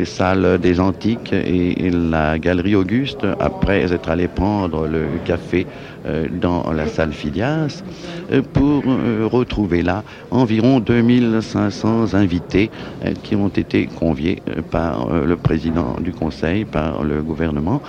salles 0.06 0.60
des 0.60 0.80
Antiques 0.80 1.34
et 1.34 1.89
la 1.91 2.39
Galerie 2.39 2.76
Auguste 2.76 3.26
après 3.39 3.91
être 3.93 4.10
allé 4.10 4.28
prendre 4.28 4.88
le 4.88 5.06
café 5.24 5.66
euh, 5.66 5.94
dans 6.32 6.72
la 6.72 6.88
salle 6.88 7.14
Filias 7.14 7.84
euh, 8.32 8.41
pour 8.53 8.84
euh, 8.88 9.28
retrouver 9.32 9.82
là 9.82 10.03
environ 10.32 10.80
2500 10.80 12.14
invités 12.14 12.70
qui 13.24 13.36
ont 13.36 13.49
été 13.49 13.88
conviés 13.88 14.41
par 14.72 15.10
le 15.10 15.36
président 15.36 15.95
du 15.99 16.12
Conseil, 16.12 16.66
par 16.66 17.03
le 17.03 17.22
gouvernement, 17.22 17.82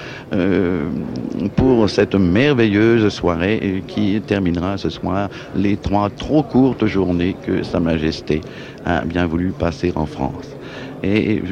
pour 1.56 1.88
cette 1.88 2.14
merveilleuse 2.14 3.08
soirée 3.08 3.82
qui 3.86 4.20
terminera 4.26 4.76
ce 4.76 4.90
soir 4.90 5.28
les 5.54 5.76
trois 5.76 6.10
trop 6.10 6.42
courtes 6.42 6.86
journées 6.86 7.36
que 7.46 7.62
Sa 7.62 7.80
Majesté 7.80 8.40
a 8.84 9.04
bien 9.04 9.26
voulu 9.26 9.52
passer 9.52 9.92
en 9.96 10.06
France. 10.06 10.56
Et 11.02 11.42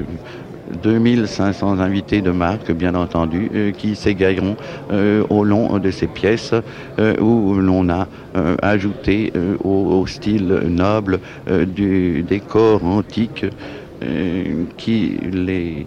2500 0.77 1.79
invités 1.81 2.22
de 2.22 2.31
marque, 2.31 2.72
bien 2.72 2.95
entendu, 2.95 3.51
euh, 3.55 3.72
qui 3.72 3.97
s'égailleront 3.97 4.57
euh, 4.91 5.25
au 5.31 5.45
long 5.45 5.79
de 5.79 5.91
ces 5.91 6.07
pièces 6.07 6.55
euh, 6.99 7.16
où 7.20 7.55
l'on 7.55 7.89
a 7.89 8.09
ajouté 8.62 9.33
au, 9.62 10.07
style 10.07 10.47
noble 10.68 11.20
du 11.66 12.22
décor 12.22 12.85
antique 12.85 13.47
qui 14.77 15.16
les 15.33 15.87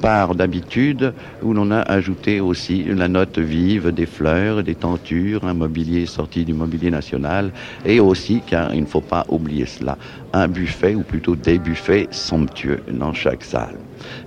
part 0.00 0.34
d'habitude 0.34 1.12
où 1.42 1.52
l'on 1.52 1.70
a 1.70 1.80
ajouté 1.80 2.40
aussi 2.40 2.84
la 2.84 3.08
note 3.08 3.38
vive 3.38 3.92
des 3.92 4.06
fleurs, 4.06 4.62
des 4.62 4.74
tentures, 4.74 5.44
un 5.44 5.54
mobilier 5.54 6.06
sorti 6.06 6.44
du 6.44 6.54
mobilier 6.54 6.90
national 6.90 7.52
et 7.84 8.00
aussi, 8.00 8.42
car 8.46 8.74
il 8.74 8.82
ne 8.82 8.86
faut 8.86 9.00
pas 9.00 9.24
oublier 9.28 9.66
cela, 9.66 9.98
un 10.32 10.48
buffet 10.48 10.94
ou 10.94 11.02
plutôt 11.02 11.36
des 11.36 11.58
buffets 11.58 12.08
somptueux 12.10 12.80
dans 12.90 13.12
chaque 13.12 13.44
salle. 13.44 13.76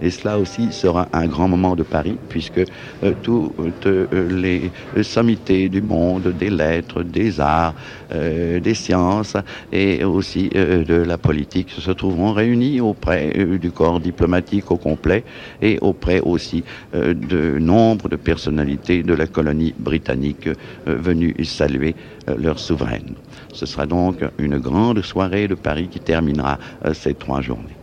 Et 0.01 0.09
cela 0.09 0.39
aussi 0.39 0.71
sera 0.71 1.07
un 1.13 1.27
grand 1.27 1.47
moment 1.47 1.75
de 1.75 1.83
Paris, 1.83 2.17
puisque 2.29 2.59
euh, 3.03 3.13
toutes 3.21 3.85
euh, 3.87 4.07
les 4.29 4.71
sommités 5.03 5.69
du 5.69 5.81
monde, 5.81 6.27
des 6.37 6.49
lettres, 6.49 7.03
des 7.03 7.39
arts, 7.39 7.75
euh, 8.11 8.59
des 8.59 8.73
sciences 8.73 9.37
et 9.71 10.03
aussi 10.03 10.49
de 10.49 10.95
la 10.95 11.17
politique 11.17 11.71
se 11.71 11.91
trouveront 11.91 12.33
réunis 12.33 12.81
auprès 12.81 13.33
du 13.59 13.71
corps 13.71 13.99
diplomatique 13.99 14.71
au 14.71 14.77
complet 14.77 15.23
et 15.61 15.77
auprès 15.81 16.19
aussi 16.21 16.63
de 16.93 17.59
nombre 17.59 18.09
de 18.09 18.15
personnalités 18.15 19.03
de 19.03 19.13
la 19.13 19.27
colonie 19.27 19.73
britannique 19.77 20.49
venues 20.85 21.35
saluer 21.43 21.95
leur 22.37 22.59
souveraine. 22.59 23.15
Ce 23.53 23.65
sera 23.65 23.85
donc 23.85 24.23
une 24.37 24.57
grande 24.57 25.01
soirée 25.01 25.47
de 25.47 25.55
Paris 25.55 25.87
qui 25.89 25.99
terminera 25.99 26.59
ces 26.93 27.13
trois 27.13 27.41
journées. 27.41 27.78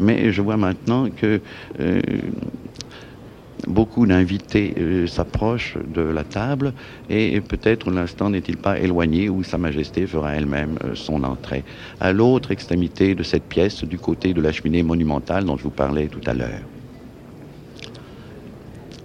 Mais 0.00 0.32
je 0.32 0.42
vois 0.42 0.56
maintenant 0.56 1.08
que 1.10 1.40
beaucoup 3.66 4.06
d'invités 4.06 4.74
euh, 4.78 5.06
s'approchent 5.06 5.76
de 5.94 6.02
la 6.02 6.24
table 6.24 6.72
et 7.08 7.40
peut-être 7.40 7.90
l'instant 7.90 8.30
n'est-il 8.30 8.56
pas 8.56 8.78
éloigné 8.78 9.28
où 9.28 9.42
Sa 9.42 9.58
Majesté 9.58 10.06
fera 10.06 10.34
elle-même 10.34 10.78
euh, 10.84 10.94
son 10.94 11.24
entrée. 11.24 11.64
À 12.00 12.12
l'autre 12.12 12.50
extrémité 12.50 13.14
de 13.14 13.22
cette 13.22 13.44
pièce, 13.44 13.84
du 13.84 13.98
côté 13.98 14.34
de 14.34 14.40
la 14.40 14.52
cheminée 14.52 14.82
monumentale 14.82 15.44
dont 15.44 15.56
je 15.56 15.64
vous 15.64 15.70
parlais 15.70 16.08
tout 16.08 16.22
à 16.26 16.34
l'heure. 16.34 16.79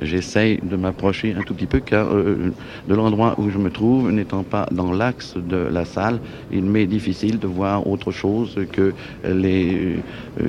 J'essaye 0.06 0.60
de 0.64 0.76
m'approcher 0.76 1.36
un 1.38 1.42
tout 1.42 1.54
petit 1.54 1.66
peu 1.66 1.80
car 1.80 2.08
euh, 2.08 2.52
de 2.88 2.96
l'endroit 2.96 3.36
où 3.38 3.50
je 3.50 3.58
me 3.58 3.70
trouve, 3.70 4.12
n'étant 4.12 4.44
pas 4.44 4.68
dans 4.72 4.92
l'axe 4.92 5.36
de 5.36 5.58
la 5.58 5.86
salle, 5.86 6.20
il 6.52 6.64
m'est 6.64 6.86
difficile 6.86 7.40
de 7.40 7.48
voir 7.48 7.88
autre 7.88 8.12
chose 8.12 8.58
que 8.72 8.94
les 9.28 9.98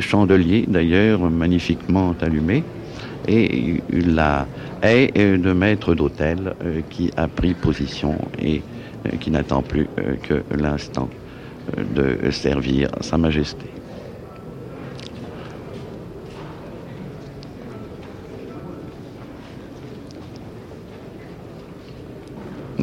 chandeliers, 0.00 0.64
d'ailleurs 0.68 1.20
magnifiquement 1.30 2.14
allumés 2.20 2.62
et 3.28 3.82
la 3.90 4.46
haie 4.82 5.38
de 5.38 5.52
maître 5.52 5.94
d'hôtel 5.94 6.54
euh, 6.64 6.80
qui 6.90 7.10
a 7.16 7.28
pris 7.28 7.54
position 7.54 8.16
et 8.40 8.62
euh, 9.06 9.16
qui 9.20 9.30
n'attend 9.30 9.62
plus 9.62 9.88
euh, 9.98 10.14
que 10.22 10.42
l'instant 10.54 11.08
de 11.94 12.30
servir 12.30 12.90
Sa 13.00 13.18
Majesté. 13.18 13.75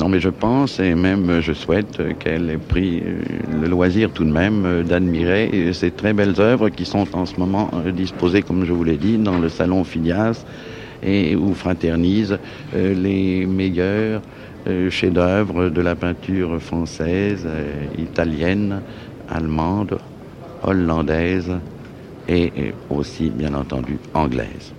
Non, 0.04 0.10
mais 0.10 0.20
je 0.20 0.28
pense 0.28 0.82
et 0.82 0.96
même 0.96 1.40
je 1.40 1.54
souhaite 1.54 2.18
qu'elle 2.20 2.50
ait 2.50 2.58
pris 2.58 3.02
euh, 3.06 3.22
le 3.62 3.70
loisir 3.70 4.12
tout 4.12 4.26
de 4.26 4.34
même 4.34 4.66
euh, 4.66 4.84
d'admirer 4.84 5.72
ces 5.72 5.92
très 5.92 6.12
belles 6.12 6.42
œuvres 6.42 6.68
qui 6.68 6.84
sont 6.84 7.08
en 7.16 7.26
ce 7.26 7.40
moment 7.40 7.72
euh, 7.74 7.90
disposées, 7.90 8.42
comme 8.42 8.66
je 8.66 8.74
vous 8.74 8.84
l'ai 8.84 8.98
dit, 8.98 9.18
dans 9.18 9.38
le 9.38 9.48
salon 9.48 9.86
Phidias 9.86 10.44
et 11.02 11.38
où 11.38 11.54
fraternisent 11.54 12.38
les 12.74 13.46
meilleurs 13.46 14.22
chefs-d'œuvre 14.90 15.70
de 15.70 15.82
la 15.82 15.96
peinture 15.96 16.62
française, 16.62 17.48
italienne, 17.98 18.82
allemande, 19.30 20.00
hollandaise 20.64 21.52
et 22.28 22.52
aussi, 22.90 23.30
bien 23.30 23.54
entendu, 23.54 23.98
anglaise. 24.14 24.74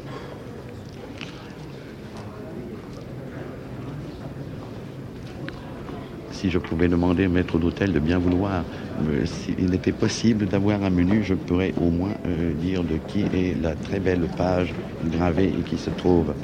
Si 6.45 6.51
je 6.51 6.59
pouvais 6.59 6.89
demander 6.89 7.27
au 7.27 7.31
maître 7.31 7.59
d'hôtel 7.59 7.95
de 7.95 7.99
bien 7.99 8.19
vouloir, 8.19 8.65
euh, 9.09 9.25
s'il 9.25 9.73
était 9.75 9.93
possible 9.93 10.45
d'avoir 10.45 10.83
un 10.85 10.91
menu, 10.91 11.25
je 11.25 11.33
pourrais 11.33 11.73
au 11.81 11.89
moins 11.89 12.13
euh, 12.27 12.53
dire 12.53 12.83
de 12.85 12.99
qui 13.09 13.23
est 13.23 13.57
la 13.63 13.75
très 13.75 13.99
belle 13.99 14.29
page 14.37 14.75
gravée 15.07 15.47
et 15.47 15.63
qui 15.63 15.79
se 15.79 15.89
trouve 15.89 16.35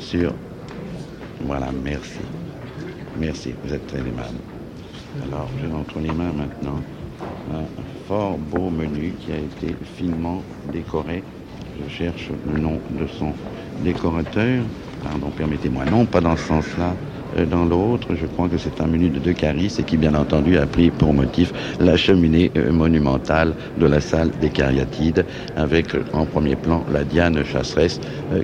sur... 0.00 0.34
Voilà, 1.46 1.68
merci. 1.84 2.18
Merci, 3.16 3.54
vous 3.62 3.72
êtes 3.72 3.86
très 3.86 4.00
aimable. 4.00 4.40
Alors, 5.24 5.48
j'ai 5.60 5.72
entre 5.72 6.00
les 6.00 6.10
mains 6.10 6.32
maintenant 6.36 6.80
un 7.54 7.62
fort 8.08 8.36
beau 8.38 8.70
menu 8.70 9.12
qui 9.20 9.30
a 9.30 9.36
été 9.36 9.76
finement 9.96 10.42
décoré. 10.72 11.22
Je 11.80 11.88
cherche 11.88 12.28
le 12.52 12.58
nom 12.58 12.80
de 12.90 13.06
son 13.06 13.32
décorateur. 13.84 14.64
Pardon, 15.04 15.30
permettez-moi. 15.36 15.84
Non, 15.84 16.06
pas 16.06 16.20
dans 16.20 16.36
ce 16.36 16.42
sens-là. 16.42 16.96
Euh, 17.36 17.46
dans 17.46 17.64
l'autre, 17.64 18.14
je 18.14 18.26
crois 18.26 18.48
que 18.48 18.58
c'est 18.58 18.80
un 18.80 18.86
menu 18.86 19.10
de 19.10 19.18
deux 19.18 19.32
carisses 19.32 19.78
et 19.78 19.84
qui, 19.84 19.96
bien 19.96 20.14
entendu, 20.14 20.56
a 20.58 20.66
pris 20.66 20.90
pour 20.90 21.14
motif 21.14 21.52
la 21.80 21.96
cheminée 21.96 22.50
euh, 22.56 22.72
monumentale 22.72 23.54
de 23.76 23.86
la 23.86 24.00
salle 24.00 24.30
des 24.40 24.50
cariatides, 24.50 25.24
avec 25.56 25.94
euh, 25.94 26.04
en 26.12 26.26
premier 26.26 26.56
plan 26.56 26.84
la 26.92 27.04
Diane 27.04 27.44
chasseresse 27.44 28.00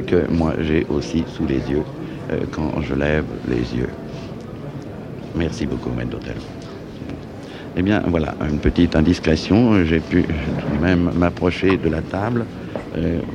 que 0.06 0.30
moi 0.30 0.54
j'ai 0.60 0.86
aussi 0.88 1.24
sous 1.26 1.46
les 1.46 1.70
yeux 1.70 1.84
quand 2.50 2.80
je 2.82 2.94
lève 2.94 3.24
les 3.48 3.74
yeux. 3.74 3.88
Merci 5.34 5.66
beaucoup, 5.66 5.90
maître 5.90 6.10
d'hôtel. 6.10 6.36
Eh 7.76 7.82
bien, 7.82 8.02
voilà, 8.06 8.34
une 8.40 8.58
petite 8.58 8.96
indiscrétion. 8.96 9.84
J'ai 9.84 10.00
pu 10.00 10.24
même 10.80 11.10
m'approcher 11.14 11.76
de 11.76 11.88
la 11.88 12.02
table 12.02 12.44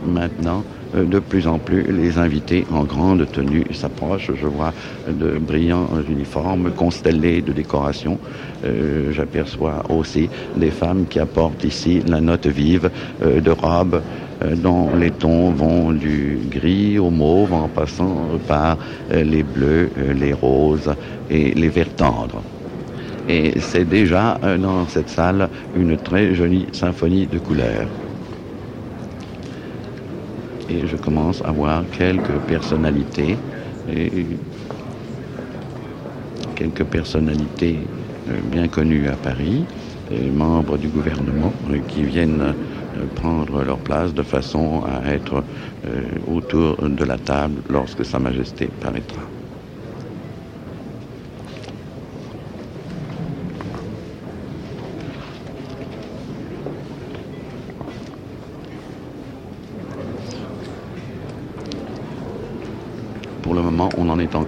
maintenant 0.06 0.64
de 0.96 1.20
plus 1.20 1.48
en 1.48 1.58
plus, 1.58 1.84
les 1.84 2.18
invités 2.18 2.66
en 2.72 2.84
grande 2.84 3.26
tenue 3.32 3.66
s'approchent. 3.74 4.32
Je 4.40 4.48
vois 4.48 4.74
de 5.08 5.40
brillants 5.40 5.88
uniformes 6.08 6.72
constellés 6.72 7.42
de 7.42 7.52
décorations. 7.52 8.20
Euh, 8.66 9.12
j'aperçois 9.12 9.84
aussi 9.90 10.30
des 10.56 10.72
femmes 10.72 11.06
qui 11.10 11.20
apportent 11.20 11.64
ici 11.64 12.02
la 12.08 12.22
note 12.22 12.48
vive 12.48 12.90
euh, 13.24 13.42
de 13.42 13.52
robes 13.52 14.02
dont 14.58 14.90
les 15.00 15.12
tons 15.12 15.52
vont 15.52 15.94
du 15.94 16.38
gris 16.52 17.00
au 17.00 17.10
mauve 17.10 17.54
en 17.54 17.70
passant 17.70 18.28
par 18.46 18.78
les 19.10 19.42
bleus, 19.42 19.90
les 20.14 20.34
roses 20.34 20.94
et 21.30 21.54
les 21.54 21.70
verts 21.70 21.96
tendres. 21.96 22.42
Et 23.30 23.54
c'est 23.62 23.88
déjà 23.88 24.38
dans 24.60 24.86
cette 24.88 25.10
salle 25.10 25.48
une 25.78 25.96
très 25.96 26.36
jolie 26.36 26.68
symphonie 26.74 27.26
de 27.26 27.40
couleurs 27.40 27.88
et 30.70 30.88
je 30.88 30.98
commence 30.98 31.42
à 31.46 31.52
voir 31.52 31.84
quelques 31.92 32.40
personnalités, 32.40 33.38
quelques 36.56 36.86
personnalités 36.86 37.88
euh, 38.30 38.40
bien 38.44 38.68
connues 38.68 39.08
à 39.08 39.18
Paris, 39.18 39.66
membres 40.32 40.78
du 40.78 40.88
gouvernement 40.90 41.54
euh, 41.70 41.80
qui 41.88 42.04
viennent 42.04 42.42
euh, 42.96 43.06
prendre 43.16 43.64
leur 43.64 43.80
place 43.80 44.14
de 44.14 44.24
façon 44.24 44.84
à 44.86 45.12
être 45.12 45.44
autour 46.28 46.78
de 46.78 47.04
la 47.04 47.18
table 47.18 47.62
lorsque 47.70 48.06
Sa 48.06 48.20
Majesté 48.20 48.68
paraîtra. 48.80 49.43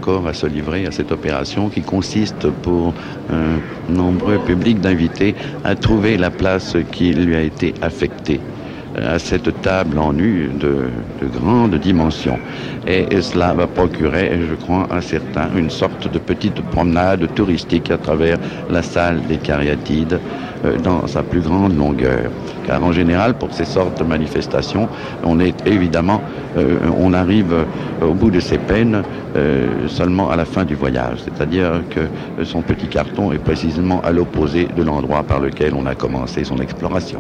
À 0.08 0.34
se 0.34 0.46
livrer 0.46 0.86
à 0.86 0.92
cette 0.92 1.12
opération 1.12 1.70
qui 1.70 1.82
consiste 1.82 2.50
pour 2.50 2.94
un 3.30 3.60
nombreux 3.88 4.38
public 4.40 4.80
d'invités 4.80 5.36
à 5.64 5.76
trouver 5.76 6.18
la 6.18 6.30
place 6.32 6.78
qui 6.92 7.14
lui 7.14 7.36
a 7.36 7.42
été 7.42 7.74
affectée 7.82 8.42
à 9.02 9.20
cette 9.20 9.62
table 9.62 9.98
en 10.00 10.14
nu 10.14 10.50
de, 10.60 10.90
grande 11.40 11.76
dimension. 11.76 12.38
Et, 12.88 13.22
cela 13.22 13.54
va 13.54 13.68
procurer, 13.68 14.40
je 14.50 14.56
crois, 14.56 14.88
à 14.92 15.02
certains 15.02 15.50
une 15.56 15.70
sorte 15.70 16.12
de 16.12 16.20
petite 16.20 16.62
promenade 16.70 17.34
touristique 17.34 17.90
à 17.92 17.98
travers 17.98 18.38
la 18.70 18.82
salle 18.82 19.22
des 19.28 19.38
cariatides 19.38 20.20
euh, 20.66 20.78
dans 20.78 21.08
sa 21.08 21.24
plus 21.24 21.42
grande 21.42 21.78
longueur. 21.78 22.32
Car 22.68 22.84
en 22.84 22.92
général, 22.92 23.34
pour 23.36 23.54
ces 23.54 23.66
sortes 23.66 24.00
de 24.00 24.04
manifestations, 24.04 24.88
on 25.24 25.40
est 25.40 25.68
évidemment, 25.68 26.22
euh, 26.58 26.78
on 26.98 27.14
arrive 27.14 27.54
au 28.02 28.14
bout 28.14 28.32
de 28.32 28.40
ses 28.40 28.58
peines 28.58 29.04
euh, 29.36 29.88
seulement 29.88 30.30
à 30.30 30.36
la 30.36 30.46
fin 30.46 30.64
du 30.64 30.76
voyage. 30.76 31.20
C'est-à-dire 31.24 31.84
que 31.90 32.44
son 32.46 32.62
petit 32.62 32.88
carton 32.88 33.32
est 33.32 33.40
précisément 33.40 34.02
à 34.02 34.12
l'opposé 34.12 34.68
de 34.76 34.84
l'endroit 34.84 35.24
par 35.24 35.40
lequel 35.40 35.74
on 35.76 35.86
a 35.86 35.96
commencé 35.96 36.44
son 36.44 36.58
exploration. 36.58 37.20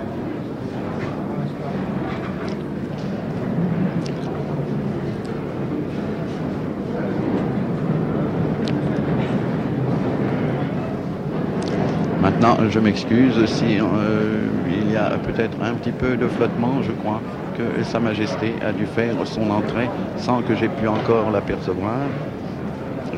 Je 12.70 12.80
m'excuse 12.80 13.46
si 13.46 13.80
euh, 13.80 14.48
il 14.68 14.92
y 14.92 14.98
a 14.98 15.12
peut-être 15.18 15.58
un 15.64 15.74
petit 15.74 15.92
peu 15.92 16.18
de 16.18 16.28
flottement. 16.28 16.82
Je 16.82 16.92
crois 16.92 17.22
que 17.58 17.84
Sa 17.84 18.00
Majesté 18.00 18.54
a 18.66 18.72
dû 18.72 18.86
faire 18.86 19.16
son 19.26 19.50
entrée 19.50 19.90
sans 20.18 20.42
que 20.42 20.56
j'ai 20.56 20.70
pu 20.70 20.88
encore 20.88 21.32
l'apercevoir. 21.32 22.00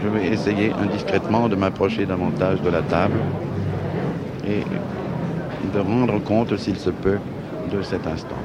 Je 0.01 0.07
vais 0.07 0.28
essayer 0.28 0.71
indiscrètement 0.82 1.49
de 1.49 1.55
m'approcher 1.55 2.05
davantage 2.05 2.61
de 2.61 2.69
la 2.69 2.82
table 2.84 3.17
et 4.47 4.63
de 5.73 5.80
rendre 5.80 6.19
compte, 6.19 6.55
s'il 6.57 6.78
se 6.78 6.91
peut, 6.91 7.17
de 7.71 7.82
cet 7.82 8.05
instant. 8.07 8.41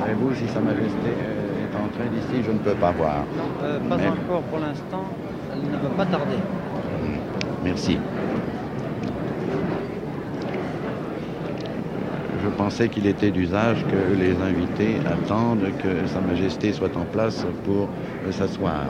Savez-vous 0.00 0.34
si 0.34 0.46
Sa 0.52 0.60
Majesté 0.60 1.10
est 1.10 1.76
entrée 1.76 2.08
d'ici 2.14 2.44
Je 2.46 2.52
ne 2.52 2.58
peux 2.58 2.74
pas 2.74 2.92
voir. 2.92 3.24
Euh, 3.64 3.80
pas 3.88 3.96
encore 3.96 4.42
pour 4.42 4.58
l'instant. 4.58 5.04
Elle 5.52 5.70
ne 5.70 5.76
va 5.82 5.88
pas 5.96 6.06
tarder. 6.06 6.36
Merci. 7.64 7.98
Pensais 12.50 12.88
qu'il 12.88 13.06
était 13.06 13.30
d'usage 13.30 13.84
que 13.84 14.18
les 14.18 14.32
invités 14.42 14.96
attendent 15.06 15.70
que 15.82 16.06
Sa 16.08 16.20
Majesté 16.20 16.72
soit 16.72 16.96
en 16.96 17.04
place 17.04 17.46
pour 17.64 17.88
s'asseoir. 18.30 18.84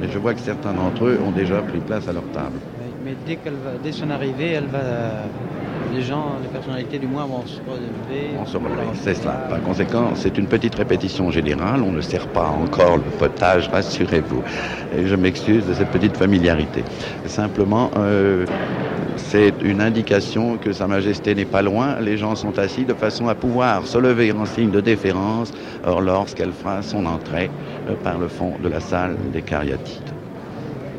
Mais 0.00 0.08
je 0.08 0.18
vois 0.18 0.34
que 0.34 0.40
certains 0.40 0.72
d'entre 0.72 1.06
eux 1.06 1.18
ont 1.26 1.30
déjà 1.30 1.60
pris 1.62 1.78
place 1.78 2.08
à 2.08 2.12
leur 2.12 2.24
table. 2.32 2.58
Mais 3.04 3.14
dès, 3.26 3.36
qu'elle 3.36 3.54
va, 3.54 3.72
dès 3.82 3.92
son 3.92 4.08
arrivée, 4.08 4.52
elle 4.52 4.66
va, 4.66 4.78
les 5.94 6.00
gens, 6.00 6.36
les 6.42 6.48
personnalités 6.48 6.98
du 6.98 7.06
moins 7.06 7.26
vont 7.26 7.44
se 7.46 7.60
relever. 7.70 8.30
On 8.40 8.46
se 8.46 8.56
relever, 8.56 8.86
c'est 8.94 9.14
cela. 9.14 9.32
Par 9.50 9.62
conséquent, 9.62 10.12
c'est 10.14 10.38
une 10.38 10.46
petite 10.46 10.74
répétition 10.74 11.30
générale. 11.30 11.82
On 11.82 11.92
ne 11.92 12.00
sert 12.00 12.26
pas 12.28 12.46
encore 12.46 12.96
le 12.96 13.02
potage, 13.02 13.68
rassurez-vous. 13.68 14.42
Et 14.96 15.06
je 15.06 15.16
m'excuse 15.16 15.66
de 15.66 15.74
cette 15.74 15.90
petite 15.90 16.16
familiarité. 16.16 16.82
Simplement, 17.26 17.90
euh, 17.98 18.46
c'est 19.34 19.62
une 19.62 19.80
indication 19.80 20.58
que 20.58 20.72
Sa 20.72 20.86
Majesté 20.86 21.34
n'est 21.34 21.44
pas 21.44 21.60
loin. 21.60 21.98
Les 22.00 22.16
gens 22.16 22.36
sont 22.36 22.56
assis 22.56 22.84
de 22.84 22.94
façon 22.94 23.26
à 23.26 23.34
pouvoir 23.34 23.84
se 23.84 23.98
lever 23.98 24.30
en 24.30 24.46
signe 24.46 24.70
de 24.70 24.80
déférence 24.80 25.50
lorsqu'elle 25.84 26.52
fera 26.52 26.82
son 26.82 27.04
entrée 27.04 27.50
euh, 27.88 27.96
par 27.96 28.16
le 28.16 28.28
fond 28.28 28.54
de 28.62 28.68
la 28.68 28.78
salle 28.78 29.16
des 29.32 29.42
cariatides. 29.42 30.12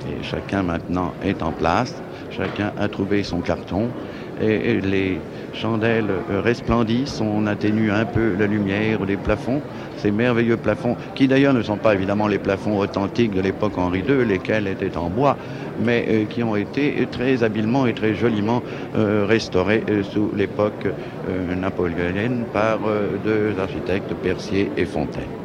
Et 0.06 0.22
chacun 0.22 0.64
maintenant 0.64 1.14
est 1.24 1.42
en 1.42 1.54
place, 1.54 1.94
chacun 2.30 2.74
a 2.76 2.90
trouvé 2.90 3.24
son 3.24 3.40
carton 3.40 3.90
et 4.42 4.82
les 4.82 5.18
chandelles 5.56 6.12
resplendissent, 6.30 7.22
on 7.22 7.46
atténue 7.48 7.92
un 7.92 8.06
peu 8.06 8.36
la 8.36 8.48
lumière 8.48 9.06
des 9.06 9.18
plafonds, 9.18 9.62
ces 9.98 10.12
merveilleux 10.12 10.58
plafonds, 10.58 10.96
qui 11.16 11.28
d'ailleurs 11.28 11.54
ne 11.54 11.62
sont 11.62 11.78
pas 11.78 11.94
évidemment 11.94 12.28
les 12.28 12.40
plafonds 12.40 12.78
authentiques 12.78 13.34
de 13.34 13.42
l'époque 13.42 13.78
Henri 13.78 14.04
II, 14.08 14.26
lesquels 14.26 14.68
étaient 14.68 14.98
en 14.98 15.10
bois, 15.10 15.38
mais 15.78 16.06
euh, 16.10 16.26
qui 16.26 16.44
ont 16.44 16.56
été 16.56 17.06
très 17.08 17.44
habilement 17.44 17.88
et 17.88 17.94
très 17.94 18.14
joliment 18.14 18.64
euh, 18.96 19.26
restaurés 19.26 19.84
euh, 19.90 20.04
sous 20.04 20.32
l'époque 20.34 20.88
napoléonienne 21.26 22.46
par 22.46 22.82
deux 23.20 23.58
architectes, 23.58 24.14
Percier 24.14 24.72
et 24.76 24.86
Fontaine 24.86 25.45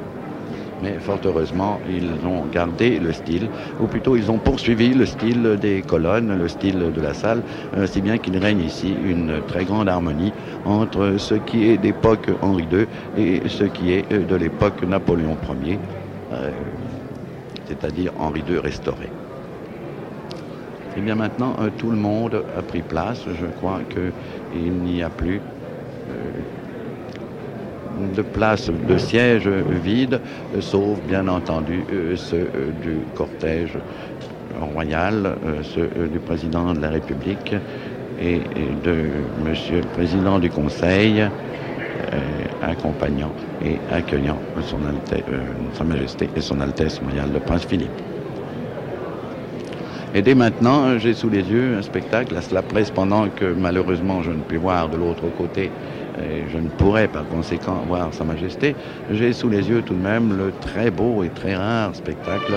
mais 0.80 0.98
fort 0.98 1.20
heureusement, 1.24 1.80
ils 1.86 2.24
ont 2.24 2.46
gardé 2.46 2.98
le 2.98 3.12
style, 3.12 3.50
ou 3.78 3.86
plutôt 3.86 4.16
ils 4.16 4.30
ont 4.30 4.38
poursuivi 4.38 4.94
le 4.94 5.06
style 5.06 5.56
des 5.58 5.82
colonnes, 5.82 6.34
le 6.34 6.48
style 6.48 6.78
de 6.78 7.00
la 7.00 7.14
salle, 7.14 7.44
si 7.86 8.00
bien 8.00 8.18
qu'il 8.18 8.36
règne 8.38 8.60
ici 8.60 8.94
une 8.94 9.42
très 9.42 9.64
grande 9.64 9.88
harmonie 9.88 10.34
entre 10.64 11.16
ce 11.18 11.34
qui 11.34 11.64
est 11.64 11.78
d'époque 11.78 12.30
Henri 12.40 12.68
II 12.70 12.86
et 13.14 13.48
ce 13.48 13.64
qui 13.64 13.92
est 13.92 14.10
de 14.12 14.34
l'époque 14.34 14.82
Napoléon 14.82 15.38
Ier, 15.60 15.80
euh, 16.32 16.52
c'est-à-dire 17.66 18.12
Henri 18.16 18.44
II 18.48 18.58
restauré. 18.58 19.12
Et 20.92 20.98
eh 20.98 21.00
bien 21.02 21.14
maintenant, 21.14 21.54
euh, 21.60 21.70
tout 21.70 21.90
le 21.90 21.96
monde 21.96 22.44
a 22.52 22.62
pris 22.62 22.82
place. 22.82 23.28
Je 23.32 23.46
crois 23.46 23.84
qu'il 23.84 24.82
n'y 24.82 25.02
a 25.02 25.10
plus 25.10 25.44
euh, 26.08 26.32
de 28.08 28.22
place 28.22 28.70
de 28.70 28.98
siège 28.98 29.48
vide, 29.48 30.20
sauf 30.60 31.00
bien 31.02 31.28
entendu 31.28 31.84
euh, 31.92 32.16
ceux 32.16 32.50
euh, 32.54 32.72
du 32.82 33.06
cortège 33.14 33.78
royal, 34.58 35.36
euh, 35.44 35.62
ceux 35.62 36.08
du 36.08 36.18
président 36.18 36.72
de 36.72 36.80
la 36.80 36.90
République 36.90 37.54
et 38.18 38.40
de 38.84 39.10
monsieur 39.44 39.80
le 39.80 39.86
président 39.86 40.38
du 40.38 40.50
Conseil, 40.50 41.24
accompagnant 42.62 43.32
et 43.64 43.78
accueillant 43.90 44.38
Sa 45.72 45.84
Majesté 45.84 46.28
et 46.34 46.40
son 46.40 46.60
Altesse 46.60 46.98
royale 46.98 47.30
le 47.32 47.40
Prince 47.40 47.64
Philippe. 47.64 48.00
Et 50.12 50.22
dès 50.22 50.34
maintenant, 50.34 50.98
j'ai 50.98 51.14
sous 51.14 51.28
les 51.28 51.42
yeux 51.50 51.76
un 51.78 51.82
spectacle 51.82 52.36
à 52.36 52.42
cela 52.42 52.62
presse 52.62 52.90
pendant 52.90 53.28
que 53.28 53.44
malheureusement 53.44 54.22
je 54.22 54.30
ne 54.30 54.42
puis 54.42 54.56
voir 54.56 54.88
de 54.88 54.96
l'autre 54.96 55.28
côté 55.28 55.70
et 56.22 56.48
je 56.52 56.58
ne 56.58 56.68
pourrais 56.68 57.08
par 57.08 57.26
conséquent 57.26 57.82
voir 57.86 58.12
Sa 58.14 58.24
Majesté, 58.24 58.74
j'ai 59.10 59.32
sous 59.32 59.48
les 59.48 59.68
yeux 59.68 59.82
tout 59.82 59.94
de 59.94 60.00
même 60.00 60.36
le 60.36 60.52
très 60.52 60.90
beau 60.90 61.22
et 61.24 61.30
très 61.30 61.54
rare 61.54 61.94
spectacle 61.94 62.54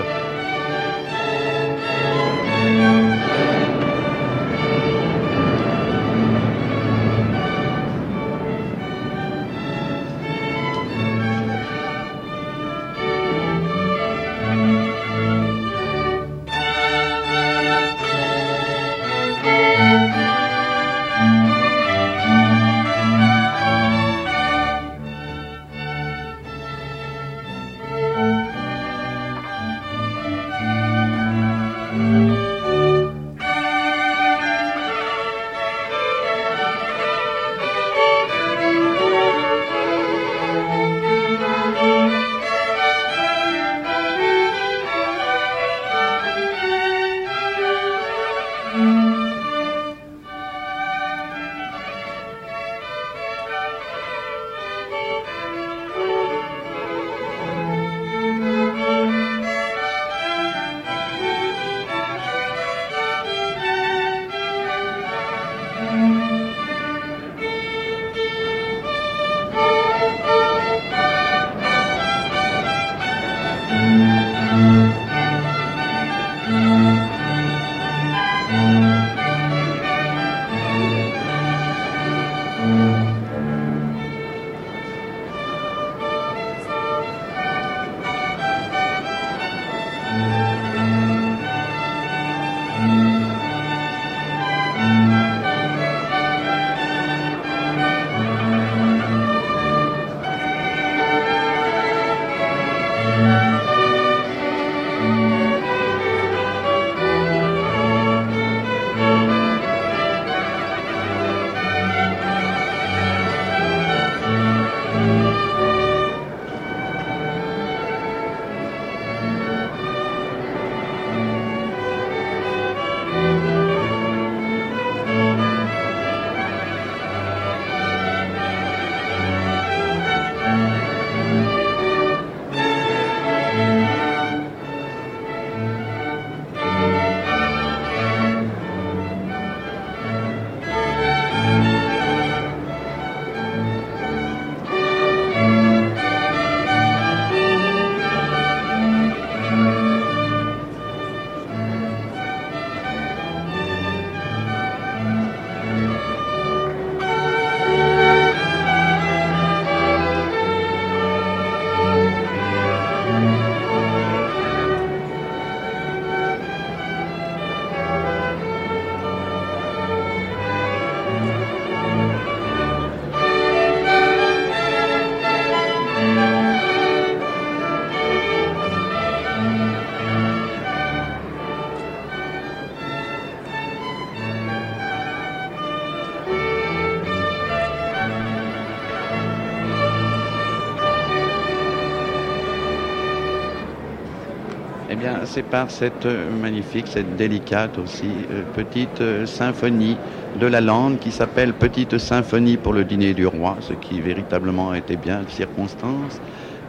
c'est 195.26 195.42
par 195.42 195.70
cette 195.70 196.06
magnifique, 196.40 196.86
cette 196.88 197.16
délicate 197.16 197.78
aussi 197.78 198.08
euh, 198.30 198.42
petite 198.54 199.00
euh, 199.00 199.26
symphonie 199.26 199.96
de 200.38 200.46
la 200.46 200.60
lande 200.60 200.98
qui 200.98 201.10
s'appelle 201.10 201.52
Petite 201.52 201.98
symphonie 201.98 202.56
pour 202.56 202.72
le 202.72 202.84
dîner 202.84 203.14
du 203.14 203.26
roi, 203.26 203.56
ce 203.60 203.72
qui 203.72 204.00
véritablement 204.00 204.74
était 204.74 204.96
bien 204.96 205.22
de 205.22 205.30
circonstance, 205.30 206.20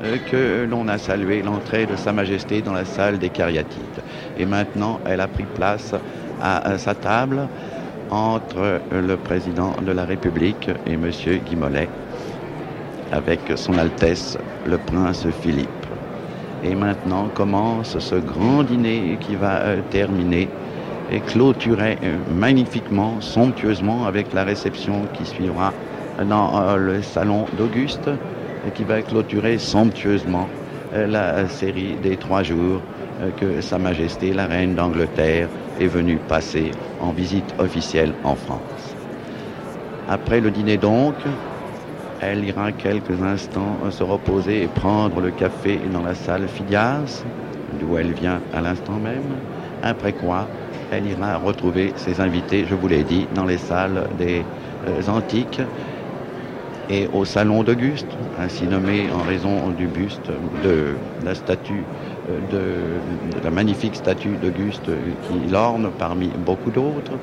euh, 0.04 0.18
que 0.32 0.66
l'on 0.70 0.88
a 0.88 0.98
salué 0.98 1.42
l'entrée 1.42 1.86
de 1.86 1.96
Sa 1.96 2.14
Majesté 2.14 2.62
dans 2.62 2.74
la 2.74 2.86
salle 2.86 3.20
des 3.20 3.30
cariatides. 3.30 4.04
Et 4.38 4.46
maintenant, 4.46 5.00
elle 5.06 5.22
a 5.22 5.28
pris 5.28 5.46
place 5.56 5.94
à, 6.42 6.78
sa 6.78 6.94
table 6.94 7.48
entre 8.12 8.82
le 8.92 9.16
président 9.18 9.74
de 9.82 9.92
la 9.92 10.06
République 10.06 10.70
et 10.86 10.94
M. 10.94 11.10
Guy 11.10 11.58
avec 13.12 13.40
son 13.56 13.78
Altesse 13.78 14.38
le 14.68 14.78
prince 14.78 15.26
Philippe. 15.42 15.85
Et 16.66 16.74
maintenant 16.74 17.30
commence 17.30 18.00
ce 18.00 18.16
grand 18.16 18.64
dîner 18.64 19.20
qui 19.22 19.36
va 19.36 19.62
euh, 19.62 19.82
terminer 19.84 20.50
et 21.12 21.22
clôturer 21.22 22.00
euh, 22.02 22.18
magnifiquement, 22.28 23.22
somptueusement 23.22 24.06
avec 24.08 24.34
la 24.34 24.44
réception 24.44 25.06
qui 25.06 25.28
suivra 25.28 25.76
dans 26.18 26.60
euh, 26.60 26.78
le 26.78 27.04
salon 27.04 27.46
d'Auguste 27.54 28.10
et 28.64 28.72
qui 28.72 28.84
va 28.84 29.04
clôturer 29.04 29.60
somptueusement 29.60 30.50
la 30.92 31.48
série 31.48 31.98
des 31.98 32.18
trois 32.18 32.42
jours 32.42 32.82
que 33.38 33.60
Sa 33.62 33.78
Majesté 33.78 34.34
la 34.34 34.48
Reine 34.48 34.76
d'Angleterre 34.76 35.50
est 35.78 35.88
venue 35.88 36.20
passer 36.20 36.72
en 37.00 37.12
visite 37.12 37.54
officielle 37.58 38.14
en 38.24 38.36
France. 38.36 38.96
Après 40.08 40.40
le 40.42 40.52
dîner 40.52 40.78
donc, 40.78 41.16
elle 42.26 42.44
ira 42.44 42.72
quelques 42.72 43.22
instants 43.22 43.92
se 43.92 44.04
reposer 44.04 44.64
et 44.64 44.68
prendre 44.68 45.22
le 45.22 45.32
café 45.32 45.78
dans 45.78 46.02
la 46.02 46.16
salle 46.16 46.48
Phidias, 46.48 47.24
d'où 47.72 47.98
elle 47.98 48.14
vient 48.14 48.42
à 48.52 48.62
l'instant 48.62 49.00
même, 49.00 49.42
après 49.82 50.14
quoi 50.14 50.50
elle 50.92 51.06
ira 51.06 51.38
retrouver 51.38 51.94
ses 51.98 52.22
invités, 52.22 52.66
je 52.66 52.76
vous 52.76 52.88
l'ai 52.88 53.04
dit, 53.04 53.28
dans 53.32 53.46
les 53.46 53.58
salles 53.58 54.08
des 54.18 54.44
euh, 54.88 55.02
antiques 55.08 55.62
et 56.88 57.08
au 57.08 57.26
salon 57.26 57.64
d'Auguste, 57.64 58.16
ainsi 58.38 58.68
nommé 58.68 59.10
en 59.12 59.24
raison 59.24 59.72
du 59.72 59.88
buste 59.88 60.32
de 60.64 60.96
la 61.24 61.34
statue 61.34 61.88
euh, 62.30 62.40
de 62.42 63.02
la 63.44 63.52
magnifique 63.52 63.96
statue 63.96 64.38
d'Auguste 64.38 64.92
qui 65.22 65.48
l'orne 65.48 65.92
parmi 65.92 66.30
beaucoup 66.38 66.72
d'autres. 66.72 67.20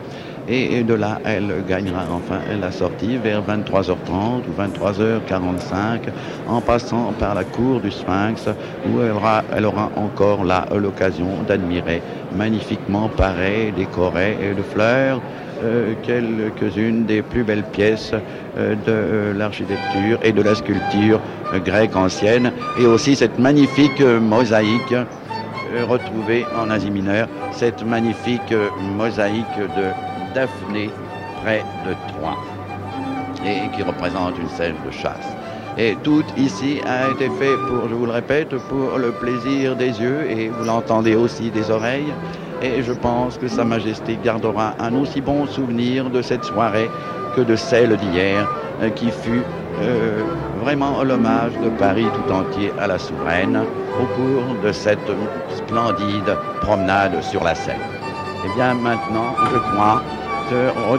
Et, 0.48 0.82
de 0.82 0.94
là, 0.94 1.20
elle 1.24 1.64
gagnera 1.68 2.02
enfin 2.12 2.40
la 2.60 2.72
sortie 2.72 3.16
vers 3.16 3.42
23h30 3.42 4.42
ou 4.48 4.60
23h45 4.60 6.00
en 6.48 6.60
passant 6.60 7.12
par 7.18 7.34
la 7.34 7.44
cour 7.44 7.80
du 7.80 7.90
Sphinx 7.90 8.48
où 8.88 9.00
elle 9.00 9.12
aura, 9.12 9.44
elle 9.54 9.66
aura 9.66 9.90
encore 9.96 10.44
là 10.44 10.66
l'occasion 10.76 11.28
d'admirer 11.46 12.02
magnifiquement 12.36 13.08
parées, 13.08 13.72
décorées 13.76 14.36
de 14.56 14.62
fleurs 14.62 15.20
euh, 15.64 15.94
quelques-unes 16.02 17.04
des 17.04 17.22
plus 17.22 17.44
belles 17.44 17.62
pièces 17.62 18.12
euh, 18.58 18.74
de 18.74 18.80
euh, 18.88 19.32
l'architecture 19.32 20.18
et 20.24 20.32
de 20.32 20.42
la 20.42 20.56
sculpture 20.56 21.20
grecque 21.64 21.94
ancienne 21.94 22.50
et 22.80 22.86
aussi 22.86 23.14
cette 23.14 23.38
magnifique 23.38 24.00
mosaïque 24.00 24.94
retrouvée 25.88 26.44
en 26.60 26.68
Asie 26.68 26.90
mineure, 26.90 27.28
cette 27.52 27.84
magnifique 27.86 28.52
mosaïque 28.96 29.56
de 29.56 30.11
Daphné 30.34 30.90
près 31.42 31.64
de 31.86 31.94
Troyes 32.12 32.38
et 33.44 33.68
qui 33.74 33.82
représente 33.82 34.38
une 34.38 34.48
scène 34.48 34.76
de 34.86 34.90
chasse. 34.90 35.36
Et 35.78 35.96
tout 36.02 36.24
ici 36.36 36.80
a 36.86 37.10
été 37.10 37.30
fait 37.30 37.56
pour, 37.66 37.88
je 37.88 37.94
vous 37.94 38.06
le 38.06 38.12
répète, 38.12 38.54
pour 38.68 38.98
le 38.98 39.10
plaisir 39.12 39.74
des 39.74 40.00
yeux 40.00 40.30
et 40.30 40.48
vous 40.48 40.64
l'entendez 40.64 41.14
aussi 41.14 41.50
des 41.50 41.70
oreilles. 41.70 42.12
Et 42.62 42.82
je 42.82 42.92
pense 42.92 43.38
que 43.38 43.48
Sa 43.48 43.64
Majesté 43.64 44.18
gardera 44.22 44.74
un 44.78 44.94
aussi 44.94 45.20
bon 45.20 45.46
souvenir 45.46 46.10
de 46.10 46.22
cette 46.22 46.44
soirée 46.44 46.88
que 47.34 47.40
de 47.40 47.56
celle 47.56 47.96
d'hier, 47.96 48.46
euh, 48.82 48.90
qui 48.90 49.10
fut 49.10 49.42
euh, 49.80 50.22
vraiment 50.62 51.02
l'hommage 51.02 51.52
de 51.64 51.70
Paris 51.70 52.06
tout 52.14 52.32
entier 52.32 52.70
à 52.78 52.86
la 52.86 52.98
souveraine 52.98 53.62
au 54.00 54.04
cours 54.14 54.62
de 54.62 54.70
cette 54.70 54.98
splendide 55.48 56.36
promenade 56.60 57.20
sur 57.22 57.42
la 57.42 57.54
Seine. 57.54 57.76
Et 57.76 58.48
eh 58.50 58.56
bien 58.56 58.74
maintenant, 58.74 59.34
je 59.52 59.58
crois 59.58 60.02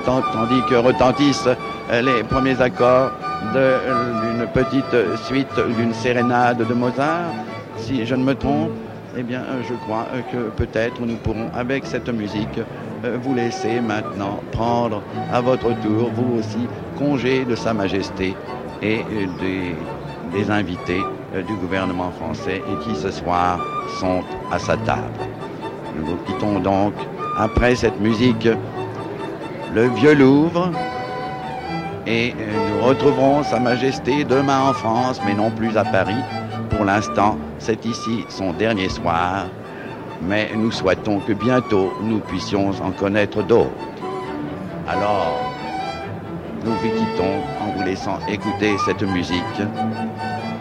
tandis 0.06 0.62
que 0.70 0.76
retentissent 0.76 1.48
euh, 1.92 2.02
les 2.02 2.24
premiers 2.24 2.60
accords 2.62 3.12
d'une 3.54 4.48
petite 4.54 4.96
suite 5.26 5.60
d'une 5.78 5.94
sérénade 5.94 6.66
de 6.66 6.74
Mozart, 6.74 7.34
si 7.78 8.06
je 8.06 8.16
ne 8.16 8.24
me 8.24 8.36
trompe, 8.36 8.72
eh 9.18 9.24
bien, 9.24 9.44
je 9.68 9.74
crois 9.86 10.06
que 10.32 10.50
peut-être 10.56 11.02
nous 11.02 11.18
pourrons, 11.18 11.50
avec 11.54 11.86
cette 11.86 12.10
musique, 12.10 12.60
euh, 13.06 13.18
vous 13.22 13.36
laisser 13.36 13.80
maintenant 13.82 14.40
prendre 14.52 15.02
à 15.32 15.42
votre 15.42 15.70
tour, 15.82 16.10
vous 16.16 16.40
aussi, 16.40 16.68
congé 16.98 17.46
de 17.46 17.56
Sa 17.56 17.74
Majesté 17.74 18.36
et 18.82 19.02
des, 19.40 19.76
des 20.34 20.50
invités 20.50 21.02
euh, 21.36 21.42
du 21.44 21.54
gouvernement 21.56 22.12
français 22.12 22.62
et 22.68 22.84
qui 22.84 22.96
ce 22.96 23.12
soir 23.12 23.60
sont 24.00 24.22
à 24.52 24.58
sa 24.58 24.78
table. 24.78 25.02
Nous 25.98 26.06
vous 26.06 26.18
quittons 26.26 26.60
donc 26.60 26.94
après 27.38 27.76
cette 27.76 28.00
musique 28.00 28.48
le 29.74 29.88
Vieux 29.88 30.14
Louvre. 30.14 30.72
Et 32.06 32.34
euh, 32.40 32.70
nous 32.70 32.86
retrouverons 32.86 33.44
Sa 33.44 33.60
Majesté 33.60 34.24
demain 34.24 34.70
en 34.70 34.74
France, 34.74 35.20
mais 35.26 35.34
non 35.34 35.50
plus 35.52 35.76
à 35.78 35.84
Paris. 35.84 36.22
Pour 36.70 36.86
l'instant, 36.86 37.38
c'est 37.60 37.86
ici 37.86 38.26
son 38.30 38.54
dernier 38.54 38.90
soir, 38.90 39.46
mais 40.22 40.52
nous 40.56 40.72
souhaitons 40.72 41.20
que 41.20 41.34
bientôt 41.34 41.94
nous 42.02 42.20
puissions 42.20 42.72
en 42.84 42.92
connaître 42.92 43.42
d'autres. 43.44 43.70
Alors, 44.88 45.40
nous 46.66 46.72
vous 46.72 46.90
quittons 46.90 47.42
en 47.62 47.72
vous 47.76 47.84
laissant 47.84 48.20
écouter 48.28 48.76
cette 48.86 49.04
musique. 49.04 49.62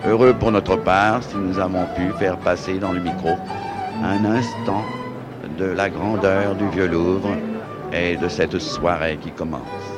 Heureux 0.07 0.35
pour 0.35 0.53
notre 0.53 0.77
part 0.77 1.23
si 1.23 1.37
nous 1.37 1.59
avons 1.59 1.87
pu 1.97 2.13
faire 2.19 2.37
passer 2.39 2.79
dans 2.79 2.93
le 2.93 3.01
micro 3.01 3.31
un 4.03 4.25
instant 4.25 4.83
de 5.59 5.67
la 5.67 5.91
grandeur 5.91 6.55
du 6.55 6.69
Vieux 6.71 6.89
Louvre 6.89 7.31
et 7.93 8.16
de 8.16 8.28
cette 8.28 8.59
soirée 8.59 9.18
qui 9.18 9.30
commence. 9.32 9.91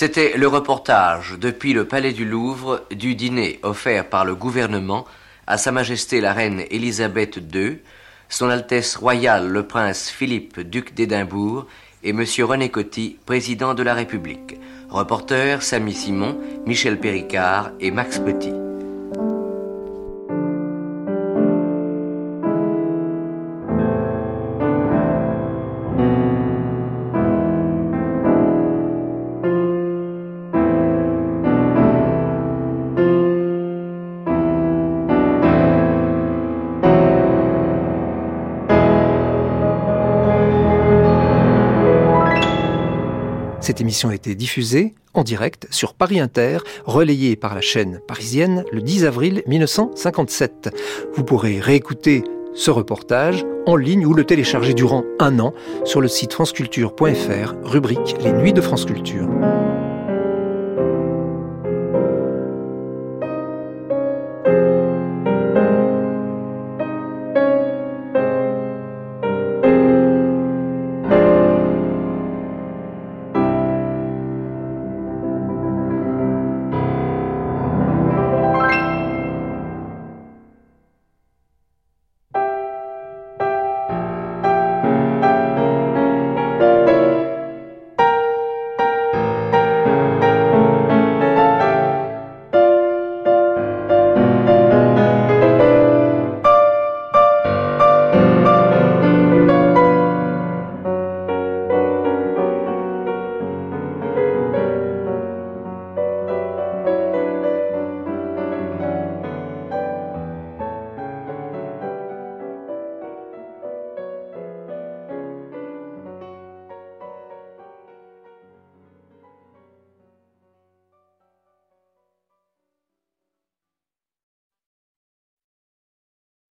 C'était 0.00 0.38
le 0.38 0.46
reportage 0.46 1.34
depuis 1.40 1.72
le 1.72 1.84
Palais 1.84 2.12
du 2.12 2.24
Louvre 2.24 2.86
du 2.92 3.16
dîner 3.16 3.58
offert 3.64 4.08
par 4.08 4.24
le 4.24 4.36
gouvernement 4.36 5.04
à 5.48 5.58
Sa 5.58 5.72
Majesté 5.72 6.20
la 6.20 6.32
Reine 6.32 6.62
Élisabeth 6.70 7.40
II, 7.52 7.80
Son 8.28 8.48
Altesse 8.48 8.94
Royale 8.94 9.48
le 9.48 9.66
Prince 9.66 10.08
Philippe, 10.08 10.60
duc 10.60 10.94
d'Édimbourg, 10.94 11.66
et 12.04 12.10
M. 12.10 12.24
René 12.42 12.68
Coty, 12.68 13.18
président 13.26 13.74
de 13.74 13.82
la 13.82 13.94
République. 13.94 14.60
Reporters 14.88 15.64
Samy 15.64 15.94
Simon, 15.94 16.38
Michel 16.64 17.00
Péricard 17.00 17.72
et 17.80 17.90
Max 17.90 18.20
Petit. 18.20 18.67
Cette 43.68 43.82
émission 43.82 44.08
a 44.08 44.14
été 44.14 44.34
diffusée 44.34 44.94
en 45.12 45.22
direct 45.22 45.66
sur 45.70 45.92
Paris 45.92 46.20
Inter, 46.20 46.60
relayée 46.86 47.36
par 47.36 47.54
la 47.54 47.60
chaîne 47.60 48.00
parisienne 48.08 48.64
le 48.72 48.80
10 48.80 49.04
avril 49.04 49.42
1957. 49.46 50.74
Vous 51.12 51.22
pourrez 51.22 51.60
réécouter 51.60 52.24
ce 52.54 52.70
reportage 52.70 53.44
en 53.66 53.76
ligne 53.76 54.06
ou 54.06 54.14
le 54.14 54.24
télécharger 54.24 54.72
durant 54.72 55.04
un 55.18 55.38
an 55.38 55.52
sur 55.84 56.00
le 56.00 56.08
site 56.08 56.32
franceculture.fr, 56.32 57.56
rubrique 57.62 58.16
Les 58.22 58.32
Nuits 58.32 58.54
de 58.54 58.62
France 58.62 58.86
Culture. 58.86 59.28